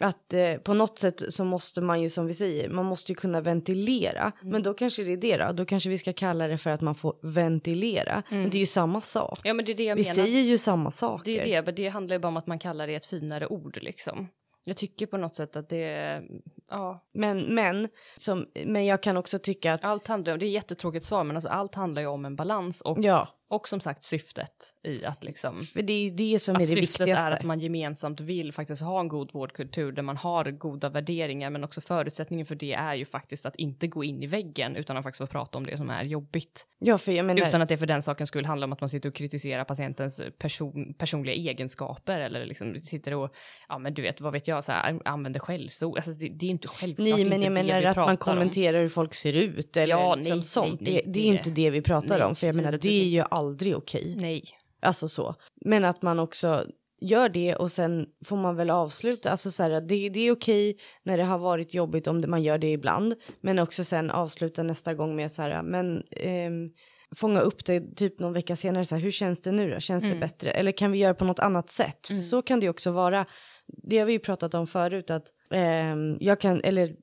att 0.00 0.32
eh, 0.32 0.54
på 0.54 0.74
något 0.74 0.98
sätt 0.98 1.22
så 1.28 1.44
måste 1.44 1.80
man 1.80 2.02
ju 2.02 2.08
som 2.10 2.26
vi 2.26 2.34
säger, 2.34 2.68
man 2.68 2.84
måste 2.84 3.12
ju 3.12 3.16
kunna 3.16 3.40
ventilera. 3.40 4.32
Mm. 4.40 4.52
Men 4.52 4.62
då 4.62 4.74
kanske 4.74 5.04
det 5.04 5.12
är 5.12 5.16
det 5.16 5.36
då, 5.36 5.52
då 5.52 5.64
kanske 5.64 5.88
vi 5.90 5.98
ska 5.98 6.12
kalla 6.12 6.48
det 6.48 6.58
för 6.58 6.70
att 6.70 6.80
man 6.80 6.94
får 6.94 7.14
ventilera. 7.22 8.22
Men 8.28 8.50
det 8.50 8.56
är 8.56 8.60
ju 8.60 8.66
samma 8.66 9.00
sak. 9.00 9.40
Ja 9.44 9.54
men 9.54 9.64
det 9.64 9.72
är 9.72 9.76
det 9.76 9.84
jag 9.84 9.96
Vi 9.96 10.02
menar. 10.02 10.14
säger 10.14 10.40
ju 10.40 10.58
samma 10.58 10.90
saker. 10.90 11.24
Det 11.24 11.40
är 11.40 11.46
det, 11.46 11.66
men 11.66 11.74
det 11.74 11.88
handlar 11.88 12.16
ju 12.16 12.20
bara 12.20 12.28
om 12.28 12.36
att 12.36 12.46
man 12.46 12.58
kallar 12.58 12.86
det 12.86 12.94
ett 12.94 13.06
finare 13.06 13.46
ord 13.46 13.78
liksom. 13.82 14.28
Jag 14.64 14.76
tycker 14.76 15.06
på 15.06 15.16
något 15.16 15.36
sätt 15.36 15.56
att 15.56 15.68
det, 15.68 16.22
ja, 16.70 17.08
Men, 17.14 17.38
men, 17.54 17.88
som, 18.16 18.46
men 18.64 18.86
jag 18.86 19.02
kan 19.02 19.16
också 19.16 19.38
tycka 19.38 19.72
att, 19.72 19.84
allt 19.84 20.06
handlar 20.06 20.32
om, 20.32 20.38
det 20.38 20.46
är 20.46 20.50
jättetråkigt 20.50 21.06
svar, 21.06 21.24
men 21.24 21.36
alltså 21.36 21.48
allt 21.48 21.74
handlar 21.74 22.02
ju 22.02 22.08
om 22.08 22.24
en 22.24 22.36
balans 22.36 22.80
och, 22.80 22.98
ja, 23.00 23.28
och 23.50 23.68
som 23.68 23.80
sagt 23.80 24.04
syftet 24.04 24.74
i 24.84 25.04
att 25.04 25.24
liksom 25.24 25.62
för 25.62 25.82
det 25.82 25.92
är 25.92 26.10
det 26.10 26.38
som 26.38 26.54
är 26.54 26.60
att 26.60 26.68
det 26.68 26.74
syftet 26.74 27.00
viktigaste. 27.00 27.24
är 27.24 27.30
att 27.36 27.44
man 27.44 27.58
gemensamt 27.58 28.20
vill 28.20 28.52
faktiskt 28.52 28.82
ha 28.82 29.00
en 29.00 29.08
god 29.08 29.32
vårdkultur 29.32 29.92
där 29.92 30.02
man 30.02 30.16
har 30.16 30.44
goda 30.50 30.88
värderingar 30.88 31.50
men 31.50 31.64
också 31.64 31.80
förutsättningen 31.80 32.46
för 32.46 32.54
det 32.54 32.72
är 32.72 32.94
ju 32.94 33.04
faktiskt 33.04 33.46
att 33.46 33.56
inte 33.56 33.86
gå 33.86 34.04
in 34.04 34.22
i 34.22 34.26
väggen 34.26 34.76
utan 34.76 34.96
att 34.96 35.04
faktiskt 35.04 35.18
få 35.18 35.26
prata 35.26 35.58
om 35.58 35.66
det 35.66 35.76
som 35.76 35.90
är 35.90 36.04
jobbigt. 36.04 36.66
Ja, 36.80 36.98
för 36.98 37.12
jag 37.12 37.26
menar, 37.26 37.48
Utan 37.48 37.62
att 37.62 37.68
det 37.68 37.76
för 37.76 37.86
den 37.86 38.02
saken 38.02 38.26
skulle 38.26 38.46
handla 38.48 38.64
om 38.66 38.72
att 38.72 38.80
man 38.80 38.88
sitter 38.90 39.08
och 39.08 39.14
kritiserar 39.14 39.64
patientens 39.64 40.22
person, 40.38 40.94
personliga 40.94 41.34
egenskaper 41.34 42.20
eller 42.20 42.46
liksom 42.46 42.80
sitter 42.80 43.14
och, 43.14 43.34
ja 43.68 43.78
men 43.78 43.94
du 43.94 44.02
vet, 44.02 44.20
vad 44.20 44.32
vet 44.32 44.48
jag, 44.48 44.64
så 44.64 44.72
här, 44.72 45.00
använder 45.04 45.40
skällsord. 45.40 45.96
Alltså 45.98 46.10
det, 46.10 46.28
det 46.28 46.46
är 46.46 46.50
inte 46.50 46.68
självklart 46.68 47.08
Nej, 47.08 47.24
men 47.24 47.42
jag 47.42 47.52
menar 47.52 47.78
att 47.78 47.84
man 47.84 47.94
pratar 47.94 48.10
om. 48.12 48.16
kommenterar 48.16 48.80
hur 48.80 48.88
folk 48.88 49.14
ser 49.14 49.32
ut 49.32 49.76
eller 49.76 49.94
Ja, 49.94 50.14
liksom 50.14 50.36
nej, 50.36 50.42
sånt. 50.44 50.80
nej, 50.80 50.92
nej, 50.92 51.02
det, 51.06 51.10
det 51.12 51.20
är 51.20 51.24
inte 51.26 51.50
det 51.50 51.70
vi 51.70 51.82
pratar 51.82 52.18
nej, 52.18 52.26
om, 52.26 52.34
för 52.34 52.46
jag 52.46 52.56
menar 52.56 52.72
det 52.72 52.88
är 53.02 53.08
ju 53.08 53.24
aldrig 53.38 53.76
okej. 53.76 54.16
Nej. 54.20 54.42
Alltså 54.80 55.08
så. 55.08 55.34
Men 55.64 55.84
att 55.84 56.02
man 56.02 56.18
också 56.18 56.66
gör 57.00 57.28
det 57.28 57.54
och 57.54 57.72
sen 57.72 58.06
får 58.24 58.36
man 58.36 58.56
väl 58.56 58.70
avsluta. 58.70 59.30
Alltså 59.30 59.50
så 59.50 59.62
här, 59.62 59.70
det, 59.80 60.08
det 60.08 60.20
är 60.20 60.32
okej 60.32 60.76
när 61.02 61.18
det 61.18 61.24
har 61.24 61.38
varit 61.38 61.74
jobbigt 61.74 62.06
om 62.06 62.20
det, 62.20 62.28
man 62.28 62.42
gör 62.42 62.58
det 62.58 62.72
ibland. 62.72 63.14
Men 63.40 63.58
också 63.58 63.84
sen 63.84 64.10
avsluta 64.10 64.62
nästa 64.62 64.94
gång 64.94 65.16
med 65.16 65.32
så 65.32 65.42
här, 65.42 65.62
men 65.62 66.02
ehm, 66.10 66.70
fånga 67.16 67.40
upp 67.40 67.64
det 67.64 67.96
typ 67.96 68.20
någon 68.20 68.32
vecka 68.32 68.56
senare. 68.56 68.84
Så 68.84 68.94
här, 68.94 69.02
hur 69.02 69.10
känns 69.10 69.40
det 69.40 69.52
nu 69.52 69.70
då? 69.70 69.80
Känns 69.80 70.04
det 70.04 70.14
bättre? 70.14 70.50
Eller 70.50 70.72
kan 70.72 70.92
vi 70.92 70.98
göra 70.98 71.14
på 71.14 71.24
något 71.24 71.38
annat 71.38 71.70
sätt? 71.70 72.06
För 72.06 72.20
så 72.20 72.42
kan 72.42 72.60
det 72.60 72.68
också 72.68 72.90
vara. 72.90 73.26
Det 73.66 73.98
har 73.98 74.06
vi 74.06 74.12
ju 74.12 74.18
pratat 74.18 74.54
om 74.54 74.66
förut 74.66 75.10
att 75.10 75.26
ehm, 75.50 76.16
jag 76.20 76.40
kan, 76.40 76.60
eller 76.64 76.94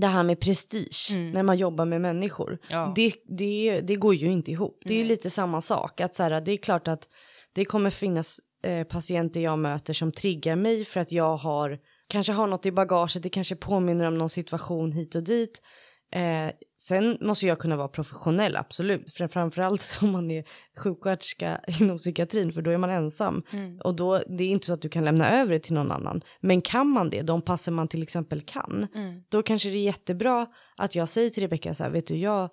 det 0.00 0.06
här 0.06 0.22
med 0.22 0.40
prestige 0.40 1.16
när 1.32 1.42
man 1.42 1.56
jobbar 1.56 1.84
med 1.84 2.00
människor. 2.00 2.58
Ja. 2.70 2.92
Det, 2.96 3.12
det, 3.38 3.80
det 3.80 3.96
går 3.96 4.14
ju 4.14 4.26
inte 4.26 4.50
ihop. 4.50 4.82
Det 4.84 4.94
är 4.94 4.98
ju 4.98 5.04
lite 5.04 5.30
samma 5.30 5.60
sak. 5.60 6.00
Att 6.00 6.14
så 6.14 6.22
här, 6.22 6.40
det 6.40 6.52
är 6.52 6.56
klart 6.56 6.88
att 6.88 7.08
det 7.52 7.64
kommer 7.64 7.90
finnas 7.90 8.40
eh, 8.62 8.84
patienter 8.84 9.40
jag 9.40 9.58
möter 9.58 9.92
som 9.92 10.12
triggar 10.12 10.56
mig 10.56 10.84
för 10.84 11.00
att 11.00 11.12
jag 11.12 11.36
har 11.36 11.78
kanske 12.08 12.32
har 12.32 12.46
något 12.46 12.66
i 12.66 12.72
bagaget. 12.72 13.22
Det 13.22 13.30
kanske 13.30 13.56
påminner 13.56 14.04
om 14.04 14.18
någon 14.18 14.30
situation 14.30 14.92
hit 14.92 15.14
och 15.14 15.22
dit. 15.22 15.62
Eh, 16.10 16.50
sen 16.82 17.18
måste 17.20 17.46
jag 17.46 17.58
kunna 17.58 17.76
vara 17.76 17.88
professionell, 17.88 18.56
absolut. 18.56 19.12
För 19.12 19.28
framförallt 19.28 19.98
om 20.02 20.12
man 20.12 20.30
är 20.30 20.44
sjuksköterska 20.78 21.60
inom 21.80 21.98
psykiatrin, 21.98 22.52
för 22.52 22.62
då 22.62 22.70
är 22.70 22.78
man 22.78 22.90
ensam. 22.90 23.42
Mm. 23.52 23.78
Och 23.84 23.96
då, 23.96 24.18
det 24.18 24.44
är 24.44 24.48
inte 24.48 24.66
så 24.66 24.72
att 24.72 24.82
du 24.82 24.88
kan 24.88 25.04
lämna 25.04 25.40
över 25.40 25.52
det 25.52 25.58
till 25.58 25.74
någon 25.74 25.92
annan. 25.92 26.20
Men 26.40 26.60
kan 26.60 26.88
man 26.88 27.10
det, 27.10 27.22
de 27.22 27.42
passer 27.42 27.72
man 27.72 27.88
till 27.88 28.02
exempel 28.02 28.40
kan, 28.40 28.86
Mm. 28.94 29.22
då 29.28 29.42
kanske 29.42 29.68
det 29.68 29.76
är 29.76 29.82
jättebra 29.84 30.46
att 30.76 30.94
jag 30.94 31.08
säger 31.08 31.30
till 31.30 31.42
Rebecka 31.42 31.74
så 31.74 31.84
här, 31.84 31.90
vet 31.90 32.06
du, 32.06 32.16
jag, 32.16 32.50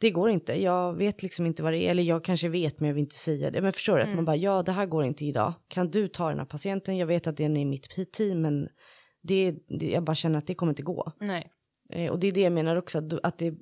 det 0.00 0.10
går 0.10 0.30
inte, 0.30 0.62
jag 0.62 0.96
vet 0.96 1.22
liksom 1.22 1.46
inte 1.46 1.62
vad 1.62 1.72
det 1.72 1.78
är, 1.78 1.90
eller 1.90 2.02
jag 2.02 2.24
kanske 2.24 2.48
vet 2.48 2.80
men 2.80 2.86
jag 2.88 2.94
vill 2.94 3.02
inte 3.04 3.14
säga 3.14 3.50
det. 3.50 3.62
Men 3.62 3.72
förstår 3.72 3.96
du, 3.96 4.02
att 4.02 4.14
man 4.14 4.24
bara, 4.24 4.36
ja 4.36 4.62
det 4.62 4.72
här 4.72 4.86
går 4.86 5.04
inte 5.04 5.24
idag, 5.24 5.52
kan 5.68 5.90
du 5.90 6.08
ta 6.08 6.28
den 6.28 6.38
här 6.38 6.46
patienten, 6.46 6.96
jag 6.96 7.06
vet 7.06 7.26
att 7.26 7.36
den 7.36 7.56
är 7.56 7.60
i 7.60 7.64
mitt 7.64 8.12
team, 8.12 8.40
men 8.42 8.68
det, 9.22 9.54
det, 9.80 9.86
jag 9.90 10.04
bara 10.04 10.14
känner 10.14 10.38
att 10.38 10.46
det 10.46 10.54
kommer 10.54 10.72
inte 10.72 10.82
gå. 10.82 11.12
Nej. 11.20 11.50
Eh, 11.92 12.12
och 12.12 12.18
det 12.18 12.26
är 12.26 12.32
det 12.32 12.40
jag 12.40 12.52
menar 12.52 12.76
också, 12.76 12.98
att, 12.98 13.12
att, 13.22 13.38
det, 13.38 13.54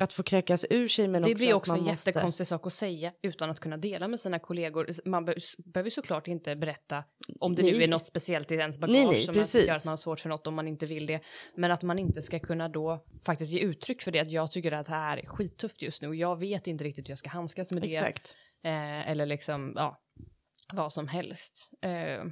att 0.00 0.12
få 0.12 0.22
kräkas 0.22 0.66
ur 0.70 0.88
sig 0.88 1.08
men 1.08 1.22
Det 1.22 1.28
också 1.30 1.36
blir 1.36 1.48
att 1.48 1.54
också 1.54 1.72
en 1.72 1.84
måste... 1.84 2.10
jättekonstig 2.10 2.46
sak 2.46 2.66
att 2.66 2.72
säga 2.72 3.12
utan 3.22 3.50
att 3.50 3.60
kunna 3.60 3.76
dela 3.76 4.08
med 4.08 4.20
sina 4.20 4.38
kollegor. 4.38 4.88
Man 5.04 5.24
be- 5.24 5.36
behöver 5.64 5.90
såklart 5.90 6.28
inte 6.28 6.56
berätta 6.56 7.04
om 7.40 7.54
det 7.54 7.62
nu 7.62 7.72
Nej. 7.72 7.84
är 7.84 7.88
något 7.88 8.06
speciellt 8.06 8.52
i 8.52 8.54
ens 8.54 8.78
bagage 8.78 8.96
Nej, 8.96 9.06
nej, 9.06 9.20
som 9.20 9.34
precis. 9.34 9.66
gör 9.68 9.74
att 9.74 9.84
man 9.84 9.92
har 9.92 9.96
svårt 9.96 10.20
för 10.20 10.28
något 10.28 10.46
om 10.46 10.54
man 10.54 10.68
inte 10.68 10.86
vill 10.86 11.06
det. 11.06 11.20
Men 11.56 11.70
att 11.70 11.82
man 11.82 11.98
inte 11.98 12.22
ska 12.22 12.38
kunna 12.38 12.68
då 12.68 13.04
faktiskt 13.26 13.52
ge 13.52 13.60
uttryck 13.60 14.02
för 14.02 14.10
det. 14.12 14.20
Att 14.20 14.30
jag 14.30 14.50
tycker 14.50 14.72
att 14.72 14.86
det 14.86 14.92
här 14.92 15.16
är 15.16 15.26
skittufft 15.26 15.82
just 15.82 16.02
nu 16.02 16.08
och 16.08 16.16
jag 16.16 16.38
vet 16.40 16.66
inte 16.66 16.84
riktigt 16.84 17.06
hur 17.06 17.10
jag 17.10 17.18
ska 17.18 17.30
handskas 17.30 17.72
med 17.72 17.82
det. 17.82 17.96
Exakt. 17.96 18.36
Eh, 18.64 19.10
eller 19.10 19.26
liksom, 19.26 19.72
ja, 19.76 20.00
vad 20.72 20.92
som 20.92 21.08
helst. 21.08 21.70
Eh, 21.82 22.24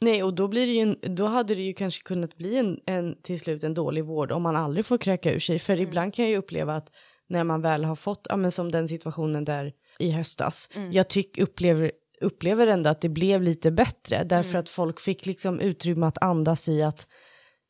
Nej, 0.00 0.22
och 0.22 0.34
då 0.34 0.48
blir 0.48 0.66
det 0.66 0.72
ju, 0.72 0.94
då 1.14 1.26
hade 1.26 1.54
det 1.54 1.62
ju 1.62 1.72
kanske 1.72 2.02
kunnat 2.02 2.36
bli 2.36 2.56
en, 2.58 2.80
en 2.86 3.22
till 3.22 3.40
slut 3.40 3.64
en 3.64 3.74
dålig 3.74 4.04
vård 4.04 4.32
om 4.32 4.42
man 4.42 4.56
aldrig 4.56 4.86
får 4.86 4.98
kräka 4.98 5.32
ur 5.32 5.38
sig. 5.38 5.58
För 5.58 5.72
Mm. 5.72 5.88
ibland 5.88 6.14
kan 6.14 6.24
jag 6.24 6.32
ju 6.32 6.38
uppleva 6.38 6.76
att 6.76 6.88
när 7.28 7.44
man 7.44 7.60
väl 7.62 7.84
har 7.84 7.96
fått, 7.96 8.26
ja 8.28 8.36
men 8.36 8.50
som 8.52 8.72
den 8.72 8.88
situationen 8.88 9.44
där 9.44 9.72
i 9.98 10.10
höstas, 10.10 10.68
Mm. 10.74 10.92
jag 10.92 11.08
tyck, 11.08 11.38
upplever, 11.38 11.92
upplever 12.20 12.66
ändå 12.66 12.90
att 12.90 13.00
det 13.00 13.08
blev 13.08 13.42
lite 13.42 13.70
bättre 13.70 14.24
därför 14.24 14.50
Mm. 14.50 14.60
att 14.60 14.70
folk 14.70 15.00
fick 15.00 15.26
liksom 15.26 15.60
utrymme 15.60 16.06
att 16.06 16.22
andas 16.22 16.68
i 16.68 16.82
att 16.82 17.06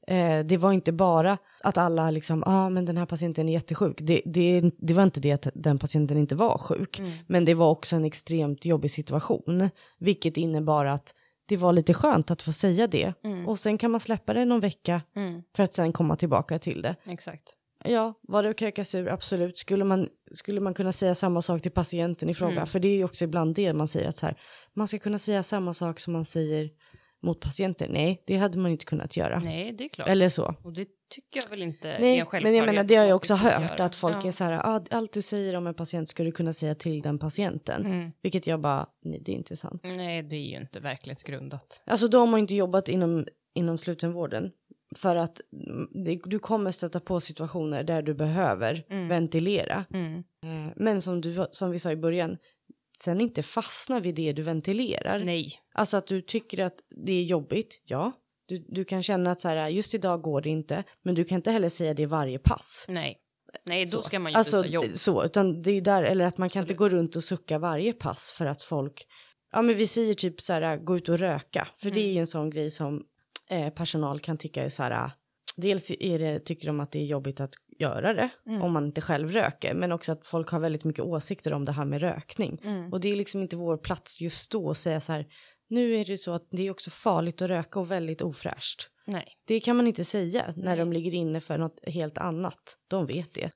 eh, 0.08 0.38
det 0.40 0.56
var 0.56 0.72
inte 0.72 0.92
bara 0.92 1.38
att 1.62 1.76
alla 1.78 2.10
liksom, 2.10 2.42
ja 2.46 2.52
ah, 2.52 2.70
men 2.70 2.84
den 2.84 2.96
här 2.96 3.06
patienten 3.06 3.48
är 3.48 3.52
jättesjuk. 3.52 3.98
Det, 4.00 4.22
det, 4.24 4.70
det 4.78 4.94
var 4.94 5.02
inte 5.02 5.20
det 5.20 5.32
att 5.32 5.46
den 5.54 5.78
patienten 5.78 6.18
inte 6.18 6.34
var 6.34 6.58
sjuk, 6.58 6.98
Mm. 6.98 7.12
men 7.26 7.44
det 7.44 7.54
var 7.54 7.70
också 7.70 7.96
en 7.96 8.04
extremt 8.04 8.64
jobbig 8.64 8.90
situation, 8.90 9.70
vilket 9.98 10.36
innebar 10.36 10.84
att 10.84 11.14
det 11.46 11.56
var 11.56 11.72
lite 11.72 11.94
skönt 11.94 12.30
att 12.30 12.42
få 12.42 12.52
säga 12.52 12.86
det. 12.86 13.14
Mm. 13.24 13.48
Och 13.48 13.58
sen 13.58 13.78
kan 13.78 13.90
man 13.90 14.00
släppa 14.00 14.34
det 14.34 14.44
någon 14.44 14.60
vecka 14.60 15.02
mm, 15.16 15.42
för 15.56 15.62
att 15.62 15.72
sen 15.72 15.92
komma 15.92 16.16
tillbaka 16.16 16.58
till 16.58 16.82
det. 16.82 16.96
exakt. 17.04 17.56
Ja, 17.84 18.14
var 18.22 18.42
det 18.42 18.48
att 18.48 18.56
kräkas 18.56 18.94
ur? 18.94 19.08
Absolut. 19.08 19.58
Skulle 19.58 19.84
man, 19.84 20.08
skulle 20.32 20.60
man 20.60 20.74
kunna 20.74 20.92
säga 20.92 21.14
samma 21.14 21.42
sak 21.42 21.62
till 21.62 21.70
patienten 21.70 22.28
i 22.28 22.34
fråga? 22.34 22.52
Mm. 22.52 22.66
För 22.66 22.80
det 22.80 22.88
är 22.88 22.96
ju 22.96 23.04
också 23.04 23.24
ibland 23.24 23.54
det 23.54 23.72
man 23.72 23.88
säger 23.88 24.08
att 24.08 24.16
så 24.16 24.26
här, 24.26 24.36
man 24.74 24.88
ska 24.88 24.98
kunna 24.98 25.18
säga 25.18 25.42
samma 25.42 25.74
sak 25.74 26.00
som 26.00 26.12
man 26.12 26.24
säger 26.24 26.70
mot 27.22 27.40
patienter. 27.40 27.88
Nej, 27.88 28.22
det 28.26 28.36
hade 28.36 28.58
man 28.58 28.70
inte 28.70 28.84
kunnat 28.84 29.16
göra. 29.16 29.38
Nej, 29.38 29.72
det 29.72 29.84
är 29.84 29.88
klart. 29.88 30.08
Eller 30.08 30.28
så. 30.28 30.54
Och 30.62 30.72
det 30.72 30.88
tycker 31.14 31.40
jag 31.42 31.48
väl 31.50 31.62
inte 31.62 31.90
är 31.90 32.00
Nej, 32.00 32.18
en 32.18 32.26
men 32.42 32.54
jag 32.54 32.66
menar 32.66 32.84
det 32.84 32.94
har 32.96 33.04
jag 33.04 33.16
också 33.16 33.34
hört 33.34 33.80
att 33.80 33.94
folk 33.94 34.16
Ja. 34.24 34.28
är 34.28 34.32
så 34.32 34.44
här, 34.44 34.52
ah, 34.52 34.84
allt 34.90 35.12
du 35.12 35.22
säger 35.22 35.54
om 35.56 35.66
en 35.66 35.74
patient 35.74 36.08
ska 36.08 36.24
du 36.24 36.32
kunna 36.32 36.52
säga 36.52 36.74
till 36.74 37.02
den 37.02 37.18
patienten. 37.18 37.86
Mm. 37.86 38.12
Vilket 38.22 38.46
jag 38.46 38.60
bara, 38.60 38.86
nej 39.04 39.20
det 39.24 39.32
är 39.32 39.36
inte 39.36 39.56
sant. 39.56 39.82
Nej, 39.96 40.22
det 40.22 40.36
är 40.36 40.40
ju 40.50 40.56
inte 40.56 40.80
verklighetsgrundat. 40.80 41.82
Alltså 41.86 42.08
då 42.08 42.18
har 42.18 42.26
man 42.26 42.40
inte 42.40 42.54
jobbat 42.54 42.88
inom, 42.88 43.26
inom 43.54 43.78
slutenvården. 43.78 44.50
För 44.96 45.16
att 45.16 45.40
du 46.24 46.38
kommer 46.38 46.70
stöta 46.70 47.00
på 47.00 47.20
situationer 47.20 47.84
där 47.84 48.02
du 48.02 48.14
behöver 48.14 48.84
Mm. 48.90 49.08
ventilera. 49.08 49.84
Mm. 49.92 50.14
Eh, 50.18 50.72
Men 50.76 51.02
som, 51.02 51.20
du, 51.20 51.46
som 51.50 51.70
vi 51.70 51.78
sa 51.78 51.90
i 51.90 51.96
början, 51.96 52.36
sen 53.00 53.20
inte 53.20 53.42
fastna 53.42 54.00
vid 54.00 54.14
det 54.14 54.32
du 54.32 54.42
ventilerar. 54.42 55.18
Nej. 55.24 55.48
Alltså 55.74 55.96
att 55.96 56.06
du 56.06 56.22
tycker 56.22 56.58
att 56.64 56.74
det 57.06 57.12
är 57.12 57.22
jobbigt, 57.22 57.80
ja. 57.84 58.12
Du, 58.48 58.66
du 58.68 58.84
kan 58.84 59.02
känna 59.02 59.30
att 59.30 59.40
så 59.40 59.48
här, 59.48 59.68
just 59.68 59.94
idag 59.94 60.22
går 60.22 60.40
det 60.42 60.48
inte, 60.48 60.84
men 61.02 61.14
du 61.14 61.24
kan 61.24 61.36
inte 61.36 61.50
heller 61.50 61.68
säga 61.68 61.94
det 61.94 62.02
i 62.02 62.06
varje 62.06 62.38
pass. 62.38 62.86
Nej. 62.88 63.18
Nej, 63.64 63.84
då 63.84 63.90
Så. 63.90 64.02
ska 64.02 64.18
man 64.18 64.32
ju 64.32 64.38
Alltså 64.38 64.64
jobb. 64.66 64.84
så, 64.94 65.24
utan 65.24 65.62
det 65.62 65.70
är 65.70 65.80
där, 65.80 66.02
eller 66.02 66.24
att 66.24 66.38
man 66.38 66.48
kan 66.50 66.62
inte 66.62 66.74
Absolut. 66.74 66.92
gå 66.92 66.96
runt 66.98 67.16
och 67.16 67.24
sucka 67.24 67.58
varje 67.58 67.92
pass 67.92 68.30
för 68.38 68.46
att 68.46 68.62
folk, 68.62 69.06
ja 69.52 69.62
men 69.62 69.76
vi 69.76 69.86
säger 69.86 70.14
typ 70.14 70.40
så 70.40 70.52
här, 70.52 70.76
gå 70.76 70.96
ut 70.96 71.08
och 71.08 71.18
röka, 71.18 71.68
för 71.76 71.90
det 71.90 72.00
är 72.00 72.04
Mm. 72.04 72.14
ju 72.14 72.20
en 72.20 72.26
sån 72.26 72.50
grej 72.50 72.70
som 72.70 73.02
eh, 73.50 73.68
personal 73.70 74.20
kan 74.20 74.38
tycka 74.38 74.64
är 74.64 74.68
så 74.68 74.82
här, 74.82 75.10
dels 75.56 75.90
är 76.00 76.18
det, 76.18 76.40
tycker 76.40 76.66
de 76.66 76.80
att 76.80 76.92
det 76.92 76.98
är 76.98 77.04
jobbigt 77.06 77.40
att 77.40 77.54
göra 77.78 78.14
det 78.14 78.28
Mm. 78.46 78.62
om 78.62 78.72
man 78.72 78.84
inte 78.86 79.00
själv 79.00 79.32
röker, 79.32 79.74
men 79.74 79.92
också 79.92 80.12
att 80.12 80.26
folk 80.26 80.48
har 80.50 80.58
väldigt 80.60 80.84
mycket 80.84 81.04
åsikter 81.04 81.52
om 81.52 81.64
det 81.64 81.72
här 81.72 81.84
med 81.84 82.00
rökning. 82.00 82.60
Mm. 82.64 82.92
Och 82.92 83.00
det 83.00 83.08
är 83.08 83.16
liksom 83.16 83.42
inte 83.42 83.56
vår 83.56 83.76
plats 83.76 84.20
just 84.20 84.50
då 84.50 84.70
att 84.70 84.78
säga 84.78 85.00
så 85.00 85.12
här, 85.12 85.26
nu 85.68 85.94
är 85.96 86.04
det 86.04 86.18
så 86.18 86.32
att 86.34 86.48
det 86.50 86.66
är 86.66 86.70
också 86.70 86.90
farligt 86.90 87.42
att 87.42 87.48
röka 87.48 87.80
och 87.80 87.90
väldigt 87.90 88.22
ofräscht. 88.22 88.88
Nej. 89.06 89.26
Det 89.46 89.60
kan 89.60 89.76
man 89.76 89.86
inte 89.86 90.04
säga 90.04 90.44
när 90.56 90.64
Nej. 90.64 90.76
de 90.76 90.92
ligger 90.92 91.14
inne 91.14 91.40
för 91.40 91.58
något 91.58 91.78
helt 91.86 92.18
annat. 92.18 92.76
De 92.88 93.06
vet 93.06 93.34
det. 93.34 93.50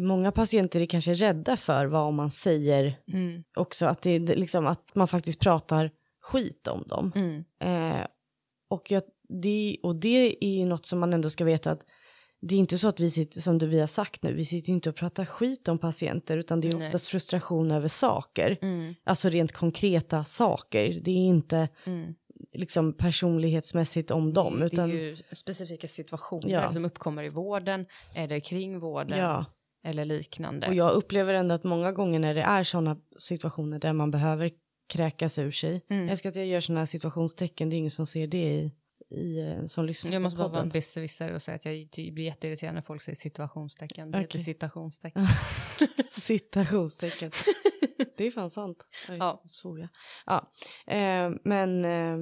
Många 0.00 0.32
patienter 0.32 0.80
är 0.80 0.86
kanske 0.86 1.12
rädda 1.14 1.56
för 1.56 1.86
vad 1.86 2.12
man 2.12 2.30
säger 2.30 2.96
Mm. 3.12 3.42
också, 3.56 3.86
att, 3.86 4.02
det 4.02 4.10
är 4.10 4.20
liksom, 4.20 4.66
att 4.66 4.94
man 4.94 5.08
faktiskt 5.08 5.40
pratar 5.40 5.90
skit 6.20 6.68
om 6.68 6.82
dem. 6.86 7.12
Mm. 7.14 7.44
Eh, 7.60 8.06
och, 8.70 8.90
jag, 8.90 9.02
det, 9.42 9.76
och 9.82 9.96
det 9.96 10.44
är 10.44 10.58
ju 10.58 10.64
något 10.66 10.86
som 10.86 10.98
man 10.98 11.12
ändå 11.12 11.30
ska 11.30 11.44
veta 11.44 11.70
att 11.70 11.86
det 12.48 12.54
är 12.54 12.58
inte 12.58 12.78
så 12.78 12.88
att 12.88 13.00
vi 13.00 13.10
sitter, 13.10 13.40
som 13.40 13.58
du 13.58 13.66
vi 13.66 13.80
har 13.80 13.86
sagt 13.86 14.22
nu, 14.22 14.32
vi 14.34 14.44
sitter 14.44 14.68
ju 14.68 14.74
inte 14.74 14.88
och 14.88 14.96
pratar 14.96 15.24
skit 15.24 15.68
om 15.68 15.78
patienter 15.78 16.36
utan 16.38 16.60
det 16.60 16.68
är 16.68 16.78
Nej. 16.78 16.86
oftast 16.86 17.08
frustration 17.08 17.70
över 17.70 17.88
saker. 17.88 18.58
Mm. 18.62 18.94
Alltså 19.04 19.28
rent 19.28 19.52
konkreta 19.52 20.24
saker. 20.24 21.00
Det 21.04 21.10
är 21.10 21.26
inte 21.26 21.68
Mm. 21.84 22.14
liksom 22.52 22.92
personlighetsmässigt 22.92 24.10
om 24.10 24.32
dem. 24.32 24.60
det 24.60 24.66
Utan, 24.66 24.90
är 24.90 24.94
ju 24.94 25.16
specifika 25.32 25.88
situationer 25.88 26.48
Ja. 26.52 26.68
som 26.68 26.84
uppkommer 26.84 27.24
i 27.24 27.28
vården 27.28 27.86
eller 28.14 28.40
kring 28.40 28.78
vården 28.78 29.18
ja. 29.18 29.44
eller 29.84 30.04
liknande. 30.04 30.66
Och 30.68 30.74
jag 30.74 30.92
upplever 30.92 31.34
ändå 31.34 31.54
att 31.54 31.64
många 31.64 31.92
gånger 31.92 32.18
när 32.18 32.34
det 32.34 32.42
är 32.42 32.64
sådana 32.64 32.96
situationer 33.16 33.78
där 33.78 33.92
man 33.92 34.10
behöver 34.10 34.50
kräkas 34.88 35.38
ur 35.38 35.50
sig. 35.50 35.82
Mm. 35.90 36.02
Jag 36.02 36.10
älskar 36.12 36.30
att 36.30 36.36
jag 36.36 36.46
gör 36.46 36.60
sådana 36.60 36.80
här 36.80 36.86
situationstecken, 36.86 37.70
det 37.70 37.76
är 37.76 37.78
ingen 37.78 37.90
som 37.90 38.06
ser 38.06 38.26
det 38.26 38.44
i, 38.54 38.72
i 39.14 39.56
eh, 39.58 39.66
som 39.66 39.84
lyssnar 39.84 40.12
Jag 40.12 40.22
måste 40.22 40.36
på 40.36 40.42
bara 40.48 40.52
vara 40.52 40.66
besserwisser 40.66 41.32
och 41.32 41.42
säga 41.42 41.54
att 41.54 41.64
jag 41.64 41.88
blir 42.14 42.24
jätteirriterad 42.24 42.74
när 42.74 42.82
folk 42.82 43.02
säger 43.02 43.16
situationstecken. 43.16 44.10
Det 44.10 44.18
heter 44.18 44.28
Okej. 44.30 44.40
citationstecken. 44.44 45.26
Citationstecken. 46.10 47.30
det 48.16 48.26
är 48.26 48.30
fan 48.30 48.50
sant. 48.50 48.78
Oj, 49.08 49.16
Ja. 49.18 49.42
svor 49.48 49.80
jag. 49.80 49.88
Ja. 50.26 50.50
Eh, 50.94 51.30
men 51.44 51.84
eh, 51.84 52.16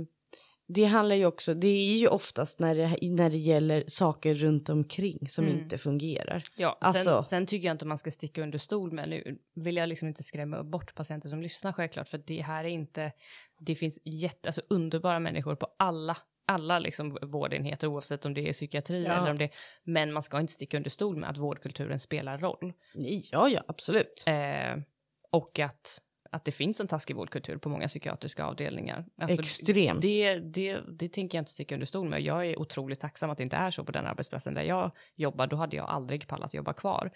det 0.68 0.84
handlar 0.84 1.16
ju 1.16 1.26
också, 1.26 1.54
det 1.54 1.66
är 1.68 1.96
ju 1.98 2.08
oftast 2.08 2.58
när 2.58 2.74
det, 2.74 2.96
när 3.02 3.30
det 3.30 3.36
gäller 3.38 3.84
saker 3.86 4.34
runt 4.34 4.68
omkring 4.68 5.28
som 5.28 5.44
Mm. 5.44 5.58
inte 5.58 5.78
fungerar. 5.78 6.44
Ja, 6.56 6.78
Alltså- 6.80 7.22
sen, 7.22 7.22
sen 7.30 7.46
tycker 7.46 7.66
jag 7.68 7.74
inte 7.74 7.84
man 7.84 7.98
ska 7.98 8.10
sticka 8.10 8.42
under 8.42 8.58
stol 8.58 8.92
med, 8.92 9.08
nu 9.08 9.38
vill 9.54 9.76
jag 9.76 9.88
liksom 9.88 10.08
inte 10.08 10.22
skrämma 10.22 10.62
bort 10.64 10.94
patienter 10.94 11.28
som 11.28 11.42
lyssnar 11.42 11.72
självklart, 11.72 12.08
för 12.08 12.18
det 12.18 12.40
här 12.42 12.64
är 12.64 12.68
inte, 12.68 13.12
det 13.58 13.74
finns 13.74 13.98
jätte, 14.04 14.48
alltså 14.48 14.62
underbara 14.70 15.18
människor 15.20 15.54
på 15.56 15.66
alla, 15.78 16.16
alla 16.52 16.78
liksom 16.78 17.18
vårdenheter 17.22 17.86
oavsett 17.86 18.24
om 18.24 18.34
det 18.34 18.48
är 18.48 18.52
psykiatri 18.52 19.04
Ja. 19.04 19.12
eller 19.12 19.30
om 19.30 19.38
det, 19.38 19.50
men 19.84 20.12
man 20.12 20.22
ska 20.22 20.40
inte 20.40 20.52
sticka 20.52 20.76
under 20.76 20.90
stol 20.90 21.16
med 21.16 21.30
att 21.30 21.38
vårdkulturen 21.38 22.00
spelar 22.00 22.38
roll. 22.38 22.72
Nej, 22.94 23.28
Ja, 23.32 23.48
ja, 23.48 23.62
absolut. 23.68 24.24
Eh, 24.26 24.82
och 25.30 25.58
att, 25.58 25.98
att 26.30 26.44
det 26.44 26.52
finns 26.52 26.80
en 26.80 26.88
taskig 26.88 27.16
vårdkultur 27.16 27.56
på 27.56 27.68
många 27.68 27.88
psykiatriska 27.88 28.44
avdelningar. 28.44 29.04
Alltså, 29.20 29.40
Extremt. 29.40 30.02
Det, 30.02 30.34
det, 30.38 30.80
det 30.98 31.08
tänker 31.08 31.38
jag 31.38 31.40
inte 31.42 31.50
sticka 31.50 31.74
under 31.74 31.86
stol 31.86 32.08
med. 32.08 32.20
Jag 32.20 32.46
är 32.46 32.58
otroligt 32.58 33.00
tacksam 33.00 33.30
att 33.30 33.38
det 33.38 33.44
inte 33.44 33.56
är 33.56 33.70
så 33.70 33.84
på 33.84 33.92
den 33.92 34.06
arbetsplatsen 34.06 34.54
där 34.54 34.62
jag 34.62 34.90
jobbar. 35.14 35.46
Då 35.46 35.56
hade 35.56 35.76
jag 35.76 35.88
aldrig 35.88 36.28
pallat 36.28 36.54
jobba 36.54 36.72
kvar. 36.72 37.10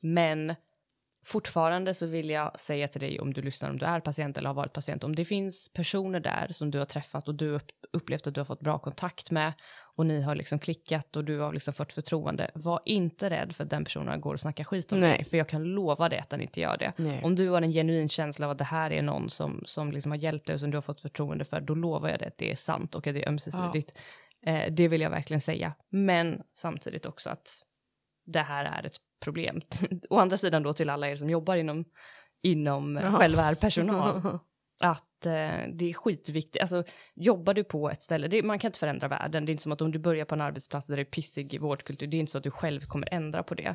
Men 0.00 0.54
fortfarande 1.24 1.94
så 1.94 2.06
vill 2.06 2.30
jag 2.30 2.60
säga 2.60 2.88
till 2.88 3.00
dig 3.00 3.20
om 3.20 3.32
du 3.32 3.42
lyssnar, 3.42 3.70
om 3.70 3.78
du 3.78 3.86
är 3.86 4.00
patient 4.00 4.38
eller 4.38 4.48
har 4.48 4.54
varit 4.54 4.72
patient, 4.72 5.04
om 5.04 5.16
det 5.16 5.24
finns 5.24 5.72
personer 5.72 6.20
där 6.20 6.48
som 6.50 6.70
du 6.70 6.78
har 6.78 6.84
träffat 6.84 7.28
och 7.28 7.34
du 7.34 7.48
upp, 7.48 7.66
upplevt 7.92 8.26
att 8.26 8.34
du 8.34 8.40
har 8.40 8.44
fått 8.44 8.60
bra 8.60 8.78
kontakt 8.78 9.30
med 9.30 9.52
och 9.96 10.06
ni 10.06 10.22
har 10.22 10.34
liksom 10.34 10.58
klickat 10.58 11.16
och 11.16 11.24
du 11.24 11.38
har 11.38 11.52
liksom 11.52 11.74
fått 11.74 11.92
förtroende, 11.92 12.50
var 12.54 12.80
inte 12.84 13.30
rädd 13.30 13.52
för 13.54 13.64
att 13.64 13.70
den 13.70 13.84
personen 13.84 14.20
går 14.20 14.32
och 14.32 14.40
snackar 14.40 14.64
skit 14.64 14.92
om 14.92 15.00
Nej. 15.00 15.16
dig, 15.16 15.24
för 15.24 15.36
jag 15.36 15.48
kan 15.48 15.64
lova 15.64 16.08
dig 16.08 16.18
att 16.18 16.30
den 16.30 16.40
inte 16.40 16.60
gör 16.60 16.76
det. 16.78 16.92
Nej. 16.96 17.22
Om 17.24 17.34
du 17.34 17.48
har 17.48 17.62
en 17.62 17.72
genuin 17.72 18.08
känsla 18.08 18.46
av 18.46 18.52
att 18.52 18.58
det 18.58 18.64
här 18.64 18.92
är 18.92 19.02
någon 19.02 19.30
som, 19.30 19.62
som 19.64 19.92
liksom 19.92 20.12
har 20.12 20.18
hjälpt 20.18 20.46
dig 20.46 20.54
och 20.54 20.60
som 20.60 20.70
du 20.70 20.76
har 20.76 20.82
fått 20.82 21.00
förtroende 21.00 21.44
för, 21.44 21.60
då 21.60 21.74
lovar 21.74 22.08
jag 22.08 22.18
dig 22.18 22.28
att 22.28 22.38
det 22.38 22.50
är 22.52 22.56
sant 22.56 22.94
och 22.94 23.06
att 23.06 23.14
det 23.14 23.22
är 23.22 23.28
ömsesidigt. 23.28 23.98
Eh, 24.46 24.72
det 24.72 24.88
vill 24.88 25.00
jag 25.00 25.10
verkligen 25.10 25.40
säga. 25.40 25.74
Men 25.90 26.42
samtidigt 26.54 27.06
också 27.06 27.30
att 27.30 27.62
det 28.26 28.40
här 28.40 28.64
är 28.64 28.86
ett 28.86 28.96
problem. 29.22 29.60
Å 30.10 30.18
andra 30.18 30.36
sidan 30.36 30.62
då 30.62 30.72
till 30.72 30.90
alla 30.90 31.08
er 31.10 31.16
som 31.16 31.30
jobbar 31.30 31.56
inom, 31.56 31.84
inom 32.42 32.96
eh, 32.96 33.04
Ja. 33.04 33.12
själva 33.18 33.54
personal. 33.54 34.38
att 34.80 35.26
eh, 35.26 35.68
det 35.72 35.90
är 35.90 35.92
skitviktigt. 35.92 36.60
Alltså, 36.62 36.84
jobbar 37.14 37.54
du 37.54 37.64
på 37.64 37.90
ett 37.90 38.02
ställe, 38.02 38.28
det, 38.28 38.42
man 38.42 38.58
kan 38.58 38.68
inte 38.68 38.78
förändra 38.78 39.08
världen. 39.08 39.44
Det 39.46 39.50
är 39.50 39.52
inte 39.52 39.62
som 39.62 39.72
att 39.72 39.82
om 39.82 39.92
du 39.92 39.98
börjar 39.98 40.24
på 40.24 40.34
en 40.34 40.40
arbetsplats 40.40 40.86
där 40.86 40.96
det 40.96 41.02
är 41.02 41.04
pissig 41.04 41.60
vårdkultur, 41.60 42.06
det 42.06 42.16
är 42.16 42.18
inte 42.18 42.32
så 42.32 42.38
att 42.38 42.44
du 42.44 42.50
själv 42.50 42.80
kommer 42.80 43.08
ändra 43.14 43.42
på 43.42 43.54
det. 43.54 43.74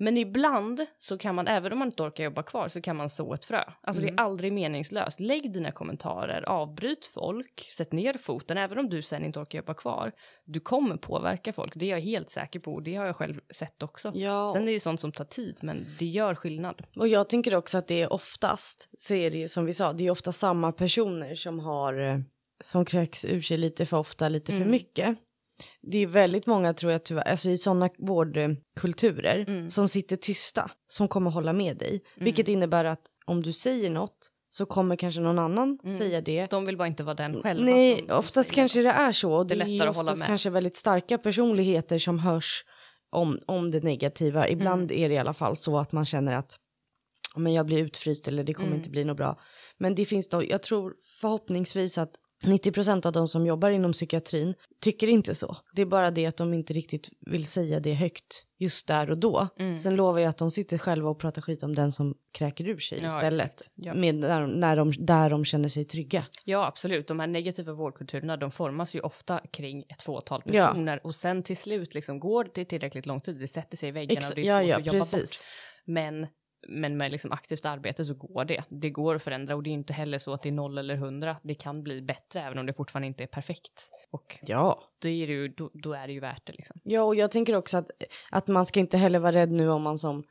Men 0.00 0.16
ibland 0.16 0.86
så 0.98 1.18
kan 1.18 1.34
man, 1.34 1.48
även 1.48 1.72
om 1.72 1.78
man 1.78 1.88
inte 1.88 2.02
orkar 2.02 2.24
jobba 2.24 2.42
kvar, 2.42 2.68
så 2.68 2.80
kan 2.80 2.96
man 2.96 3.10
så 3.10 3.34
ett 3.34 3.44
frö. 3.44 3.62
Alltså 3.80 4.02
Mm. 4.02 4.16
det 4.16 4.22
är 4.22 4.24
aldrig 4.24 4.52
meningslöst. 4.52 5.20
Lägg 5.20 5.52
dina 5.52 5.72
kommentarer, 5.72 6.42
avbryt 6.48 7.06
folk, 7.06 7.60
sätt 7.76 7.92
ner 7.92 8.14
foten, 8.14 8.58
även 8.58 8.78
om 8.78 8.88
du 8.88 9.02
sen 9.02 9.24
inte 9.24 9.38
orkar 9.38 9.58
jobba 9.58 9.74
kvar. 9.74 10.12
Du 10.44 10.60
kommer 10.60 10.96
påverka 10.96 11.52
folk, 11.52 11.72
det 11.76 11.84
är 11.84 11.90
jag 11.90 12.00
helt 12.00 12.30
säker 12.30 12.60
på, 12.60 12.74
och 12.74 12.82
det 12.82 12.94
har 12.94 13.06
jag 13.06 13.16
själv 13.16 13.40
sett 13.54 13.82
också. 13.82 14.12
Ja, 14.14 14.52
Sen 14.54 14.68
är 14.68 14.72
det 14.72 14.80
sånt 14.80 15.00
som 15.00 15.12
tar 15.12 15.24
tid, 15.24 15.58
men 15.62 15.86
det 15.98 16.06
gör 16.06 16.34
skillnad. 16.34 16.82
och 16.96 17.08
jag 17.08 17.28
tänker 17.28 17.54
också 17.54 17.78
att 17.78 17.86
det 17.88 18.02
är 18.02 18.12
oftast, 18.12 18.88
så 18.98 19.14
är 19.14 19.30
det 19.30 19.38
ju 19.38 19.48
som 19.48 19.64
vi 19.64 19.72
sa, 19.72 19.92
det 19.92 20.06
är 20.06 20.10
ofta 20.10 20.32
samma 20.32 20.72
personer 20.72 21.34
som 21.34 21.58
har, 21.60 22.00
eh, 22.00 22.18
som 22.64 22.84
kräks 22.84 23.24
ur 23.24 23.40
sig 23.40 23.56
lite 23.56 23.86
för 23.86 23.96
ofta, 23.96 24.28
lite 24.28 24.52
för 24.52 24.58
Mm. 24.60 24.70
mycket. 24.70 25.18
Det 25.82 25.98
är 25.98 26.06
väldigt 26.06 26.46
många 26.46 26.74
tror 26.74 26.92
jag 26.92 27.04
tyvärr, 27.04 27.28
alltså 27.28 27.50
i 27.50 27.58
sådana 27.58 27.88
vårdkulturer 27.98 29.44
Mm. 29.48 29.70
som 29.70 29.88
sitter 29.88 30.16
tysta, 30.16 30.70
som 30.86 31.08
kommer 31.08 31.30
hålla 31.30 31.52
med 31.52 31.76
dig. 31.76 32.00
Vilket 32.16 32.48
innebär 32.48 32.84
att 32.84 33.00
om 33.26 33.42
du 33.42 33.52
säger 33.52 33.90
något 33.90 34.30
så 34.50 34.66
kommer 34.66 34.96
kanske 34.96 35.20
någon 35.20 35.38
annan 35.38 35.78
Mm. 35.84 35.98
säga 35.98 36.20
det. 36.20 36.50
De 36.50 36.64
vill 36.66 36.76
bara 36.76 36.88
inte 36.88 37.02
vara 37.04 37.14
den 37.14 37.42
själva. 37.42 37.64
Nej, 37.64 37.98
som, 37.98 38.06
som 38.08 38.18
oftast 38.18 38.52
kanske 38.52 38.82
det 38.82 38.88
är 38.90 39.12
så. 39.12 39.32
och 39.32 39.46
Det 39.46 39.54
Det 39.54 39.62
är 39.64 39.66
lättare 39.66 39.88
att 39.88 39.96
hålla 39.96 40.14
med. 40.14 40.26
kanske 40.26 40.50
väldigt 40.50 40.76
starka 40.76 41.18
personligheter 41.18 41.98
som 41.98 42.18
hörs 42.18 42.64
om, 43.10 43.38
om 43.46 43.70
det 43.70 43.82
negativa. 43.84 44.48
Ibland 44.48 44.90
Mm. 44.92 45.04
är 45.04 45.08
det 45.08 45.14
i 45.14 45.18
alla 45.18 45.34
fall 45.34 45.56
så 45.56 45.78
att 45.78 45.92
man 45.92 46.04
känner 46.04 46.32
att 46.36 46.56
men 47.36 47.52
jag 47.52 47.66
blir 47.66 47.78
utfryst 47.78 48.28
eller 48.28 48.44
det 48.44 48.54
kommer 48.54 48.66
Mm. 48.68 48.78
inte 48.78 48.90
bli 48.90 49.04
något 49.04 49.16
bra. 49.16 49.40
Men 49.78 49.94
det 49.94 50.04
finns 50.04 50.28
då, 50.28 50.44
jag 50.44 50.62
tror 50.62 50.94
förhoppningsvis 51.20 51.98
att 51.98 52.10
90% 52.42 53.06
av 53.06 53.12
de 53.12 53.28
som 53.28 53.46
jobbar 53.46 53.70
inom 53.70 53.92
psykiatrin 53.92 54.54
tycker 54.80 55.06
inte 55.08 55.34
så. 55.34 55.56
Det 55.72 55.82
är 55.82 55.86
bara 55.86 56.10
det 56.10 56.26
att 56.26 56.36
de 56.36 56.54
inte 56.54 56.72
riktigt 56.72 57.08
vill 57.20 57.46
säga 57.46 57.80
det 57.80 57.94
högt 57.94 58.44
just 58.58 58.88
där 58.88 59.10
och 59.10 59.18
då. 59.18 59.48
Mm. 59.58 59.78
Sen 59.78 59.96
lovar 59.96 60.18
jag 60.18 60.28
att 60.30 60.38
de 60.38 60.50
sitter 60.50 60.78
själva 60.78 61.10
och 61.10 61.18
pratar 61.18 61.42
skit 61.42 61.62
om 61.62 61.74
den 61.74 61.92
som 61.92 62.14
kräker 62.32 62.68
ur 62.68 62.78
sig 62.78 62.98
Ja, 63.02 63.06
istället. 63.08 63.70
Ja. 63.74 63.94
Med, 63.94 64.14
när, 64.14 64.46
när 64.46 64.76
de, 64.76 64.92
där 64.98 65.30
de 65.30 65.44
känner 65.44 65.68
sig 65.68 65.84
trygga. 65.84 66.24
Ja, 66.44 66.66
absolut. 66.66 67.08
De 67.08 67.20
här 67.20 67.26
negativa 67.26 67.72
vårdkulturerna, 67.72 68.36
de 68.36 68.50
formas 68.50 68.94
ju 68.94 69.00
ofta 69.00 69.40
kring 69.52 69.84
ett 69.88 70.02
fåtal 70.02 70.42
Ja. 70.44 70.66
personer 70.66 71.06
och 71.06 71.14
sen 71.14 71.42
till 71.42 71.56
slut 71.56 71.94
liksom 71.94 72.20
går 72.20 72.50
det 72.54 72.64
tillräckligt 72.64 73.06
lång 73.06 73.20
tid, 73.20 73.38
det 73.40 73.48
sätter 73.48 73.76
sig 73.76 73.88
i 73.88 73.92
väggarna 73.92 74.18
Ex- 74.20 74.30
och 74.30 74.36
det 74.36 74.42
är 74.42 74.44
ja, 74.46 74.60
svårt 74.60 74.68
ja, 74.68 74.76
att 74.76 74.86
jobba 74.86 74.98
precis. 74.98 75.20
bort. 75.20 75.46
Men, 75.84 76.26
men 76.68 76.96
med 76.96 77.12
liksom 77.12 77.32
aktivt 77.32 77.64
arbete 77.64 78.04
så 78.04 78.14
går 78.14 78.44
det. 78.44 78.64
Det 78.68 78.90
går 78.90 79.14
att 79.14 79.22
förändra 79.22 79.56
och 79.56 79.62
det 79.62 79.70
är 79.70 79.72
inte 79.72 79.92
heller 79.92 80.18
så 80.18 80.32
att 80.32 80.42
det 80.42 80.48
är 80.48 80.52
noll 80.52 80.78
eller 80.78 80.96
hundra. 80.96 81.36
Det 81.42 81.54
kan 81.54 81.82
bli 81.82 82.02
bättre 82.02 82.40
även 82.40 82.58
om 82.58 82.66
det 82.66 82.72
fortfarande 82.74 83.06
inte 83.06 83.22
är 83.22 83.26
perfekt. 83.26 83.90
Och 84.10 84.38
Ja. 84.42 84.82
då 85.02 85.08
är 85.08 85.26
det 85.26 85.32
ju, 85.32 85.48
då, 85.48 85.70
då 85.74 85.92
är 85.92 86.06
det 86.06 86.12
ju 86.12 86.20
värt 86.20 86.46
det 86.46 86.52
liksom. 86.52 86.76
Ja, 86.84 87.02
och 87.02 87.14
jag 87.14 87.30
tänker 87.30 87.54
också 87.56 87.76
att, 87.78 87.90
att 88.30 88.48
man 88.48 88.66
ska 88.66 88.80
inte 88.80 88.98
heller 88.98 89.18
vara 89.18 89.32
rädd 89.32 89.50
nu 89.52 89.68
om 89.68 89.82
man 89.82 89.98
som 89.98 90.24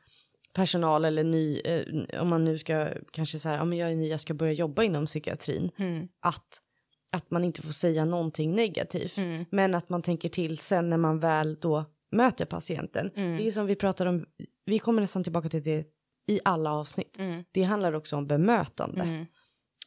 personal 0.52 1.04
eller 1.04 1.24
ny, 1.24 1.60
eh, 1.60 2.20
om 2.20 2.28
man 2.28 2.44
nu 2.44 2.58
ska 2.58 2.88
kanske 3.12 3.38
säga, 3.38 3.54
ja 3.56 3.64
men 3.64 3.78
jag 3.78 3.92
är 3.92 3.96
ny, 3.96 4.08
jag 4.08 4.20
ska 4.20 4.34
börja 4.34 4.52
jobba 4.52 4.82
inom 4.82 5.06
psykiatrin, 5.06 5.70
Mm. 5.78 6.08
att, 6.20 6.58
att 7.12 7.30
man 7.30 7.44
inte 7.44 7.62
får 7.62 7.72
säga 7.72 8.04
någonting 8.04 8.54
negativt, 8.54 9.18
Mm. 9.18 9.44
men 9.50 9.74
att 9.74 9.88
man 9.88 10.02
tänker 10.02 10.28
till 10.28 10.58
sen 10.58 10.90
när 10.90 10.96
man 10.96 11.18
väl 11.20 11.54
då 11.60 11.84
möter 12.10 12.44
patienten. 12.44 13.10
Mm. 13.16 13.36
Det 13.36 13.46
är 13.46 13.50
som 13.50 13.66
vi 13.66 13.74
pratar 13.76 14.06
om, 14.06 14.26
vi 14.64 14.78
kommer 14.78 15.00
nästan 15.00 15.22
tillbaka 15.24 15.48
till 15.48 15.62
det 15.62 15.84
i 16.28 16.40
alla 16.44 16.72
avsnitt. 16.72 17.18
Mm. 17.18 17.44
Det 17.52 17.62
handlar 17.62 17.92
också 17.92 18.16
om 18.16 18.26
bemötande, 18.26 19.02
Mm. 19.02 19.26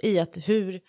i 0.03 0.19
att 0.19 0.37
hur, 0.47 0.79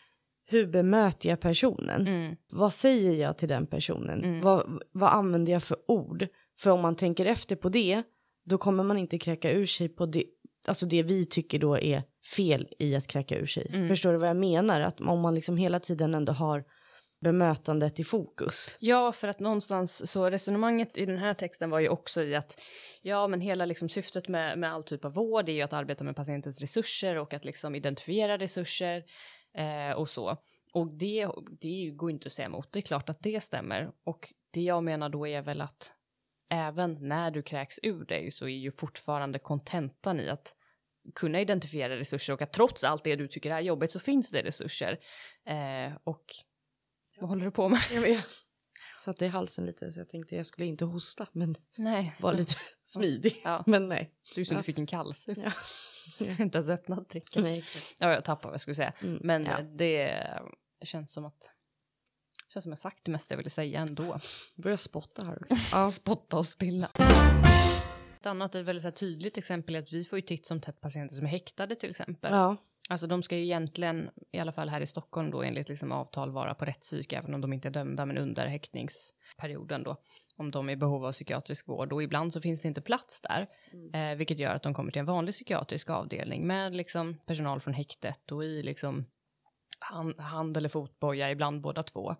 hur 0.46 0.66
bemöter 0.66 1.28
jag 1.28 1.40
personen? 1.40 2.06
Mm. 2.06 2.36
vad 2.52 2.72
säger 2.72 3.12
jag 3.22 3.38
till 3.38 3.48
den 3.48 3.66
personen? 3.66 4.24
Mm. 4.24 4.40
Vad, 4.40 4.82
vad 4.92 5.10
använder 5.12 5.52
jag 5.52 5.62
för 5.62 5.76
ord? 5.90 6.26
För 6.60 6.70
om 6.70 6.80
man 6.80 6.96
tänker 6.96 7.26
efter 7.26 7.56
på 7.56 7.68
det, 7.68 8.02
då 8.44 8.58
kommer 8.58 8.84
man 8.84 8.98
inte 8.98 9.18
kräka 9.18 9.52
ur 9.52 9.66
sig 9.66 9.88
på 9.88 10.06
det, 10.06 10.24
alltså 10.66 10.86
det 10.86 11.02
vi 11.02 11.26
tycker 11.26 11.58
då 11.58 11.78
är 11.78 12.02
fel 12.36 12.68
i 12.78 12.96
att 12.96 13.06
kräka 13.06 13.38
ur 13.38 13.46
sig. 13.46 13.66
Mm. 13.72 13.88
Förstår 13.88 14.12
du 14.12 14.18
vad 14.18 14.28
jag 14.28 14.36
menar? 14.36 14.80
Att 14.80 15.00
om 15.00 15.20
man 15.20 15.34
liksom 15.34 15.56
hela 15.56 15.80
tiden 15.80 16.14
ändå 16.14 16.32
har 16.32 16.64
bemötandet 17.22 18.00
i 18.00 18.04
fokus. 18.04 18.76
Ja, 18.80 19.12
för 19.12 19.28
att 19.28 19.40
någonstans 19.40 20.10
så 20.10 20.30
resonemanget 20.30 20.96
i 20.96 21.06
den 21.06 21.18
här 21.18 21.34
texten 21.34 21.70
var 21.70 21.80
ju 21.80 21.88
också 21.88 22.22
i 22.22 22.34
att 22.34 22.60
ja, 23.02 23.28
men 23.28 23.40
hela 23.40 23.64
liksom 23.64 23.88
syftet 23.88 24.28
med, 24.28 24.58
med 24.58 24.72
all 24.72 24.84
typ 24.84 25.04
av 25.04 25.14
vård 25.14 25.48
är 25.48 25.52
ju 25.52 25.62
att 25.62 25.72
arbeta 25.72 26.04
med 26.04 26.16
patientens 26.16 26.60
resurser 26.60 27.16
och 27.16 27.34
att 27.34 27.44
liksom 27.44 27.74
identifiera 27.74 28.38
resurser 28.38 29.04
eh, 29.54 29.96
och 29.96 30.08
så. 30.08 30.36
Och 30.74 30.92
det, 30.92 31.28
det 31.60 31.90
går 31.90 32.10
inte 32.10 32.26
att 32.26 32.32
säga 32.32 32.46
emot. 32.46 32.72
Det 32.72 32.78
är 32.78 32.82
klart 32.82 33.08
att 33.08 33.22
det 33.22 33.42
stämmer. 33.42 33.90
Och 34.04 34.32
det 34.50 34.62
jag 34.62 34.84
menar 34.84 35.08
då 35.08 35.26
är 35.26 35.42
väl 35.42 35.60
att 35.60 35.92
även 36.50 37.08
när 37.08 37.30
du 37.30 37.42
kräks 37.42 37.78
ur 37.82 38.04
dig 38.04 38.30
så 38.30 38.44
är 38.44 38.56
ju 38.56 38.70
fortfarande 38.70 39.38
kontentan 39.38 40.20
i 40.20 40.28
att 40.28 40.56
kunna 41.14 41.40
identifiera 41.40 41.96
resurser 41.96 42.32
och 42.32 42.42
att 42.42 42.52
trots 42.52 42.84
allt 42.84 43.04
det 43.04 43.16
du 43.16 43.28
tycker 43.28 43.50
är 43.50 43.60
jobbigt 43.60 43.90
så 43.90 44.00
finns 44.00 44.30
det 44.30 44.42
resurser. 44.42 44.98
Eh, 45.46 45.92
och 46.04 46.24
vad 47.22 47.28
håller 47.30 47.44
du 47.44 47.50
på 47.50 47.68
med? 47.68 47.80
Jag 47.94 48.00
vet. 48.00 48.26
Satte 49.04 49.24
i 49.24 49.28
halsen 49.28 49.66
lite 49.66 49.92
så 49.92 50.00
jag 50.00 50.08
tänkte 50.08 50.36
jag 50.36 50.46
skulle 50.46 50.66
inte 50.66 50.84
hosta 50.84 51.26
men 51.32 51.54
Nej. 51.76 52.14
var 52.20 52.32
lite 52.34 52.54
smidig. 52.84 53.40
Ja. 53.44 53.64
Men 53.66 53.88
nej. 53.88 54.14
Det 54.34 54.40
är 54.40 54.44
som 54.44 54.54
Ja. 54.54 54.60
du 54.60 54.64
fick 54.64 54.78
en 54.78 54.86
kallsup. 54.86 55.38
Ja. 55.38 55.52
Jag 56.18 56.34
har 56.34 56.44
inte 56.44 56.58
ens 56.58 56.70
öppnat 56.70 57.10
dricken. 57.10 57.42
nej. 57.42 57.64
Ja, 57.98 58.12
jag 58.12 58.24
tappade 58.24 58.46
vad 58.46 58.54
jag 58.54 58.60
skulle 58.60 58.74
säga. 58.74 58.92
Mm, 59.02 59.18
Men 59.22 59.44
ja. 59.44 59.60
det 59.62 60.24
känns 60.84 61.12
som 61.12 61.24
att... 61.24 61.40
Det 62.48 62.52
känns 62.52 62.62
som 62.62 62.72
jag 62.72 62.78
sagt 62.78 63.04
det 63.04 63.10
mesta 63.10 63.34
jag 63.34 63.36
ville 63.36 63.50
säga 63.50 63.80
ändå. 63.80 64.18
Börjar 64.62 64.76
spotta 64.76 65.24
här 65.24 65.38
också. 65.42 65.54
Ja. 65.72 65.90
Spotta 65.90 66.36
och 66.38 66.46
spilla. 66.46 66.90
Ett 68.20 68.26
annat 68.26 68.54
ett 68.54 68.64
väldigt 68.66 68.82
så 68.82 68.86
här 68.88 68.92
tydligt 68.92 69.38
exempel 69.38 69.74
är 69.74 69.78
att 69.82 69.92
vi 69.92 70.04
får 70.04 70.18
ju 70.18 70.22
titt 70.22 70.46
som 70.46 70.60
tätt 70.60 70.80
patienter 70.80 71.16
som 71.16 71.26
är 71.26 71.30
häktade 71.30 71.74
till 71.76 71.90
exempel. 71.90 72.32
ja. 72.32 72.56
Alltså 72.92 73.06
de 73.06 73.22
ska 73.22 73.36
ju 73.36 73.42
egentligen, 73.42 74.10
i 74.32 74.38
alla 74.38 74.52
fall 74.52 74.68
här 74.68 74.80
i 74.80 74.86
Stockholm 74.86 75.30
då 75.30 75.42
enligt 75.42 75.68
liksom 75.68 75.92
avtal 75.92 76.30
vara 76.30 76.54
på 76.54 76.64
rättspsyk 76.64 77.12
även 77.12 77.34
om 77.34 77.40
de 77.40 77.52
inte 77.52 77.68
är 77.68 77.72
dömda 77.72 78.06
men 78.06 78.18
under 78.18 78.46
häktningsperioden 78.46 79.82
då. 79.82 79.96
Om 80.36 80.50
de 80.50 80.68
är 80.68 80.72
i 80.72 80.76
behov 80.76 81.04
av 81.04 81.12
psykiatrisk 81.12 81.68
vård 81.68 81.92
och 81.92 82.02
ibland 82.02 82.32
så 82.32 82.40
finns 82.40 82.60
det 82.62 82.68
inte 82.68 82.80
plats 82.80 83.20
där. 83.20 83.46
Eh, 83.92 84.16
vilket 84.16 84.38
gör 84.38 84.54
att 84.54 84.62
de 84.62 84.74
kommer 84.74 84.92
till 84.92 85.00
en 85.00 85.06
vanlig 85.06 85.34
psykiatrisk 85.34 85.90
avdelning 85.90 86.46
med 86.46 86.74
liksom 86.74 87.18
personal 87.26 87.60
från 87.60 87.74
häktet 87.74 88.32
och 88.32 88.44
i 88.44 88.62
liksom 88.62 89.04
hand, 89.78 90.20
hand 90.20 90.56
eller 90.56 90.68
fotboja, 90.68 91.30
ibland 91.30 91.60
båda 91.60 91.82
två. 91.82 92.16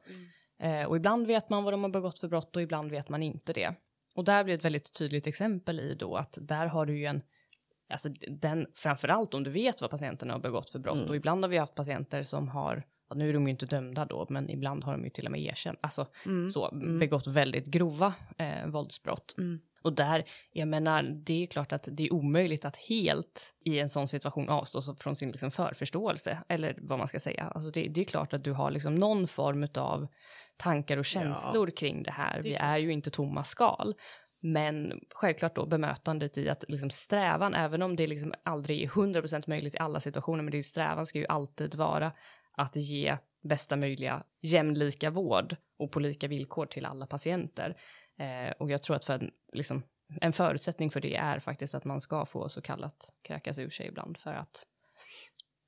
Eh, 0.59 0.85
och 0.85 0.97
ibland 0.97 1.27
vet 1.27 1.51
man 1.51 1.64
vad 1.64 1.73
de 1.73 1.83
har 1.83 1.91
begått 1.91 2.18
för 2.18 2.29
brott 2.29 2.57
och 2.57 2.62
ibland 2.62 2.91
vet 2.91 3.09
man 3.09 3.23
inte 3.23 3.53
det. 3.53 3.75
Och 4.14 4.25
där 4.25 4.45
blir 4.45 4.55
ett 4.55 4.64
väldigt 4.64 4.93
tydligt 4.93 5.27
exempel 5.27 5.81
i 5.81 5.95
då 5.95 6.16
att 6.16 6.39
där 6.41 6.66
har 6.66 6.87
du 6.87 6.99
ju 6.99 7.05
en 7.05 7.23
Alltså 7.93 8.09
den, 8.28 8.66
framförallt 8.74 9.34
om 9.34 9.45
du 9.45 9.51
vet 9.51 9.80
vad 9.80 9.90
patienterna 9.90 10.32
har 10.34 10.40
begått 10.40 10.70
för 10.70 10.78
brott. 10.78 10.97
Mm. 10.97 11.09
Och 11.09 11.16
ibland 11.16 11.45
har 11.45 11.49
vi 11.49 11.59
haft 11.59 11.74
patienter 11.74 12.22
som 12.22 12.49
har, 12.49 12.82
ja, 13.09 13.16
nu 13.16 13.28
är 13.28 13.32
de 13.32 13.45
ju 13.47 13.51
inte 13.51 13.66
dömda 13.66 14.05
då, 14.05 14.26
men 14.30 14.51
ibland 14.51 14.84
har 14.84 14.93
de 14.93 15.05
ju 15.05 15.11
till 15.11 15.26
och 15.26 15.32
med 15.32 15.40
erkänt, 15.43 15.78
alltså 15.82 16.07
Mm. 16.26 16.51
så, 16.51 16.68
Mm. 16.70 16.99
begått 16.99 17.26
väldigt 17.26 17.66
grova 17.66 18.14
eh, 18.38 18.66
våldsbrott. 18.66 19.34
Mm. 19.38 19.61
Och 19.84 19.93
där, 19.93 20.24
jag 20.53 20.68
menar, 20.68 21.03
det 21.03 21.43
är 21.43 21.47
klart 21.47 21.72
att 21.72 21.88
det 21.93 22.03
är 22.07 22.12
omöjligt 22.12 22.64
att 22.64 22.76
helt 22.76 23.55
i 23.64 23.78
en 23.78 23.88
sån 23.88 24.09
situation 24.09 24.49
avstå 24.49 24.82
från 24.82 25.16
sin 25.16 25.30
liksom 25.30 25.51
förförståelse, 25.51 26.38
eller 26.49 26.74
vad 26.82 26.99
man 26.99 27.09
ska 27.09 27.20
säga. 27.20 27.45
Alltså 27.55 27.70
det, 27.70 27.88
det 27.88 28.01
är 28.01 28.05
klart 28.05 28.32
att 28.34 28.45
du 28.45 28.53
har 28.53 28.70
liksom 28.70 28.95
någon 28.95 29.26
form 29.28 29.68
av 29.74 30.07
tankar 30.57 30.97
och 30.97 31.05
känslor 31.05 31.70
kring 31.70 32.03
det 32.03 32.11
här. 32.11 32.32
Det 32.34 32.38
är 32.38 32.43
Vi 32.43 32.51
klart. 32.57 32.62
är 32.68 32.76
ju 32.76 32.93
inte 32.93 33.11
tomma 33.11 33.45
skal. 33.45 33.95
Men 34.45 35.01
självklart 35.11 35.55
då 35.55 35.66
bemötandet 35.66 36.38
i 36.38 36.49
att 36.49 36.64
liksom 36.68 36.90
strävan, 36.90 37.55
även 37.55 37.82
om 37.82 37.97
det 37.97 38.07
liksom 38.07 38.34
aldrig 38.43 38.82
är 38.82 38.88
100% 38.88 39.45
möjligt 39.47 39.74
i 39.74 39.78
alla 39.78 40.01
situationer, 40.01 40.43
men 40.43 40.51
det 40.51 40.59
är 40.59 40.62
strävan 40.62 41.07
ska 41.07 41.18
ju 41.18 41.26
alltid 41.26 41.74
vara 41.74 42.12
att 42.53 42.76
ge 42.76 43.16
bästa 43.43 43.76
möjliga 43.76 44.22
jämlika 44.40 45.11
vård 45.11 45.57
och 45.78 45.90
på 45.93 46.01
lika 46.01 46.28
villkor 46.28 46.66
till 46.66 46.86
alla 46.86 47.07
patienter. 47.07 47.76
Eh, 48.18 48.53
och 48.59 48.70
jag 48.70 48.82
tror 48.82 48.97
att 48.97 49.05
för 49.05 49.14
en, 49.14 49.30
liksom, 49.53 49.82
en 50.20 50.32
förutsättning 50.32 50.90
för 50.90 51.01
det 51.01 51.16
är 51.16 51.38
faktiskt 51.38 51.74
att 51.74 51.84
man 51.84 52.01
ska 52.01 52.26
få 52.26 52.49
så 52.49 52.62
kallat 52.62 53.12
kräkas 53.22 53.59
ur 53.59 53.70
sig 53.70 53.86
ibland 53.86 54.18
för 54.18 54.34
att, 54.34 54.66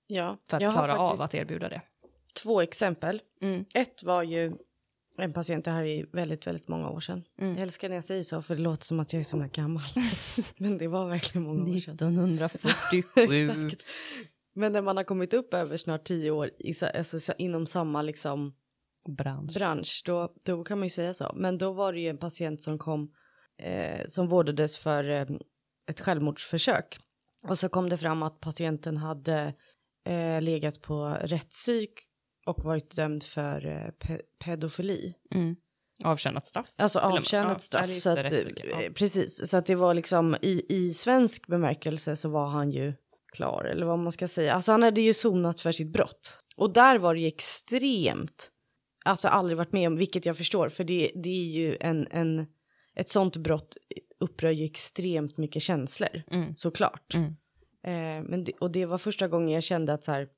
Ja. 0.07 0.37
för 0.47 0.57
att 0.57 0.75
klara 0.75 0.99
av 0.99 1.23
att 1.23 1.35
erbjuda 1.35 1.69
det. 1.69 1.81
Två 2.43 2.61
exempel. 2.61 3.23
Mm, 3.41 3.65
Ett 3.75 4.03
var 4.03 4.23
ju 4.23 4.53
en 5.19 5.33
patient, 5.33 5.65
det 5.65 5.71
här 5.71 5.85
är 5.85 6.07
väldigt, 6.13 6.47
väldigt 6.47 6.69
många 6.69 6.91
år 6.91 7.01
sedan. 7.01 7.25
mm. 7.39 7.53
Jag 7.55 7.63
älskar 7.63 7.89
när 7.89 7.97
jag 7.97 8.05
säger 8.05 8.23
så 8.23 8.43
för 8.43 8.57
det 8.57 8.63
låter 8.63 8.85
som 8.85 9.01
att 9.01 9.13
jag 9.13 9.21
är 9.21 9.25
så 9.25 9.49
gammal. 9.53 9.83
Men 10.57 10.79
det 10.79 10.89
var 10.89 11.09
verkligen 11.09 11.47
många 11.47 11.63
år 11.63 11.79
sedan. 11.81 11.95
1947. 11.95 13.09
Exakt. 13.17 13.83
Men 14.55 14.73
när 14.73 14.83
man 14.83 14.97
har 14.97 15.05
kommit 15.05 15.35
upp 15.35 15.55
över 15.55 15.77
snart 15.77 16.05
tio 16.05 16.31
år 16.31 16.51
i, 16.59 16.73
alltså, 16.95 17.21
så- 17.21 17.33
inom 17.39 17.67
samma 17.67 18.03
liksom, 18.03 18.55
Bransch. 19.17 19.55
bransch, 19.55 20.03
då, 20.07 20.35
då 20.45 20.65
kan 20.65 20.79
man 20.79 20.87
ju 20.87 20.91
säga 20.91 21.15
så. 21.15 21.33
Men 21.37 21.59
då 21.59 21.73
var 21.73 21.93
det 21.93 22.01
ju 22.01 22.09
en 22.09 22.19
patient 22.19 22.63
som 22.63 22.79
kom, 22.79 23.11
eh, 23.63 24.07
som 24.07 24.29
vårdades 24.29 24.79
för 24.79 25.11
eh, 25.11 25.27
ett 25.91 26.01
självmordsförsök. 26.01 26.99
Och 27.49 27.59
så 27.59 27.69
kom 27.69 27.89
det 27.89 27.97
fram 27.97 28.23
att 28.23 28.41
patienten 28.41 28.97
hade 28.97 29.55
eh, 30.07 30.43
legat 30.43 30.81
på 30.83 31.05
rättspsyk 31.21 31.91
och 32.47 32.65
varit 32.65 32.97
dömd 32.97 33.23
för 33.23 33.67
eh, 33.67 33.91
pe 33.91 34.21
pedofili. 34.39 35.15
Mm. 35.35 35.57
Avtjänat 36.05 36.47
straff. 36.47 36.73
Alltså 36.77 36.99
avtjänat 36.99 37.63
straff. 37.63 37.91
ja, 37.91 38.01
så 38.01 38.15
det, 38.15 38.27
att, 38.27 38.33
ja. 38.65 38.91
Precis, 38.95 39.51
så 39.51 39.57
att 39.57 39.67
det 39.67 39.75
var 39.75 39.95
liksom 39.95 40.37
i, 40.43 40.63
i 40.69 40.95
svensk 40.95 41.47
bemärkelse 41.47 42.17
så 42.17 42.29
var 42.29 42.47
han 42.47 42.71
ju 42.71 42.95
klar, 43.33 43.65
eller 43.65 43.87
vad 43.87 43.99
man 43.99 44.13
ska 44.13 44.29
säga. 44.29 44.55
Alltså 44.55 44.73
han 44.73 44.83
hade 44.83 45.01
ju 45.01 45.15
sonat 45.15 45.61
för 45.61 45.73
sitt 45.73 45.93
brott. 45.93 46.39
Och 46.57 46.73
där 46.73 46.99
var 46.99 47.15
det 47.15 47.21
ju 47.21 47.27
extremt, 47.27 48.51
alltså 49.05 49.29
aldrig 49.29 49.57
varit 49.57 49.73
med 49.73 49.87
om, 49.87 49.97
vilket 49.97 50.27
jag 50.27 50.37
förstår, 50.37 50.69
för 50.69 50.85
det, 50.85 51.11
det 51.15 51.29
är 51.29 51.51
ju 51.51 51.77
en, 51.81 52.09
en, 52.11 52.47
ett 52.97 53.09
sånt 53.09 53.37
brott 53.37 53.77
upprör 54.21 54.51
ju 54.51 54.65
extremt 54.65 55.37
mycket 55.37 55.63
känslor, 55.63 56.23
Mm. 56.31 56.57
såklart. 56.57 57.15
Mm. 57.15 57.27
Eh, 57.87 58.29
men 58.31 58.45
det, 58.45 58.53
och 58.61 58.71
det 58.71 58.87
var 58.87 58.99
första 58.99 59.29
gången 59.29 59.49
jag 59.49 59.63
kände 59.63 59.93
att 59.93 60.05
så 60.05 60.13
här, 60.13 60.29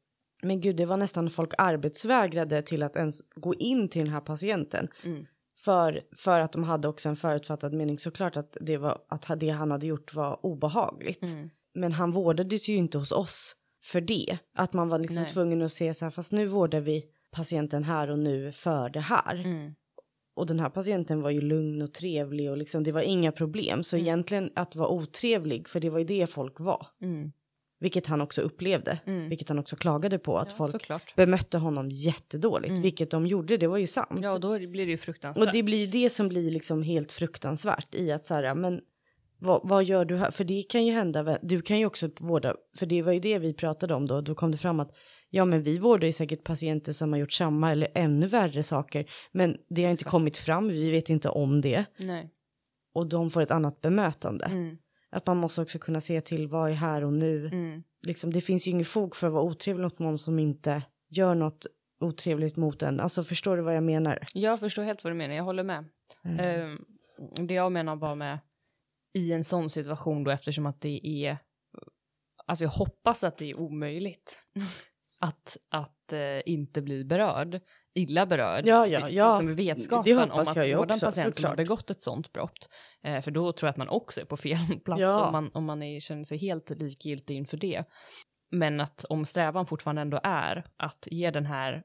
men 0.43 0.61
gud, 0.61 0.76
det 0.76 0.87
var 0.87 0.97
nästan 0.97 1.30
folk 1.30 1.53
arbetsvägrade 1.59 2.62
till 2.62 2.82
att 2.82 2.97
ens 2.97 3.20
gå 3.34 3.55
in 3.55 3.89
till 3.89 4.05
den 4.05 4.12
här 4.12 4.20
patienten. 4.20 4.89
Mm. 5.05 5.26
För, 5.64 6.01
för 6.16 6.41
att 6.41 6.53
de 6.53 6.64
hade 6.64 6.89
också 6.89 7.09
en 7.09 7.16
förutfattad 7.16 7.72
mening 7.72 7.99
såklart 7.99 8.37
att 8.37 8.57
det, 8.61 8.76
var, 8.76 8.99
att 9.09 9.41
det 9.41 9.49
han 9.51 9.70
hade 9.70 9.87
gjort 9.87 10.14
var 10.14 10.47
obehagligt. 10.47 11.22
Mm. 11.22 11.51
Men 11.74 11.93
han 11.93 12.12
vårdades 12.12 12.68
ju 12.68 12.76
inte 12.76 12.99
hos 12.99 13.12
oss 13.12 13.57
för 13.82 14.01
det. 14.01 14.39
Att 14.55 14.72
man 14.72 14.89
var 14.89 14.99
liksom 14.99 15.22
Nej. 15.22 15.30
tvungen 15.30 15.62
att 15.62 15.72
se 15.72 15.95
så 15.95 16.05
här, 16.05 16.11
fast 16.11 16.32
nu 16.32 16.47
vårdar 16.47 16.80
vi 16.80 17.05
patienten 17.30 17.84
här 17.84 18.11
och 18.11 18.18
nu 18.18 18.53
för 18.53 18.89
det 18.89 19.01
här. 19.01 19.34
Mm. 19.45 19.74
Och 20.34 20.47
den 20.47 20.61
här 20.61 20.70
patienten 20.70 21.22
var 21.22 21.30
ju 21.30 21.41
lugn 21.41 21.82
och 21.82 21.93
trevlig 21.95 22.51
och 22.51 22.57
liksom 22.57 22.84
det 22.84 22.93
var 22.93 23.01
inga 23.01 23.32
problem. 23.32 23.82
Så 23.82 23.97
Mm. 23.97 24.07
egentligen 24.07 24.51
att 24.55 24.76
vara 24.76 24.89
otrevlig, 24.89 25.68
för 25.68 25.80
det 25.80 25.91
var 25.91 25.99
ju 25.99 26.05
det 26.05 26.30
folk 26.30 26.61
var. 26.61 26.87
Vilket 27.79 28.07
han 28.07 28.20
också 28.20 28.41
upplevde. 28.41 28.99
Mm. 29.07 29.29
Vilket 29.29 29.49
han 29.49 29.59
också 29.59 29.77
klagade 29.77 30.18
på 30.18 30.39
att 30.39 30.51
Ja, 30.51 30.57
folk 30.57 30.72
såklart. 30.72 31.14
bemötte 31.16 31.59
honom 31.59 31.91
jättedåligt. 31.91 32.70
Mm. 32.70 32.83
Vilket 32.83 33.11
de 33.11 33.27
gjorde, 33.27 33.57
det 33.57 33.66
var 33.66 33.79
ju 33.79 33.87
sant. 33.87 34.20
Ja, 34.22 34.33
och 34.33 34.41
då 34.41 34.59
blir 34.59 34.87
det 34.87 34.91
ju 34.91 34.97
fruktansvärt. 34.97 35.47
Och 35.47 35.53
det 35.53 35.62
blir 35.62 35.87
det 35.87 36.11
som 36.11 36.29
blir 36.29 36.51
liksom 36.51 36.83
helt 36.83 37.12
fruktansvärt 37.12 37.95
i 37.95 38.12
att 38.12 38.24
så 38.27 38.35
här, 38.35 38.55
men 38.55 38.81
vad, 39.39 39.61
vad 39.64 39.85
gör 39.85 40.05
du 40.05 40.16
här? 40.16 40.31
För 40.31 40.45
det 40.45 40.62
kan 40.62 40.87
ju 40.87 40.93
hända, 40.93 41.39
du 41.43 41.62
kan 41.62 41.79
ju 41.79 41.87
också 41.87 42.11
vårda, 42.20 42.55
för 42.79 42.87
det 42.87 43.03
var 43.03 43.12
ju 43.12 43.20
det 43.20 43.39
vi 43.39 43.55
pratade 43.55 43.95
om 43.95 44.07
då, 44.07 44.20
då 44.20 44.35
kom 44.35 44.51
det 44.53 44.59
fram 44.59 44.81
att 44.81 44.91
ja 45.31 45.45
men 45.45 45.62
vi 45.62 45.79
vårdar 45.79 46.07
ju 46.07 46.12
säkert 46.12 46.45
patienter 46.45 46.93
som 46.93 47.12
har 47.12 47.18
gjort 47.20 47.33
samma 47.33 47.72
eller 47.72 47.89
ännu 47.95 48.27
värre 48.27 48.62
saker, 48.62 49.11
men 49.33 49.57
det 49.68 49.83
har 49.85 49.91
inte 49.91 50.01
Exakt. 50.01 50.11
kommit 50.11 50.37
fram, 50.37 50.68
vi 50.68 50.91
vet 50.91 51.11
inte 51.11 51.29
om 51.29 51.61
det 51.61 51.85
Nej. 51.99 52.31
och 52.95 53.07
de 53.09 53.31
får 53.31 53.43
ett 53.43 53.51
annat 53.51 53.81
bemötande. 53.81 54.45
Mm. 54.45 54.77
Att 55.17 55.27
man 55.27 55.37
måste 55.37 55.62
också 55.62 55.79
kunna 55.79 56.01
se 56.01 56.21
till 56.21 56.49
vad 56.49 56.71
är 56.71 56.75
här 56.75 57.05
och 57.05 57.12
nu. 57.12 57.47
Mm. 57.47 57.83
Liksom, 58.07 58.33
det 58.33 58.41
finns 58.41 58.67
ju 58.67 58.71
inget 58.71 58.89
fog 58.89 59.17
för 59.17 59.27
att 59.27 59.33
vara 59.33 59.43
otrevlig 59.43 59.85
mot 59.85 59.99
någon 59.99 60.19
som 60.19 60.39
inte 60.39 60.83
gör 61.09 61.35
något 61.35 61.67
otrevligt 62.01 62.57
mot 62.57 62.83
en. 62.83 63.01
Alltså 63.01 63.23
förstår 63.23 63.57
du 63.57 63.62
vad 63.62 63.77
jag 63.77 63.83
menar? 63.83 64.27
Jag 64.35 64.61
förstår 64.61 64.83
helt 64.83 65.05
vad 65.05 65.12
du 65.12 65.17
menar, 65.17 65.35
jag 65.35 65.45
håller 65.45 65.62
med. 65.62 65.85
Mm. 66.25 66.41
Ehm, 66.41 66.85
det 67.47 67.55
jag 67.55 67.73
menar 67.73 67.97
bara 67.97 68.14
med 68.14 68.39
i 69.14 69.33
en 69.33 69.45
sån 69.45 69.71
situation 69.71 70.25
då 70.25 70.31
eftersom 70.31 70.67
att 70.67 70.81
det 70.81 71.07
är, 71.07 71.39
alltså 72.47 72.64
jag 72.64 72.71
hoppas 72.71 73.25
att 73.25 73.37
det 73.37 73.51
är 73.51 73.61
omöjligt 73.61 74.47
att, 75.19 75.57
att 75.69 76.12
eh, 76.12 76.41
inte 76.47 76.83
bli 76.83 77.05
berörd, 77.05 77.61
illa 77.97 78.26
berörd. 78.26 78.66
Ja, 78.66 78.86
ja, 78.86 79.01
Det- 79.01 79.11
ja. 79.11 79.40
Det 79.42 79.53
vetskapen 79.53 80.18
om 80.30 80.38
att 80.38 80.57
en 80.57 80.78
också, 80.78 81.07
patient 81.07 81.34
som 81.36 81.44
har 81.44 81.57
begått 81.57 81.90
ett 81.90 82.03
sånt 82.03 82.32
brott. 82.32 82.68
Eh, 83.03 83.20
för 83.20 83.30
då 83.30 83.53
tror 83.53 83.66
jag 83.68 83.70
att 83.70 83.76
man 83.76 83.88
också 83.88 84.20
är 84.20 84.24
på 84.24 84.36
fel 84.36 84.59
plats 84.84 85.01
Ja. 85.01 85.26
om 85.26 85.32
man, 85.32 85.51
om 85.55 85.64
man 85.64 85.82
är, 85.82 86.01
känner 86.01 86.24
sig 86.24 86.38
helt 86.38 86.70
likgiltig 86.70 87.36
inför 87.36 87.57
det. 87.57 87.84
Men 88.51 88.80
att 88.80 89.05
om 89.05 89.24
strävan 89.24 89.66
fortfarande 89.66 90.03
ändå 90.03 90.20
är 90.22 90.64
att 90.76 91.09
ge 91.11 91.30
den 91.30 91.47
här 91.47 91.82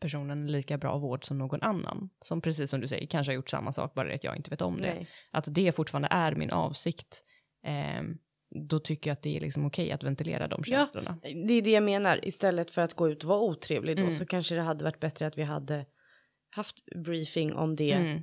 personen 0.00 0.46
lika 0.52 0.78
bra 0.78 0.98
vård 0.98 1.24
som 1.24 1.38
någon 1.38 1.62
annan, 1.62 2.10
som 2.24 2.40
precis 2.40 2.70
som 2.70 2.80
du 2.80 2.88
säger 2.88 3.06
kanske 3.06 3.30
har 3.30 3.34
gjort 3.34 3.50
samma 3.50 3.72
sak, 3.72 3.94
bara 3.94 4.08
det 4.08 4.14
att 4.14 4.24
jag 4.24 4.36
inte 4.36 4.50
vet 4.50 4.62
om 4.62 4.76
det. 4.76 4.94
Nej. 4.94 5.08
Att 5.30 5.44
det 5.48 5.72
fortfarande 5.72 6.08
är 6.10 6.34
min 6.34 6.50
avsikt, 6.50 7.24
ehm, 7.66 8.18
då 8.68 8.78
tycker 8.78 9.10
jag 9.10 9.12
att 9.12 9.22
det 9.22 9.36
är 9.36 9.40
liksom 9.40 9.66
okej 9.66 9.92
att 9.92 10.04
ventilera 10.04 10.48
de 10.48 10.62
Ja. 10.66 10.78
känslorna. 10.78 11.18
Det 11.22 11.54
är 11.54 11.62
det 11.62 11.70
jag 11.70 11.82
menar, 11.82 12.24
istället 12.28 12.70
för 12.70 12.82
att 12.82 12.94
gå 12.94 13.08
ut 13.08 13.22
och 13.22 13.28
vara 13.28 13.40
otrevlig 13.40 13.96
då 13.96 14.02
Mm. 14.02 14.14
så 14.14 14.26
kanske 14.26 14.54
det 14.54 14.62
hade 14.62 14.84
varit 14.84 15.00
bättre 15.00 15.26
att 15.26 15.38
vi 15.38 15.42
hade 15.42 15.86
haft 16.50 16.84
briefing 17.04 17.52
om 17.52 17.76
det 17.76 17.92
Mm. 17.92 18.22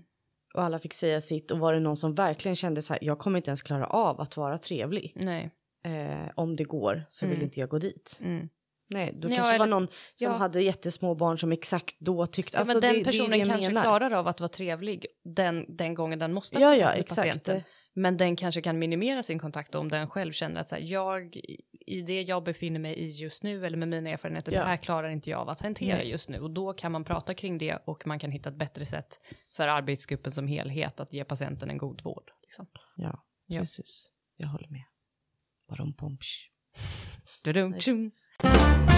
och 0.53 0.63
alla 0.63 0.80
fick 0.80 0.93
säga 0.93 1.21
sitt 1.21 1.51
och 1.51 1.59
var 1.59 1.73
det 1.73 1.80
någon 1.80 1.97
som 1.97 2.15
verkligen 2.15 2.55
kände 2.55 2.82
så 2.82 2.93
här, 2.93 2.99
jag 3.03 3.19
kommer 3.19 3.38
inte 3.38 3.49
ens 3.49 3.61
klara 3.63 3.88
av 3.88 4.21
att 4.21 4.38
vara 4.38 4.57
trevlig. 4.57 5.11
Nej. 5.15 5.51
Eh, 5.86 6.30
om 6.36 6.55
det 6.55 6.63
går 6.63 7.03
så 7.09 7.26
vill 7.26 7.36
Mm. 7.36 7.45
inte 7.45 7.59
jag 7.59 7.69
gå 7.69 7.78
dit. 7.80 8.19
Mm. 8.23 8.49
Nej, 8.89 9.13
då 9.15 9.30
Ja, 9.30 9.36
kanske 9.36 9.53
det 9.53 9.59
var 9.59 9.65
någon 9.65 9.88
som 9.88 9.93
ja. 10.28 10.32
hade 10.32 10.61
jättesmå 10.61 11.15
barn 11.15 11.38
som 11.38 11.51
exakt 11.51 11.95
då 11.99 12.28
tyckte, 12.28 12.55
Ja, 12.57 12.59
alltså 12.59 12.73
men 12.73 12.82
den 12.82 12.93
det, 12.93 13.03
personen 13.03 13.32
det 13.39 13.45
kanske 13.45 13.67
menar. 13.67 13.82
klarar 13.82 14.11
av 14.11 14.28
att 14.28 14.39
vara 14.39 14.49
trevlig 14.49 15.05
den, 15.23 15.65
den 15.78 15.93
gången 15.93 16.19
den 16.19 16.34
måste 16.34 16.59
Ja, 16.59 16.76
ja, 16.76 16.91
exakt. 16.93 17.15
patienten. 17.21 17.61
Men 17.98 18.18
den 18.18 18.36
kanske 18.36 18.62
kan 18.62 18.80
minimera 18.80 19.24
sin 19.24 19.39
kontakt 19.39 19.76
om 19.76 19.89
den 19.89 20.10
själv 20.10 20.32
känner 20.32 20.62
att 20.62 20.70
så 20.70 20.76
här, 20.76 20.82
jag, 20.84 21.36
i 21.86 22.02
det 22.02 22.22
jag 22.22 22.43
befinner 22.43 22.80
mig 22.80 22.93
i 22.96 23.08
just 23.08 23.43
nu 23.43 23.66
eller 23.66 23.78
med 23.78 23.88
mina 23.88 24.10
erfarenheter, 24.10 24.52
Ja. 24.52 24.60
det 24.60 24.66
här 24.68 24.78
klarar 24.78 25.10
inte 25.10 25.30
jag 25.30 25.39
av 25.39 25.50
att 25.50 25.62
hantera 25.62 25.98
Nej. 25.98 26.10
just 26.10 26.30
nu. 26.30 26.39
Och 26.39 26.52
då 26.52 26.74
kan 26.74 26.91
man 26.91 27.04
prata 27.04 27.34
kring 27.34 27.58
det 27.58 27.78
och 27.86 28.08
man 28.08 28.20
kan 28.20 28.32
hitta 28.32 28.50
ett 28.50 28.56
bättre 28.56 28.86
sätt 28.86 29.20
för 29.56 29.68
arbetsgruppen 29.68 30.32
som 30.32 30.48
helhet 30.48 31.00
att 31.00 31.14
ge 31.14 31.24
patienten 31.24 31.70
en 31.70 31.78
god 31.78 32.02
vård. 32.04 32.32
Liksom. 32.41 32.68
Ja, 32.96 33.24
Ja. 33.48 33.60
precis. 33.60 34.10
Jag 34.38 34.48
håller 34.48 34.70
med. 34.70 34.84
Bara 35.70 35.91
pomps. 35.98 36.28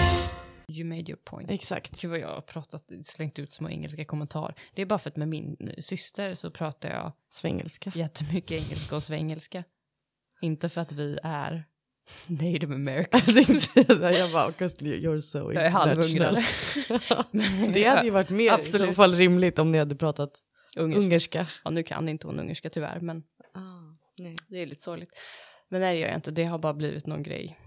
You 0.68 0.84
made 0.84 1.00
your 1.10 1.16
point. 1.24 1.50
Exakt. 1.50 2.00
Gud 2.02 2.10
vad 2.10 2.20
jag 2.20 2.28
har 2.28 2.40
pratat, 2.40 2.82
slängt 3.04 3.38
ut 3.38 3.52
små 3.52 3.68
engelska 3.68 4.04
kommentarer. 4.04 4.54
Det 4.74 4.82
är 4.82 4.86
bara 4.86 4.98
för 4.98 5.10
att 5.10 5.16
med 5.16 5.28
min 5.28 5.72
syster 5.78 6.34
så 6.34 6.50
pratar 6.50 6.88
jag 6.90 7.12
Svengelska. 7.28 7.92
jättemycket 7.94 8.50
engelska 8.64 8.96
och 8.96 9.02
svengelska. 9.02 9.64
Inte 10.40 10.68
för 10.68 10.80
att 10.80 10.92
vi 10.92 11.18
är 11.22 11.64
native 12.26 12.74
american. 12.74 13.20
Jag 14.14 14.32
bara, 14.32 14.50
'cause 14.50 14.76
you're 14.84 15.20
so 15.20 15.52
Jag 15.52 15.64
är 15.64 15.70
halvungrare. 15.70 16.42
international. 16.76 17.24
Det 17.74 17.84
hade 17.84 18.04
ju 18.04 18.10
varit 18.10 18.30
mer 18.30 18.44
i 18.44 18.48
Absolut. 18.50 18.88
så 18.88 18.94
fall 18.94 19.14
rimligt 19.14 19.58
om 19.58 19.70
ni 19.70 19.78
hade 19.78 19.96
pratat 19.96 20.42
Ungerska. 20.76 21.00
ungerska. 21.04 21.46
Ja, 21.64 21.70
nu 21.70 21.82
kan 21.82 22.08
inte 22.08 22.26
hon 22.26 22.40
ungerska 22.40 22.70
tyvärr, 22.70 23.00
men 23.00 23.22
Ah, 23.54 23.96
det 24.48 24.62
är 24.62 24.66
lite 24.66 24.82
sorgligt. 24.82 25.10
Men 25.68 25.80
nej, 25.80 25.94
det 25.94 26.00
gör 26.00 26.08
jag 26.08 26.16
inte. 26.18 26.30
Det 26.30 26.44
har 26.44 26.58
bara 26.58 26.74
blivit 26.74 27.06
någon 27.06 27.22
grej 27.22 27.58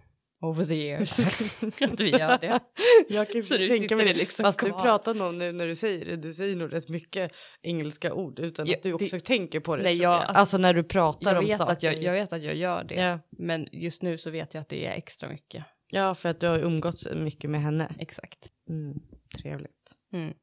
over 0.42 0.66
the 0.66 0.74
years. 0.76 1.20
att 1.82 2.00
vi 2.00 2.10
gör 2.10 2.38
det. 2.42 2.60
Jag 3.10 3.30
kan 3.30 3.42
Så 3.44 3.58
tänka 3.58 3.96
mig 3.96 4.06
det 4.06 4.14
det. 4.14 4.20
liksom 4.20 4.44
Fast 4.44 4.60
du 4.60 4.70
kvar. 4.70 4.82
pratar 4.82 5.14
nog 5.14 5.34
nu 5.34 5.52
när 5.52 5.68
du 5.68 5.76
säger 5.76 6.06
det, 6.06 6.16
du 6.16 6.34
säger 6.34 6.56
nog 6.56 6.74
rätt 6.74 6.90
mycket 6.90 7.32
engelska 7.62 8.14
ord 8.14 8.40
utan 8.40 8.66
Ja, 8.68 8.76
att 8.78 8.84
du 8.84 8.90
det- 8.90 8.96
också 8.96 9.20
tänker 9.20 9.60
på 9.60 9.76
det. 9.76 9.84
Nej, 9.84 9.98
jag- 9.98 10.14
jag. 10.14 10.20
alltså- 10.20 10.40
alltså, 10.40 10.58
när 10.58 10.74
du 10.74 10.84
pratar 10.84 11.34
Jag 11.36 11.44
om 11.44 11.50
saker. 11.52 11.72
att 11.72 11.84
jag, 11.84 12.04
jag 12.04 12.14
vet 12.14 12.34
att 12.34 12.42
jag 12.44 12.56
gör 12.56 12.84
det. 12.84 12.96
Ja. 12.96 13.20
Men 13.38 13.68
just 13.72 14.02
nu 14.02 14.18
så 14.18 14.30
vet 14.30 14.54
jag 14.54 14.62
att 14.62 14.70
det 14.70 14.86
är 14.86 14.92
extra 14.92 15.30
mycket. 15.30 15.66
ja, 15.92 16.16
för 16.16 16.30
att 16.30 16.40
du 16.40 16.48
har 16.48 16.60
umgåtts 16.60 17.08
mycket 17.16 17.50
med 17.50 17.62
henne. 17.62 17.96
Exakt. 18.00 18.50
Mm, 18.70 18.94
trevligt. 19.42 19.96
Mm. 20.14 20.34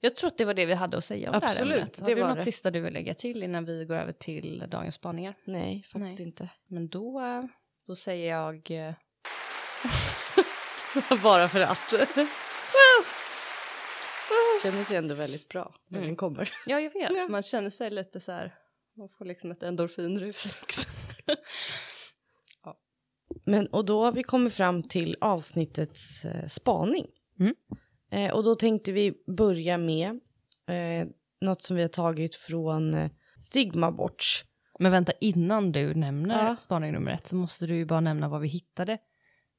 Jag 0.00 0.16
tror 0.16 0.28
att 0.28 0.38
det 0.38 0.44
var 0.44 0.54
det 0.54 0.66
vi 0.66 0.74
hade 0.74 0.96
att 0.96 1.04
säga 1.04 1.30
om 1.30 1.40
det 1.40 1.46
här 1.46 1.52
Absolut, 1.52 1.72
ämnet. 1.78 2.00
Har 2.00 2.08
det 2.08 2.14
du 2.14 2.20
något 2.20 2.36
det. 2.38 2.42
sista 2.44 2.70
du 2.70 2.80
vill 2.80 2.92
lägga 2.92 3.14
till 3.14 3.42
innan 3.42 3.64
vi 3.64 3.84
går 3.84 3.94
över 3.94 4.12
till 4.12 4.64
dagens 4.70 4.94
spaningar? 4.94 5.34
Nej, 5.46 5.82
faktiskt 5.92 6.18
Nej. 6.18 6.28
inte. 6.28 6.48
Men 6.68 6.88
då, 6.88 7.20
eh, 7.20 7.42
då 7.86 7.96
säger 7.96 8.30
jag... 8.30 8.70
eh, 8.70 8.94
Bara 11.22 11.48
för 11.48 11.60
att. 11.60 11.94
Känner 14.62 14.84
sig 14.84 14.96
ändå 14.96 15.14
väldigt 15.14 15.48
bra 15.48 15.74
när 15.88 15.98
Mm. 15.98 16.08
den 16.08 16.16
kommer. 16.16 16.52
Ja, 16.66 16.80
jag 16.80 16.90
vet. 16.92 17.10
Ja. 17.12 17.26
Man 17.28 17.42
känner 17.42 17.70
sig 17.70 17.90
lite 17.90 18.20
så 18.20 18.32
här... 18.32 18.54
Man 18.96 19.08
får 19.08 19.24
liksom 19.24 19.50
ett 19.50 19.62
endorfinrus. 19.62 20.56
Men 23.46 23.66
och 23.66 23.84
då 23.84 24.04
har 24.04 24.12
vi 24.12 24.22
kommit 24.22 24.54
fram 24.54 24.82
till 24.82 25.16
avsnittets 25.20 26.24
eh, 26.24 26.46
spaning. 26.48 27.06
Mm. 27.40 27.54
Eh, 28.10 28.34
och 28.34 28.44
då 28.44 28.54
tänkte 28.54 28.92
vi 28.92 29.14
börja 29.36 29.78
med 29.78 30.08
eh, 30.68 31.08
något 31.40 31.62
som 31.62 31.76
vi 31.76 31.82
har 31.82 31.88
tagit 31.88 32.34
från 32.34 32.94
eh, 32.94 33.10
Stigma 33.40 33.90
Watch. 33.90 34.42
Men 34.78 34.92
vänta, 34.92 35.12
innan 35.20 35.72
du 35.72 35.94
nämner 35.94 36.46
Ja. 36.46 36.56
spaning 36.56 36.92
nummer 36.92 37.10
ett 37.12 37.26
så 37.26 37.36
måste 37.36 37.66
du 37.66 37.76
ju 37.76 37.84
bara 37.84 38.00
nämna 38.00 38.28
vad 38.28 38.40
vi 38.40 38.48
hittade. 38.48 38.98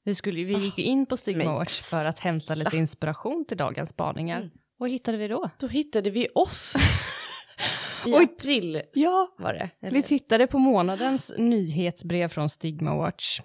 Vi, 0.04 0.16
skulle, 0.16 0.44
vi 0.44 0.54
gick 0.54 0.78
ju 0.78 0.84
in 0.84 1.06
på 1.06 1.18
Stigma 1.18 1.54
Watch 1.54 1.82
för 1.82 2.10
att 2.10 2.20
hämta 2.20 2.56
lite 2.56 2.78
inspiration 2.78 3.46
till 3.48 3.58
dagens 3.58 3.90
spaningar. 3.90 4.38
Mm. 4.38 4.52
Vad 4.78 4.90
hittade 4.90 5.18
vi 5.18 5.28
då? 5.28 5.50
Då 5.60 5.68
hittade 5.68 6.10
vi 6.10 6.28
oss. 6.36 6.76
I 8.06 8.14
Oj. 8.14 8.24
april 8.24 8.82
Ja, 8.94 9.28
var 9.38 9.54
det. 9.54 9.70
eller? 9.82 9.92
Vi 9.92 10.02
tittade 10.04 10.48
på 10.48 10.58
månadens 10.58 11.32
nyhetsbrev 11.38 12.28
från 12.28 12.50
Stigma 12.50 12.96
Watch. 12.96 13.40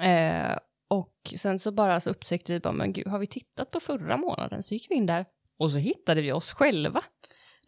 Eh, 0.00 0.58
och 0.88 1.34
sen 1.36 1.58
så 1.58 1.72
bara 1.72 2.00
så 2.00 2.10
upptäckte 2.10 2.52
vi 2.52 2.60
bara, 2.60 2.72
men 2.72 2.92
gud, 2.92 3.06
har 3.06 3.18
vi 3.18 3.26
tittat 3.26 3.70
på 3.70 3.80
förra 3.80 4.16
månaden? 4.16 4.62
Så 4.62 4.74
gick 4.74 4.90
vi 4.90 4.94
in 4.94 5.06
där 5.06 5.26
och 5.58 5.70
så 5.72 5.78
hittade 5.78 6.22
vi 6.22 6.32
oss 6.32 6.52
själva. 6.52 7.02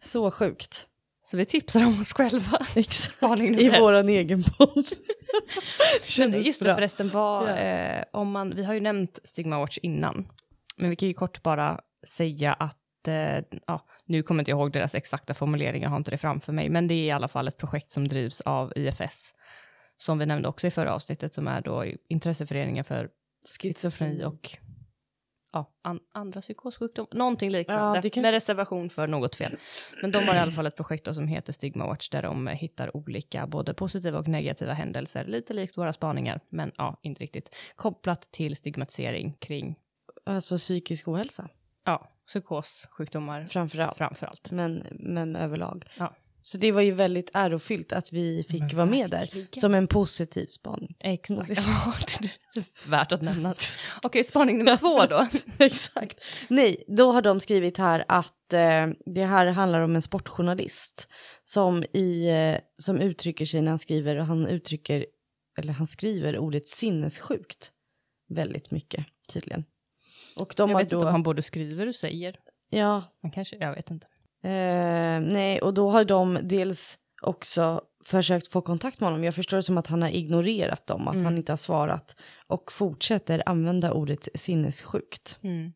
Så 0.01 0.31
sjukt. 0.31 0.87
Så 1.31 1.37
vi 1.37 1.45
tipsade 1.45 1.85
om 1.85 2.01
oss 2.01 2.13
själva. 2.13 2.59
I 3.59 3.69
våran 3.79 4.09
egen 4.09 4.43
podd. 4.43 4.87
Just 6.45 6.63
det 6.63 6.75
förresten, 6.75 7.09
vad, 7.09 7.49
Ja. 7.49 7.57
eh, 7.57 8.05
om 8.13 8.31
man, 8.31 8.55
vi 8.55 8.63
har 8.63 8.73
ju 8.73 8.79
nämnt 8.79 9.19
Stigma 9.23 9.59
Watch 9.59 9.77
innan, 9.81 10.27
men 10.77 10.89
vi 10.89 10.95
kan 10.95 11.07
ju 11.07 11.13
kort 11.13 11.43
bara 11.43 11.79
säga 12.07 12.53
att, 12.53 13.07
eh, 13.07 13.43
ja, 13.67 13.85
nu 14.05 14.23
kommer 14.23 14.41
inte 14.41 14.51
jag 14.51 14.59
ihåg 14.59 14.71
deras 14.71 14.95
exakta 14.95 15.33
formuleringar, 15.33 15.85
jag 15.85 15.89
har 15.89 15.97
inte 15.97 16.11
det 16.11 16.17
framför 16.17 16.53
mig, 16.53 16.69
men 16.69 16.87
det 16.87 16.93
är 16.93 17.05
i 17.05 17.11
alla 17.11 17.27
fall 17.27 17.47
ett 17.47 17.57
projekt 17.57 17.91
som 17.91 18.07
drivs 18.07 18.41
av 18.41 18.73
IFS, 18.75 19.33
som 19.97 20.19
vi 20.19 20.25
nämnde 20.25 20.49
också 20.49 20.67
i 20.67 20.71
förra 20.71 20.93
avsnittet, 20.93 21.33
som 21.33 21.47
är 21.47 21.61
då 21.61 21.85
intresseföreningen 22.09 22.83
för 22.83 23.09
schizofreni 23.59 24.23
och 24.23 24.57
ja, 25.51 25.69
an, 25.81 25.99
andra 26.11 26.41
psykossjukdom, 26.41 27.07
någonting 27.11 27.49
liknande, 27.51 28.01
Ja, 28.03 28.09
kan- 28.09 28.21
med 28.21 28.31
reservation 28.31 28.89
för 28.89 29.07
något 29.07 29.35
fel. 29.35 29.57
Men 30.01 30.11
de 30.11 30.27
har 30.27 30.35
i 30.35 30.37
alla 30.37 30.51
fall 30.51 30.65
ett 30.65 30.75
projekt 30.75 31.15
som 31.15 31.27
heter 31.27 31.53
Stigma 31.53 31.87
Watch, 31.87 32.09
där 32.09 32.21
de 32.21 32.47
hittar 32.47 32.97
olika, 32.97 33.47
både 33.47 33.73
positiva 33.73 34.19
och 34.19 34.27
negativa 34.27 34.73
händelser, 34.73 35.25
lite 35.25 35.53
likt 35.53 35.77
våra 35.77 35.93
spaningar, 35.93 36.39
men 36.49 36.71
ja, 36.77 36.99
inte 37.01 37.23
riktigt, 37.23 37.55
kopplat 37.75 38.31
till 38.31 38.55
stigmatisering 38.55 39.33
kring, 39.39 39.75
Alltså 40.23 40.57
psykisk 40.57 41.07
ohälsa 41.07 41.49
ja, 41.85 42.11
psykossjukdomar 42.27 43.45
framför 43.45 43.79
allt. 43.79 43.97
framför 43.97 44.27
allt. 44.27 44.51
Men, 44.51 44.83
men 44.91 45.35
överlag. 45.35 45.85
Ja. 45.97 46.13
Så 46.41 46.57
det 46.57 46.71
var 46.71 46.81
ju 46.81 46.91
väldigt 46.91 47.29
ärofyllt 47.33 47.91
att 47.93 48.13
vi 48.13 48.45
fick 48.49 48.61
Men 48.61 48.75
vara 48.75 48.85
med 48.85 49.09
där. 49.09 49.59
Som 49.59 49.75
en 49.75 49.87
positiv 49.87 50.45
spaning. 50.45 50.95
Exakt. 50.99 51.49
Ja, 52.55 52.63
värt 52.85 53.11
att 53.11 53.21
nämna. 53.21 53.53
Okej, 54.03 54.23
spaning 54.23 54.57
nummer 54.57 54.77
två 54.77 55.05
då. 55.05 55.27
Exakt. 55.65 56.23
Nej, 56.47 56.83
då 56.87 57.11
har 57.11 57.21
de 57.21 57.39
skrivit 57.39 57.77
här 57.77 58.05
att 58.07 58.53
eh, 58.53 58.87
det 59.05 59.25
här 59.25 59.45
handlar 59.47 59.81
om 59.81 59.95
en 59.95 60.01
sportjournalist 60.01 61.07
som, 61.43 61.83
i, 61.93 62.29
eh, 62.29 62.57
som 62.77 63.01
uttrycker 63.01 63.45
sig 63.45 63.61
när 63.61 63.69
han 63.71 63.79
skriver, 63.79 64.15
och 64.15 64.25
han 64.25 64.47
uttrycker, 64.47 65.05
eller 65.57 65.73
han 65.73 65.87
skriver 65.87 66.37
ordet 66.37 66.67
sinnessjukt 66.67 67.71
väldigt 68.29 68.71
mycket 68.71 69.05
tydligen. 69.33 69.63
Och 70.35 70.53
de 70.57 70.69
jag 70.69 70.77
vet 70.77 70.89
då, 70.89 70.95
inte 70.97 71.05
om 71.05 71.11
han 71.11 71.23
både 71.23 71.41
skriver 71.41 71.87
och 71.87 71.95
säger. 71.95 72.35
ja, 72.69 73.03
Man 73.23 73.31
kanske, 73.31 73.55
jag 73.55 73.75
vet 73.75 73.91
inte. 73.91 74.07
Eh, 74.43 75.19
nej, 75.33 75.61
och 75.61 75.73
då 75.73 75.89
har 75.89 76.03
de 76.05 76.39
dels 76.41 76.97
också 77.21 77.81
försökt 78.05 78.47
få 78.47 78.61
kontakt 78.61 78.99
med 78.99 79.09
honom. 79.09 79.23
Jag 79.23 79.35
förstår 79.35 79.57
det 79.57 79.63
som 79.63 79.77
att 79.77 79.87
han 79.87 80.01
har 80.01 80.09
ignorerat 80.09 80.87
dem, 80.87 81.07
att 81.07 81.13
Mm. 81.13 81.25
han 81.25 81.37
inte 81.37 81.51
har 81.51 81.57
svarat 81.57 82.15
och 82.47 82.71
fortsätter 82.71 83.43
använda 83.45 83.93
ordet 83.93 84.27
sinnessjukt. 84.35 85.39
Mm. 85.43 85.71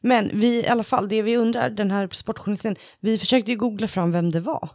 Men 0.00 0.30
vi, 0.40 0.60
i 0.64 0.68
alla 0.68 0.84
fall, 0.84 1.08
det 1.08 1.22
vi 1.22 1.36
undrar, 1.36 1.70
den 1.70 1.90
här 1.90 2.08
sportjournalisten, 2.12 2.76
vi 3.00 3.18
försökte 3.18 3.50
ju 3.50 3.56
googla 3.56 3.88
fram 3.88 4.12
vem 4.12 4.30
det 4.30 4.40
var 4.40 4.68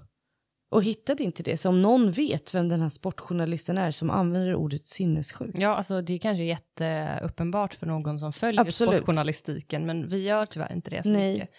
och 0.72 0.84
hittade 0.84 1.24
inte 1.24 1.44
det. 1.44 1.58
Så 1.58 1.70
om 1.70 1.82
någon 1.82 2.12
vet 2.12 2.56
vem 2.56 2.70
den 2.70 2.82
här 2.82 2.90
sportjournalisten 2.90 3.78
är 3.78 3.92
som 3.92 4.10
använder 4.10 4.56
ordet 4.56 4.88
sinnessjuk. 4.88 5.56
Ja, 5.58 5.76
alltså 5.76 6.02
det 6.02 6.14
är 6.14 6.18
kanske 6.20 6.44
jätteuppenbart 6.44 7.74
för 7.74 7.86
någon 7.88 8.20
som 8.20 8.34
följer 8.34 8.62
Absolut. 8.62 8.94
sportjournalistiken, 8.94 9.86
men 9.86 10.08
vi 10.08 10.24
gör 10.24 10.46
tyvärr 10.46 10.74
inte 10.74 10.90
det 10.90 11.04
så 11.04 11.10
Nej. 11.10 11.34
mycket. 11.34 11.50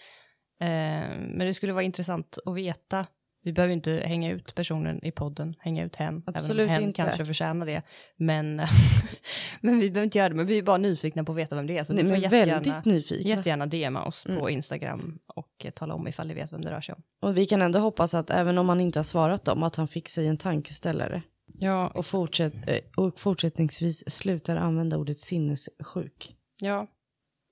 Eh, 0.59 0.67
men 0.67 1.39
det 1.39 1.53
skulle 1.53 1.73
vara 1.73 1.83
intressant 1.83 2.37
att 2.45 2.55
veta. 2.55 3.05
Vi 3.43 3.53
behöver 3.53 3.73
inte 3.73 3.91
hänga 4.05 4.31
ut 4.31 4.55
personen 4.55 5.05
i 5.05 5.11
podden, 5.11 5.55
hänga 5.59 5.83
ut 5.85 5.95
hen, 5.95 6.23
även 6.27 6.35
Absolut 6.35 6.63
om 6.67 6.69
hen 6.73 6.83
inte. 6.83 6.95
kanske 6.95 7.25
förtjänar 7.25 7.65
det. 7.65 7.81
Men, 8.17 8.55
men 9.61 9.79
vi 9.79 9.91
behöver 9.91 10.03
inte 10.03 10.17
göra 10.17 10.29
det, 10.29 10.35
men 10.35 10.45
vi 10.47 10.57
är 10.57 10.63
bara 10.63 10.77
nyfikna 10.77 11.23
på 11.23 11.31
att 11.31 11.37
veta 11.37 11.55
vem 11.55 11.67
det 11.67 11.77
är. 11.77 11.83
Så 11.83 11.93
Nej, 11.93 12.03
ni 12.03 12.09
får 12.09 12.17
jättegärna, 12.17 12.53
väldigt 12.61 12.85
nyfikna. 12.85 13.29
jättegärna 13.29 13.65
DMa 13.65 14.03
oss 14.05 14.23
på 14.23 14.31
Mm. 14.31 14.49
Instagram 14.49 15.19
och 15.27 15.65
eh, 15.65 15.71
tala 15.71 15.93
om 15.93 16.07
ifall 16.07 16.27
ni 16.27 16.33
vet 16.33 16.53
vem 16.53 16.61
det 16.61 16.71
rör 16.71 16.81
sig 16.81 16.95
om. 16.95 17.01
Och 17.21 17.37
vi 17.37 17.45
kan 17.45 17.61
ändå 17.61 17.79
hoppas 17.79 18.13
att 18.13 18.29
även 18.29 18.57
om 18.57 18.69
han 18.69 18.79
inte 18.81 18.99
har 18.99 19.03
svarat 19.03 19.45
dem, 19.45 19.63
att 19.63 19.75
han 19.75 19.87
fick 19.87 20.09
sig 20.09 20.27
en 20.27 20.37
tankeställare. 20.37 21.21
Ja, 21.59 21.87
Och, 21.87 22.05
fortsätt, 22.05 22.53
eh, 22.67 22.79
och 22.97 23.19
fortsättningsvis 23.19 24.03
slutar 24.11 24.57
använda 24.57 24.97
ordet 24.97 25.19
sinnessjuk. 25.19 26.35
ja, 26.61 26.87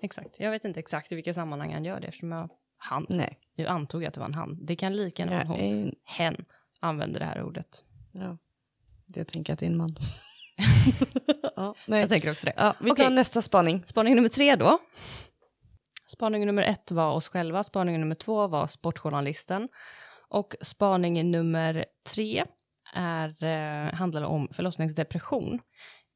exakt. 0.04 0.39
Jag 0.39 0.51
vet 0.51 0.66
inte 0.66 0.80
exakt 0.80 1.12
i 1.12 1.16
vilka 1.16 1.34
sammanhang 1.34 1.74
han 1.74 1.86
gör 1.86 1.99
det, 1.99 2.08
eftersom 2.08 2.32
jag, 2.32 2.49
han, 2.84 3.05
Nej. 3.09 3.39
jag 3.55 3.67
antog 3.67 4.05
att 4.05 4.13
det 4.13 4.19
var 4.19 4.27
en 4.27 4.34
han. 4.34 4.65
Det 4.65 4.75
kan 4.75 4.95
lika 4.95 5.23
gärna 5.23 5.43
vara 5.45 5.57
Ja, 5.59 5.63
en 5.63 5.79
hon. 5.84 5.91
hen 6.03 6.45
använder 6.79 7.19
det 7.19 7.25
här 7.25 7.43
ordet. 7.43 7.84
ja. 8.11 8.38
Jag 9.15 9.27
tänker 9.27 9.53
att 9.53 9.59
det 9.59 9.65
är 9.65 9.69
en 9.69 9.77
man. 9.77 9.95
ja, 11.55 11.75
nej. 11.88 11.99
Jag 11.99 12.09
tänker 12.09 12.31
också 12.31 12.45
det. 12.45 12.53
Ja, 12.57 12.75
vi 12.79 12.86
tar 12.86 12.93
Okej. 12.93 13.09
nästa 13.09 13.41
spaning. 13.41 13.84
Spaning 13.86 14.15
nummer 14.15 14.29
tre 14.29 14.55
då. 14.55 14.79
Spaning 16.07 16.45
nummer 16.45 16.63
ett 16.63 16.91
var 16.91 17.11
oss 17.11 17.27
själva, 17.29 17.63
spaning 17.63 17.99
nummer 17.99 18.15
två 18.15 18.47
var 18.47 18.67
sportjournalisten. 18.67 19.69
Och 20.29 20.55
spaning 20.61 21.31
nummer 21.31 21.86
tre 22.13 22.45
är, 22.93 23.43
eh, 23.43 23.93
handlar 23.93 24.21
om 24.21 24.47
förlossningsdepression. 24.51 25.59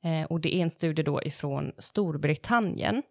Eh, 0.04 0.26
och 0.28 0.42
det 0.42 0.56
är 0.56 0.62
en 0.62 0.72
studie 0.72 1.04
då 1.04 1.24
ifrån 1.24 1.72
Storbritannien 1.78 3.04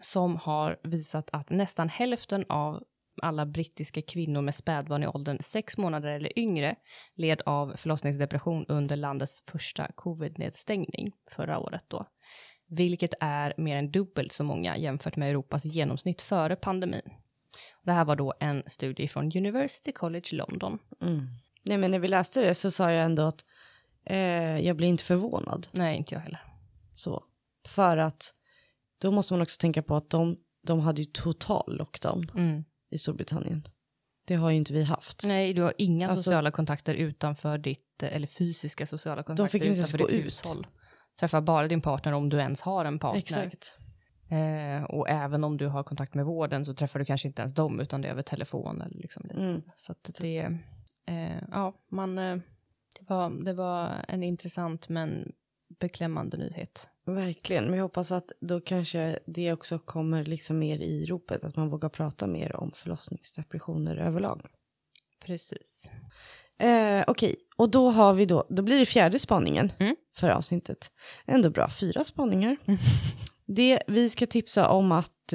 som 0.00 0.36
har 0.36 0.78
visat 0.82 1.28
att 1.32 1.50
nästan 1.50 1.88
hälften 1.88 2.44
av 2.48 2.82
alla 3.22 3.46
brittiska 3.46 4.02
kvinnor 4.02 4.40
med 4.40 4.54
spädbarn 4.54 5.02
i 5.02 5.06
åldern 5.06 5.38
sex 5.40 5.78
månader 5.78 6.08
eller 6.08 6.38
yngre 6.38 6.76
led 7.14 7.42
av 7.46 7.76
förlossningsdepression 7.76 8.66
under 8.68 8.96
landets 8.96 9.42
första 9.50 9.92
covid-nedstängning 9.92 11.12
förra 11.30 11.58
året 11.58 11.84
då. 11.88 12.06
Vilket 12.66 13.14
är 13.20 13.54
mer 13.56 13.76
än 13.76 13.90
dubbelt 13.90 14.32
så 14.32 14.44
många 14.44 14.76
jämfört 14.76 15.16
med 15.16 15.30
Europas 15.30 15.64
genomsnitt 15.64 16.22
före 16.22 16.56
pandemin. 16.56 17.10
Det 17.82 17.92
här 17.92 18.04
var 18.04 18.16
då 18.16 18.34
en 18.40 18.62
studie 18.66 19.08
från 19.08 19.24
University 19.24 19.92
College 19.92 20.28
London. 20.32 20.78
Mm. 21.00 21.26
Nej, 21.62 21.78
men 21.78 21.90
när 21.90 21.98
vi 21.98 22.08
läste 22.08 22.40
det 22.40 22.54
så 22.54 22.70
sa 22.70 22.92
jag 22.92 23.04
ändå 23.04 23.22
att 23.22 23.44
eh, 24.04 24.58
jag 24.66 24.76
blir 24.76 24.88
inte 24.88 25.04
förvånad. 25.04 25.68
Nej, 25.72 25.96
inte 25.96 26.14
jag 26.14 26.20
heller. 26.20 26.44
Så. 26.94 27.24
För 27.68 27.96
att 27.96 28.34
då 29.02 29.10
måste 29.10 29.32
man 29.34 29.42
också 29.42 29.58
tänka 29.60 29.82
på 29.82 29.96
att 29.96 30.10
de, 30.10 30.36
de 30.66 30.80
hade 30.80 31.00
ju 31.02 31.06
total 31.12 31.76
lockdown 31.76 32.30
Mm. 32.34 32.64
i 32.90 32.98
Storbritannien. 32.98 33.62
Det 34.26 34.34
har 34.34 34.50
ju 34.50 34.56
inte 34.56 34.72
vi 34.72 34.82
haft. 34.82 35.24
Nej, 35.26 35.52
du 35.54 35.62
har 35.62 35.72
inga 35.78 36.08
Alltså- 36.08 36.22
sociala 36.22 36.50
kontakter 36.50 36.94
utanför 36.94 37.58
ditt, 37.58 38.02
eller 38.02 38.26
fysiska 38.26 38.86
sociala 38.86 39.22
kontakter 39.22 39.50
fick 39.58 39.64
inte 39.64 39.78
utanför 39.78 39.98
ditt 39.98 40.12
ut. 40.12 40.24
hushåll. 40.26 40.66
Träffa 41.20 41.40
bara 41.40 41.68
din 41.68 41.80
partner 41.80 42.12
om 42.12 42.28
du 42.28 42.36
ens 42.38 42.60
har 42.60 42.84
en 42.84 42.98
partner. 42.98 43.18
Exakt. 43.18 43.76
Eh, 44.30 44.82
och 44.84 45.08
även 45.08 45.44
om 45.44 45.56
du 45.56 45.66
har 45.66 45.82
kontakt 45.82 46.14
med 46.14 46.24
vården 46.24 46.64
så 46.64 46.74
träffar 46.74 46.98
du 46.98 47.04
kanske 47.04 47.28
inte 47.28 47.42
ens 47.42 47.54
dem 47.54 47.80
utan 47.80 48.00
det 48.00 48.08
är 48.08 48.12
över 48.12 48.22
telefon 48.22 48.82
eller 48.82 48.96
liksom 48.98 49.30
Mm. 49.30 49.62
Så 49.76 49.92
att 49.92 50.10
det, 50.20 50.38
eh, 51.06 51.42
ja, 51.50 51.74
man, 51.90 52.18
eh, 52.18 52.36
det, 53.00 53.04
var, 53.08 53.44
det 53.44 53.52
var 53.54 54.04
en 54.08 54.22
intressant 54.22 54.88
men 54.88 55.32
beklämmande 55.80 56.36
nyhet. 56.36 56.88
Verkligen, 57.06 57.64
men 57.64 57.74
jag 57.74 57.82
hoppas 57.82 58.12
att 58.12 58.32
då 58.40 58.60
kanske 58.60 59.18
det 59.26 59.52
också 59.52 59.78
kommer 59.78 60.24
liksom 60.24 60.58
mer 60.58 60.78
i 60.82 61.06
ropet, 61.06 61.44
att 61.44 61.56
man 61.56 61.68
vågar 61.68 61.88
prata 61.88 62.26
mer 62.26 62.56
om 62.56 62.72
förlossningsdepressioner 62.74 63.96
överlag. 63.96 64.46
Precis. 65.24 65.90
Eh, 66.58 67.04
Okej, 67.06 67.36
och 67.56 67.70
då 67.70 67.90
har 67.90 68.14
vi 68.14 68.26
då, 68.26 68.46
då 68.50 68.62
blir 68.62 68.78
det 68.78 68.86
fjärde 68.86 69.18
spaningen 69.18 69.72
Mm. 69.78 69.96
för 70.16 70.28
avsnittet. 70.30 70.92
Ändå 71.26 71.50
bra, 71.50 71.70
fyra 71.70 72.04
spaningar. 72.04 72.56
Mm. 72.66 72.78
Det, 73.46 73.82
vi 73.86 74.10
ska 74.10 74.26
tipsa 74.26 74.68
om 74.68 74.92
att 74.92 75.34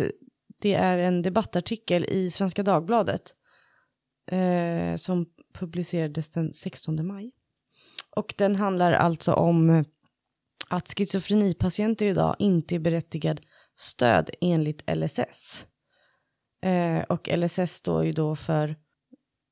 det 0.61 0.73
är 0.73 0.97
en 0.97 1.21
debattartikel 1.21 2.05
i 2.05 2.31
Svenska 2.31 2.63
Dagbladet 2.63 3.35
eh, 4.31 4.95
som 4.95 5.25
publicerades 5.53 6.29
den 6.29 6.53
16 6.53 7.07
maj. 7.07 7.31
Och 8.15 8.33
den 8.37 8.55
handlar 8.55 8.93
alltså 8.93 9.33
om 9.33 9.85
att 10.69 10.93
schizofrenipatienter 10.97 12.05
idag 12.05 12.35
inte 12.39 12.75
är 12.75 12.79
berättigad 12.79 13.41
stöd 13.75 14.29
enligt 14.41 14.95
LSS. 14.95 15.67
Eh, 16.61 16.99
och 16.99 17.29
LSS 17.37 17.73
står 17.73 18.05
ju 18.05 18.11
då 18.11 18.35
för, 18.35 18.75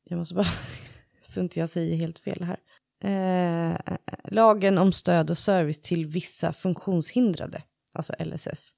jag 0.03 0.17
måste 0.17 0.35
bara, 0.35 0.47
så 1.27 1.39
inte 1.39 1.59
jag 1.59 1.69
säger 1.69 1.97
helt 1.97 2.19
fel 2.19 2.43
här. 2.43 2.59
Eh, 3.03 3.97
lagen 4.23 4.77
om 4.77 4.91
stöd 4.91 5.29
och 5.29 5.37
service 5.37 5.81
till 5.81 6.05
vissa 6.05 6.53
funktionshindrade, 6.53 7.63
alltså 7.93 8.13
LSS. 8.19 8.71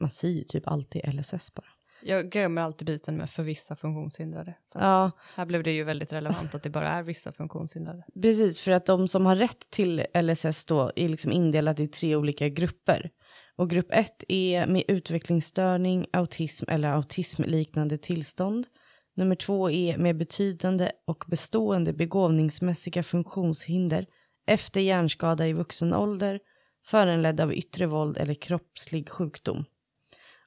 Man 0.00 0.10
säger 0.10 0.34
ju 0.34 0.44
typ 0.44 0.66
alltid 0.66 1.14
LSS 1.14 1.54
bara. 1.54 1.75
Jag 2.08 2.30
glömmer 2.30 2.62
alltid 2.62 2.86
biten 2.86 3.16
med 3.16 3.30
för 3.30 3.42
vissa 3.42 3.76
funktionshindrade. 3.76 4.54
För 4.72 4.80
Ja, 4.80 5.10
Här 5.34 5.46
blev 5.46 5.62
det 5.62 5.72
ju 5.72 5.84
väldigt 5.84 6.12
relevant 6.12 6.54
att 6.54 6.62
det 6.62 6.70
bara 6.70 6.88
är 6.88 7.02
vissa 7.02 7.32
funktionshindrade. 7.32 8.04
Precis, 8.22 8.60
för 8.60 8.70
att 8.70 8.86
de 8.86 9.08
som 9.08 9.26
har 9.26 9.36
rätt 9.36 9.70
till 9.70 10.06
LSS 10.22 10.64
då 10.64 10.92
är 10.96 11.08
liksom 11.08 11.32
indelat 11.32 11.80
i 11.80 11.88
tre 11.88 12.16
olika 12.16 12.48
grupper. 12.48 13.10
Och 13.56 13.70
grupp 13.70 13.86
ett 13.90 14.24
är 14.28 14.66
med 14.66 14.82
utvecklingsstörning, 14.88 16.06
autism 16.12 16.64
eller 16.68 16.88
autismliknande 16.88 17.98
tillstånd. 17.98 18.66
Nummer 19.16 19.34
två 19.34 19.70
är 19.70 19.98
med 19.98 20.16
betydande 20.16 20.90
och 21.06 21.24
bestående 21.26 21.92
begåvningsmässiga 21.92 23.02
funktionshinder 23.02 24.06
efter 24.46 24.80
hjärnskada 24.80 25.46
i 25.46 25.52
vuxen 25.52 25.94
ålder, 25.94 26.40
föranledd 26.86 27.40
av 27.40 27.54
yttre 27.54 27.86
våld 27.86 28.16
eller 28.18 28.34
kroppslig 28.34 29.08
sjukdom. 29.08 29.64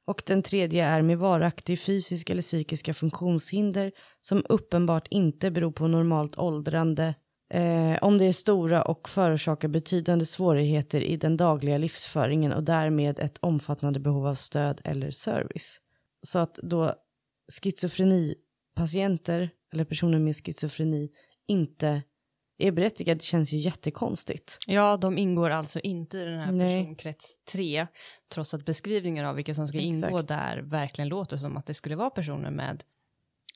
Och 0.04 0.22
den 0.26 0.42
tredje 0.42 0.84
är 0.84 1.02
med 1.02 1.18
varaktig 1.18 1.80
fysisk 1.80 2.30
eller 2.30 2.42
psykiska 2.42 2.94
funktionshinder 2.94 3.92
som 4.20 4.44
uppenbart 4.48 5.06
inte 5.10 5.50
beror 5.50 5.72
på 5.72 5.88
normalt 5.88 6.38
åldrande 6.38 7.14
eh, 7.54 7.98
om 8.02 8.18
det 8.18 8.24
är 8.24 8.32
stora 8.32 8.82
och 8.82 9.08
förorsakar 9.08 9.68
betydande 9.68 10.26
svårigheter 10.26 11.00
i 11.00 11.16
den 11.16 11.36
dagliga 11.36 11.78
livsföringen 11.78 12.52
och 12.52 12.62
därmed 12.62 13.18
ett 13.18 13.38
omfattande 13.40 14.00
behov 14.00 14.26
av 14.26 14.34
stöd 14.34 14.80
eller 14.84 15.10
service. 15.10 15.80
Så 16.22 16.38
att 16.38 16.54
då 16.54 16.94
schizofrenipatienter 17.62 19.50
eller 19.72 19.84
personer 19.84 20.18
med 20.18 20.36
schizofreni 20.36 21.10
inte 21.48 22.02
är 22.60 22.72
berättigade 22.72 23.20
känns 23.20 23.52
ju 23.52 23.56
jättekonstigt. 23.56 24.58
Ja, 24.66 24.96
de 24.96 25.18
ingår 25.18 25.50
alltså 25.50 25.80
inte 25.80 26.18
i 26.18 26.24
den 26.24 26.38
här 26.38 26.52
Nej. 26.52 26.82
personkrets 26.82 27.44
3, 27.44 27.86
trots 28.34 28.54
att 28.54 28.64
beskrivningen 28.64 29.26
av 29.26 29.34
vilka 29.34 29.54
som 29.54 29.68
ska 29.68 29.78
ingå 29.78 30.06
Exakt. 30.06 30.28
där 30.28 30.62
verkligen 30.62 31.08
låter 31.08 31.36
som 31.36 31.56
att 31.56 31.66
det 31.66 31.74
skulle 31.74 31.96
vara 31.96 32.10
personer 32.10 32.50
med, 32.50 32.84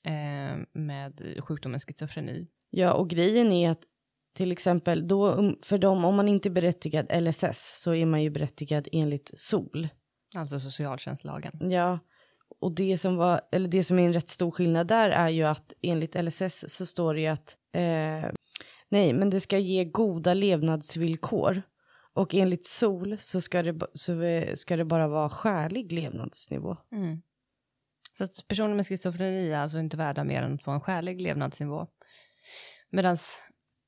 eh, 0.04 0.58
med 0.72 1.34
sjukdomen 1.38 1.80
schizofreni. 1.80 2.46
Ja, 2.70 2.92
och 2.92 3.10
grejen 3.10 3.52
är 3.52 3.70
att 3.70 3.82
till 4.34 4.52
exempel 4.52 5.08
då 5.08 5.30
um, 5.30 5.58
för 5.62 5.78
dem, 5.78 6.04
om 6.04 6.14
man 6.14 6.28
inte 6.28 6.48
är 6.48 6.50
berättigad 6.50 7.22
LSS 7.22 7.80
så 7.82 7.94
är 7.94 8.06
man 8.06 8.22
ju 8.22 8.30
berättigad 8.30 8.88
enligt 8.92 9.30
SOL. 9.36 9.88
Alltså 10.36 10.58
socialtjänstlagen. 10.58 11.70
Ja, 11.70 11.98
och 12.60 12.74
det 12.74 12.98
som 12.98 13.16
var, 13.16 13.40
eller 13.52 13.68
det 13.68 13.84
som 13.84 13.98
är 13.98 14.06
en 14.06 14.12
rätt 14.12 14.28
stor 14.28 14.50
skillnad 14.50 14.86
där 14.86 15.10
är 15.10 15.28
ju 15.28 15.42
att 15.42 15.72
enligt 15.82 16.24
LSS 16.24 16.64
så 16.68 16.86
står 16.86 17.14
det 17.14 17.20
ju 17.20 17.26
att 17.26 17.56
eh, 17.72 18.30
nej, 18.94 19.12
men 19.12 19.30
det 19.30 19.40
ska 19.40 19.58
ge 19.58 19.84
goda 19.84 20.34
levnadsvillkor. 20.34 21.62
Och 22.12 22.34
enligt 22.34 22.66
SOL 22.66 23.18
så 23.18 23.40
ska 23.40 23.62
det, 23.62 23.86
så 23.94 24.22
eh, 24.22 24.54
ska 24.54 24.76
det 24.76 24.84
bara 24.84 25.08
vara 25.08 25.30
skälig 25.30 25.92
levnadsnivå. 25.92 26.76
Mm. 26.92 27.22
Så 28.12 28.24
att 28.24 28.30
personer 28.48 28.74
med 28.74 28.86
schizofreni 28.86 29.50
är 29.50 29.58
alltså 29.58 29.78
inte 29.78 29.96
värda 29.96 30.24
mer 30.24 30.42
än 30.42 30.54
att 30.54 30.62
få 30.62 30.70
en 30.70 30.80
skälig 30.80 31.20
levnadsnivå. 31.20 31.86
Medan 32.90 33.16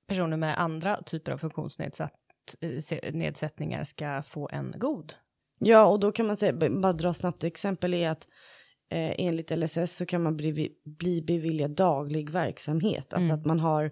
personer 0.09 0.37
med 0.37 0.61
andra 0.61 1.03
typer 1.03 1.33
av 1.33 1.39
funktionsnedsättningar 1.39 3.85
ska 3.85 4.23
få 4.23 4.49
en 4.53 4.75
god. 4.77 5.13
Ja, 5.59 5.87
och 5.87 6.01
då 6.01 6.13
kan 6.13 6.27
man 6.27 6.37
säga, 6.37 6.71
bara 6.71 6.93
dra 6.93 7.13
snabbt 7.13 7.45
exempel 7.45 7.95
är 7.95 8.11
att 8.11 8.29
eh, 8.91 9.15
enligt 9.19 9.51
LSS 9.51 9.97
så 9.97 10.07
kan 10.07 10.23
man 10.23 10.37
bli, 10.37 10.77
bli 10.85 11.23
beviljad 11.23 11.71
daglig 11.71 12.31
verksamhet. 12.31 13.13
Alltså 13.13 13.29
Mm. 13.29 13.41
att 13.41 13.47
man 13.47 13.61
har 13.61 13.91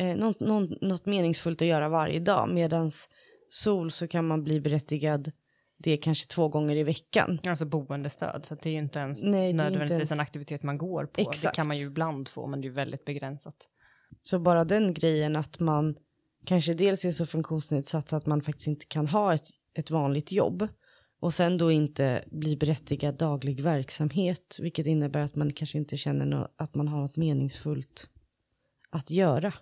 eh, 0.00 0.16
något, 0.16 0.40
något, 0.40 0.80
något 0.80 1.06
meningsfullt 1.06 1.62
att 1.62 1.68
göra 1.68 1.88
varje 1.88 2.20
dag. 2.20 2.48
Medans 2.48 3.08
SOL 3.48 3.90
så 3.90 4.08
kan 4.08 4.26
man 4.26 4.44
bli 4.44 4.60
berättigad 4.60 5.32
det 5.78 5.96
kanske 5.96 6.28
två 6.28 6.48
gånger 6.48 6.76
i 6.76 6.82
veckan. 6.82 7.38
Alltså 7.48 7.64
boendestöd, 7.64 8.44
så 8.44 8.54
det 8.54 8.68
är 8.68 8.72
ju 8.72 8.78
inte 8.78 8.98
ens 8.98 9.24
Nej, 9.24 9.52
det 9.52 9.56
nödvändigtvis 9.56 9.90
ens- 9.90 10.12
en 10.12 10.20
aktivitet 10.20 10.62
man 10.62 10.78
går 10.78 11.04
på. 11.04 11.10
Det 11.14 11.22
Exakt. 11.22 11.56
kan 11.56 11.68
man 11.68 11.76
ju 11.76 11.86
ibland 11.86 12.28
få, 12.28 12.46
men 12.46 12.60
det 12.60 12.64
är 12.64 12.68
ju 12.68 12.74
väldigt 12.74 13.04
begränsat. 13.04 13.56
Så 14.22 14.38
bara 14.38 14.64
den 14.64 14.94
grejen 14.94 15.36
att 15.36 15.60
man 15.60 15.94
kanske 16.44 16.74
dels 16.74 17.04
är 17.04 17.10
så 17.10 17.26
funktionsnedsatt 17.26 18.12
att 18.12 18.26
man 18.26 18.42
faktiskt 18.42 18.66
inte 18.68 18.86
kan 18.86 19.08
ha 19.08 19.34
ett, 19.34 19.46
ett 19.74 19.90
vanligt 19.90 20.32
jobb. 20.32 20.68
Och 21.20 21.34
sen 21.34 21.58
då 21.58 21.70
inte 21.70 22.24
bli 22.26 22.56
berättigad 22.56 23.14
daglig 23.14 23.60
verksamhet. 23.60 24.56
Vilket 24.60 24.86
innebär 24.86 25.20
att 25.20 25.34
man 25.36 25.52
kanske 25.52 25.78
inte 25.78 25.96
känner 25.96 26.26
nå- 26.26 26.48
att 26.56 26.74
man 26.74 26.88
har 26.88 27.00
något 27.00 27.16
meningsfullt 27.16 28.08
att 28.90 29.10
göra. 29.10 29.52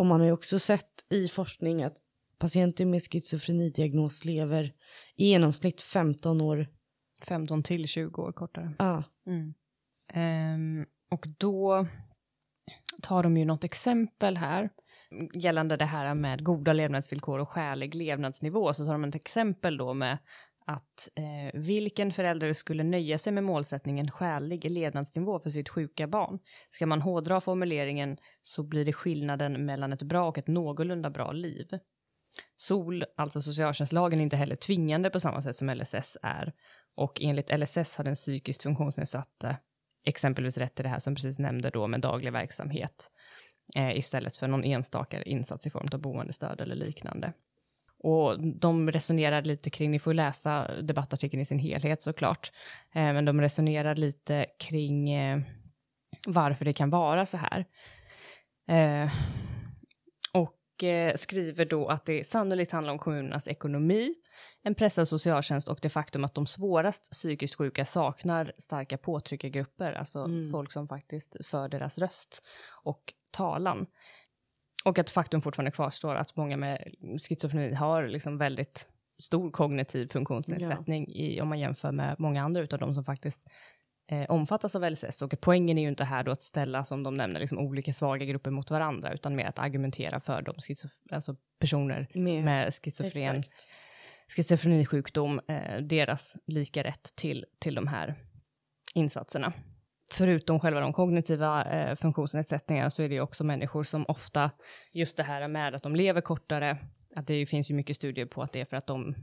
Och 0.00 0.06
man 0.06 0.20
har 0.20 0.26
ju 0.26 0.32
också 0.32 0.58
sett 0.58 1.04
i 1.10 1.28
forskning 1.28 1.82
att 1.82 1.96
patienter 2.38 2.84
med 2.84 3.02
schizofrenidiagnos 3.02 4.24
lever 4.24 4.72
i 5.16 5.26
genomsnitt 5.30 5.80
15 5.80 6.40
år. 6.40 6.68
15 7.22 7.62
till 7.62 7.88
20 7.88 8.22
år 8.22 8.32
kortare. 8.32 8.74
Ah, 8.78 9.02
Mm. 9.26 9.54
Ehm, 10.12 10.86
och 11.10 11.26
då 11.38 11.86
tar 13.02 13.22
de 13.22 13.36
ju 13.36 13.44
något 13.44 13.64
exempel 13.64 14.36
här 14.36 14.70
gällande 15.34 15.76
det 15.76 15.84
här 15.84 16.14
med 16.14 16.44
goda 16.44 16.72
levnadsvillkor 16.72 17.38
och 17.38 17.48
skälig 17.48 17.94
levnadsnivå. 17.94 18.72
Så 18.72 18.84
tar 18.84 18.92
de 18.92 19.04
ett 19.04 19.14
exempel 19.14 19.76
då 19.76 19.94
med 19.94 20.18
att 20.66 21.08
eh, 21.14 21.60
vilken 21.60 22.12
förälder 22.12 22.52
skulle 22.52 22.82
nöja 22.82 23.18
sig 23.18 23.32
med 23.32 23.44
målsättningen 23.44 24.10
skälig 24.10 24.70
levnadsnivå 24.70 25.38
för 25.40 25.50
sitt 25.50 25.68
sjuka 25.68 26.06
barn? 26.06 26.38
Ska 26.70 26.86
man 26.86 27.02
hårdra 27.02 27.40
formuleringen 27.40 28.16
så 28.42 28.62
blir 28.62 28.84
det 28.84 28.92
skillnaden 28.92 29.66
mellan 29.66 29.92
ett 29.92 30.02
bra 30.02 30.28
och 30.28 30.38
ett 30.38 30.46
någorlunda 30.46 31.10
bra 31.10 31.32
liv. 31.32 31.78
SOL, 32.56 33.04
alltså 33.16 33.42
socialtjänstlagen, 33.42 34.18
är 34.18 34.22
inte 34.22 34.36
heller 34.36 34.56
tvingande 34.56 35.10
på 35.10 35.20
samma 35.20 35.42
sätt 35.42 35.56
som 35.56 35.70
LSS 35.70 36.16
är. 36.22 36.52
Och 36.94 37.20
enligt 37.20 37.58
LSS 37.58 37.96
har 37.96 38.04
den 38.04 38.14
psykiskt 38.14 38.62
funktionsnedsatte 38.62 39.56
exempelvis 40.04 40.58
rätt 40.58 40.74
till 40.74 40.82
det 40.82 40.88
här 40.88 40.98
som 40.98 41.14
precis 41.14 41.38
nämnde 41.38 41.70
då 41.70 41.86
med 41.86 42.00
daglig 42.00 42.32
verksamhet 42.32 43.10
eh, 43.76 43.96
istället 43.96 44.36
för 44.36 44.48
någon 44.48 44.64
enstaka 44.64 45.22
insats 45.22 45.66
i 45.66 45.70
form 45.70 45.88
av 45.92 46.00
boendestöd 46.00 46.60
eller 46.60 46.74
liknande. 46.74 47.32
Och 48.02 48.40
de 48.44 48.90
resonerar 48.90 49.42
lite 49.42 49.70
kring, 49.70 49.90
ni 49.90 49.98
får 49.98 50.14
läsa 50.14 50.82
debattartikeln 50.82 51.40
i 51.40 51.44
sin 51.44 51.58
helhet 51.58 52.02
såklart, 52.02 52.52
eh, 52.94 53.02
men 53.12 53.24
de 53.24 53.40
resonerar 53.40 53.94
lite 53.94 54.46
kring 54.58 55.10
eh, 55.10 55.40
varför 56.26 56.64
det 56.64 56.72
kan 56.72 56.90
vara 56.90 57.26
så 57.26 57.36
här. 57.36 57.64
Eh, 58.68 59.10
och 60.32 60.84
eh, 60.84 61.14
skriver 61.14 61.64
då 61.64 61.88
att 61.88 62.04
det 62.06 62.26
sannolikt 62.26 62.72
handlar 62.72 62.92
om 62.92 62.98
kommunernas 62.98 63.48
ekonomi, 63.48 64.14
en 64.62 64.74
pressad 64.74 65.08
socialtjänst 65.08 65.68
och 65.68 65.78
det 65.82 65.88
faktum 65.90 66.24
att 66.24 66.34
de 66.34 66.46
svårast 66.46 67.10
psykiskt 67.12 67.54
sjuka 67.54 67.84
saknar 67.84 68.52
starka 68.58 68.98
påtryckargrupper, 68.98 69.92
alltså 69.92 70.18
Mm. 70.24 70.50
folk 70.50 70.72
som 70.72 70.88
faktiskt 70.88 71.36
för 71.46 71.68
deras 71.68 71.98
röst 71.98 72.42
och 72.84 73.14
talan. 73.30 73.86
Och 74.84 74.98
att 74.98 75.10
faktum 75.10 75.42
fortfarande 75.42 75.70
kvarstår 75.70 76.14
att 76.14 76.36
många 76.36 76.56
med 76.56 76.94
schizofreni 77.28 77.74
har 77.74 78.06
liksom 78.06 78.38
väldigt 78.38 78.88
stor 79.22 79.50
kognitiv 79.50 80.06
funktionsnedsättning 80.06 81.08
i, 81.08 81.40
om 81.40 81.48
man 81.48 81.58
jämför 81.58 81.92
med 81.92 82.16
många 82.18 82.42
andra 82.42 82.62
utav 82.62 82.78
de 82.78 82.94
som 82.94 83.04
faktiskt 83.04 83.42
eh, 84.10 84.30
omfattas 84.30 84.76
av 84.76 84.90
LSS. 84.90 85.22
Och 85.22 85.34
poängen 85.40 85.78
är 85.78 85.82
ju 85.82 85.88
inte 85.88 86.04
här 86.04 86.24
då 86.24 86.32
att 86.32 86.42
ställa, 86.42 86.84
som 86.84 87.02
de 87.02 87.16
nämner, 87.16 87.40
liksom 87.40 87.58
olika 87.58 87.92
svaga 87.92 88.24
grupper 88.26 88.50
mot 88.50 88.70
varandra, 88.70 89.12
utan 89.12 89.36
mer 89.36 89.46
att 89.46 89.58
argumentera 89.58 90.20
för 90.20 90.42
de 90.42 90.54
alltså 91.10 91.36
personer 91.58 92.08
med, 92.14 92.44
med 92.44 92.74
schizofren, 92.74 93.36
exakt. 93.36 93.68
schizofrenisjukdom, 94.36 95.40
eh, 95.48 95.80
deras 95.80 96.36
lika 96.46 96.84
rätt 96.84 97.16
till, 97.16 97.46
till 97.58 97.74
de 97.74 97.86
här 97.86 98.14
insatserna. 98.94 99.52
Förutom 100.12 100.60
själva 100.60 100.80
de 100.80 100.92
kognitiva 100.92 101.64
eh, 101.64 101.94
funktionsnedsättningarna 101.96 102.90
så 102.90 103.02
är 103.02 103.08
det 103.08 103.14
ju 103.14 103.20
också 103.20 103.44
människor 103.44 103.82
som 103.84 104.04
ofta, 104.08 104.50
just 104.92 105.16
det 105.16 105.22
här 105.22 105.48
med 105.48 105.74
att 105.74 105.82
de 105.82 105.96
lever 105.96 106.20
kortare, 106.20 106.78
att 107.16 107.26
det 107.26 107.46
finns 107.46 107.70
ju 107.70 107.74
mycket 107.74 107.96
studier 107.96 108.26
på 108.26 108.42
att 108.42 108.52
det 108.52 108.60
är 108.60 108.64
för 108.64 108.76
att 108.76 108.86
de, 108.86 109.14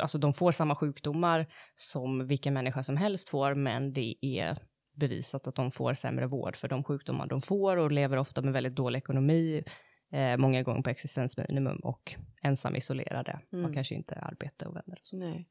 alltså 0.00 0.18
de 0.18 0.34
får 0.34 0.52
samma 0.52 0.74
sjukdomar 0.74 1.46
som 1.76 2.26
vilken 2.26 2.54
människa 2.54 2.82
som 2.82 2.96
helst 2.96 3.28
får, 3.28 3.54
men 3.54 3.92
det 3.92 4.14
är 4.20 4.58
bevisat 4.94 5.46
att 5.46 5.54
de 5.54 5.70
får 5.70 5.94
sämre 5.94 6.26
vård 6.26 6.56
för 6.56 6.68
de 6.68 6.84
sjukdomar 6.84 7.26
de 7.26 7.40
får 7.40 7.76
och 7.76 7.92
lever 7.92 8.16
ofta 8.16 8.42
med 8.42 8.52
väldigt 8.52 8.76
dålig 8.76 8.98
ekonomi, 8.98 9.64
eh, 10.12 10.36
många 10.36 10.62
gånger 10.62 10.82
på 10.82 10.90
existensminimum 10.90 11.76
och 11.76 12.14
ensam 12.42 12.76
isolerade 12.76 13.40
Mm. 13.52 13.64
och 13.64 13.74
kanske 13.74 13.94
inte 13.94 14.14
arbete 14.14 14.66
och 14.66 14.76
vänner. 14.76 14.98
Och. 15.12 15.18
Nej. 15.18 15.48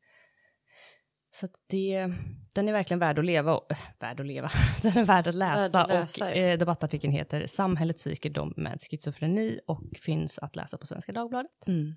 Så 1.35 1.47
det, 1.67 2.11
den 2.53 2.67
är 2.67 2.73
verkligen 2.73 2.99
värd 2.99 3.19
att 3.19 3.25
leva, 3.25 3.55
och, 3.55 3.71
äh, 3.71 3.77
värd 3.99 4.19
att 4.19 4.25
leva, 4.25 4.49
den 4.81 4.97
är 4.97 5.05
värd 5.05 5.27
att 5.27 5.35
läsa, 5.35 5.61
Värd 5.61 5.75
att 5.75 5.89
läsa, 5.89 6.25
och 6.25 6.31
ja. 6.31 6.35
eh, 6.35 6.59
debattartikeln 6.59 7.13
heter 7.13 7.47
Samhället 7.47 7.99
sviker 7.99 8.29
dem 8.29 8.53
med 8.57 8.81
schizofreni 8.81 9.59
och 9.67 9.81
finns 10.01 10.39
att 10.39 10.55
läsa 10.55 10.77
på 10.77 10.85
Svenska 10.85 11.11
Dagbladet. 11.11 11.67
Mm. 11.67 11.95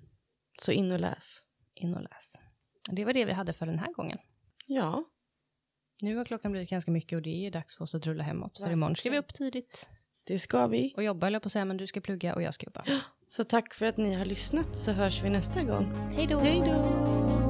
Så 0.61 0.71
in 0.71 0.91
och 0.91 0.99
läs. 0.99 1.43
In 1.75 1.93
och 1.93 2.01
läs. 2.01 2.41
Det 2.89 3.05
var 3.05 3.13
det 3.13 3.25
vi 3.25 3.31
hade 3.31 3.53
för 3.53 3.65
den 3.65 3.79
här 3.79 3.93
gången. 3.93 4.17
Ja, 4.65 5.03
Nu 6.01 6.15
har 6.15 6.25
klockan 6.25 6.51
blivit 6.51 6.69
ganska 6.69 6.91
mycket 6.91 7.15
och 7.15 7.21
det 7.21 7.47
är 7.47 7.51
dags 7.51 7.77
för 7.77 7.83
oss 7.83 7.95
att 7.95 8.05
rulla 8.05 8.23
hemåt. 8.23 8.57
För 8.57 8.71
imorgon 8.71 8.95
ska 8.95 9.09
vi 9.09 9.17
upp 9.17 9.33
tidigt 9.33 9.89
det 10.23 10.39
ska 10.39 10.67
vi. 10.67 10.93
och 10.97 11.03
jobba, 11.03 11.27
eller 11.27 11.39
på 11.39 11.45
att 11.45 11.51
säga, 11.51 11.65
men 11.65 11.77
du 11.77 11.87
ska 11.87 12.01
plugga 12.01 12.35
och 12.35 12.41
jag 12.41 12.53
ska 12.53 12.65
jobba. 12.65 12.83
Så 13.27 13.43
tack 13.43 13.73
för 13.73 13.85
att 13.85 13.97
ni 13.97 14.13
har 14.13 14.25
lyssnat 14.25 14.77
så 14.77 14.91
hörs 14.91 15.23
vi 15.23 15.29
nästa 15.29 15.63
gång. 15.63 15.91
Hej 16.15 16.27
då! 16.27 16.39
Hej 16.39 16.61
då! 16.65 17.48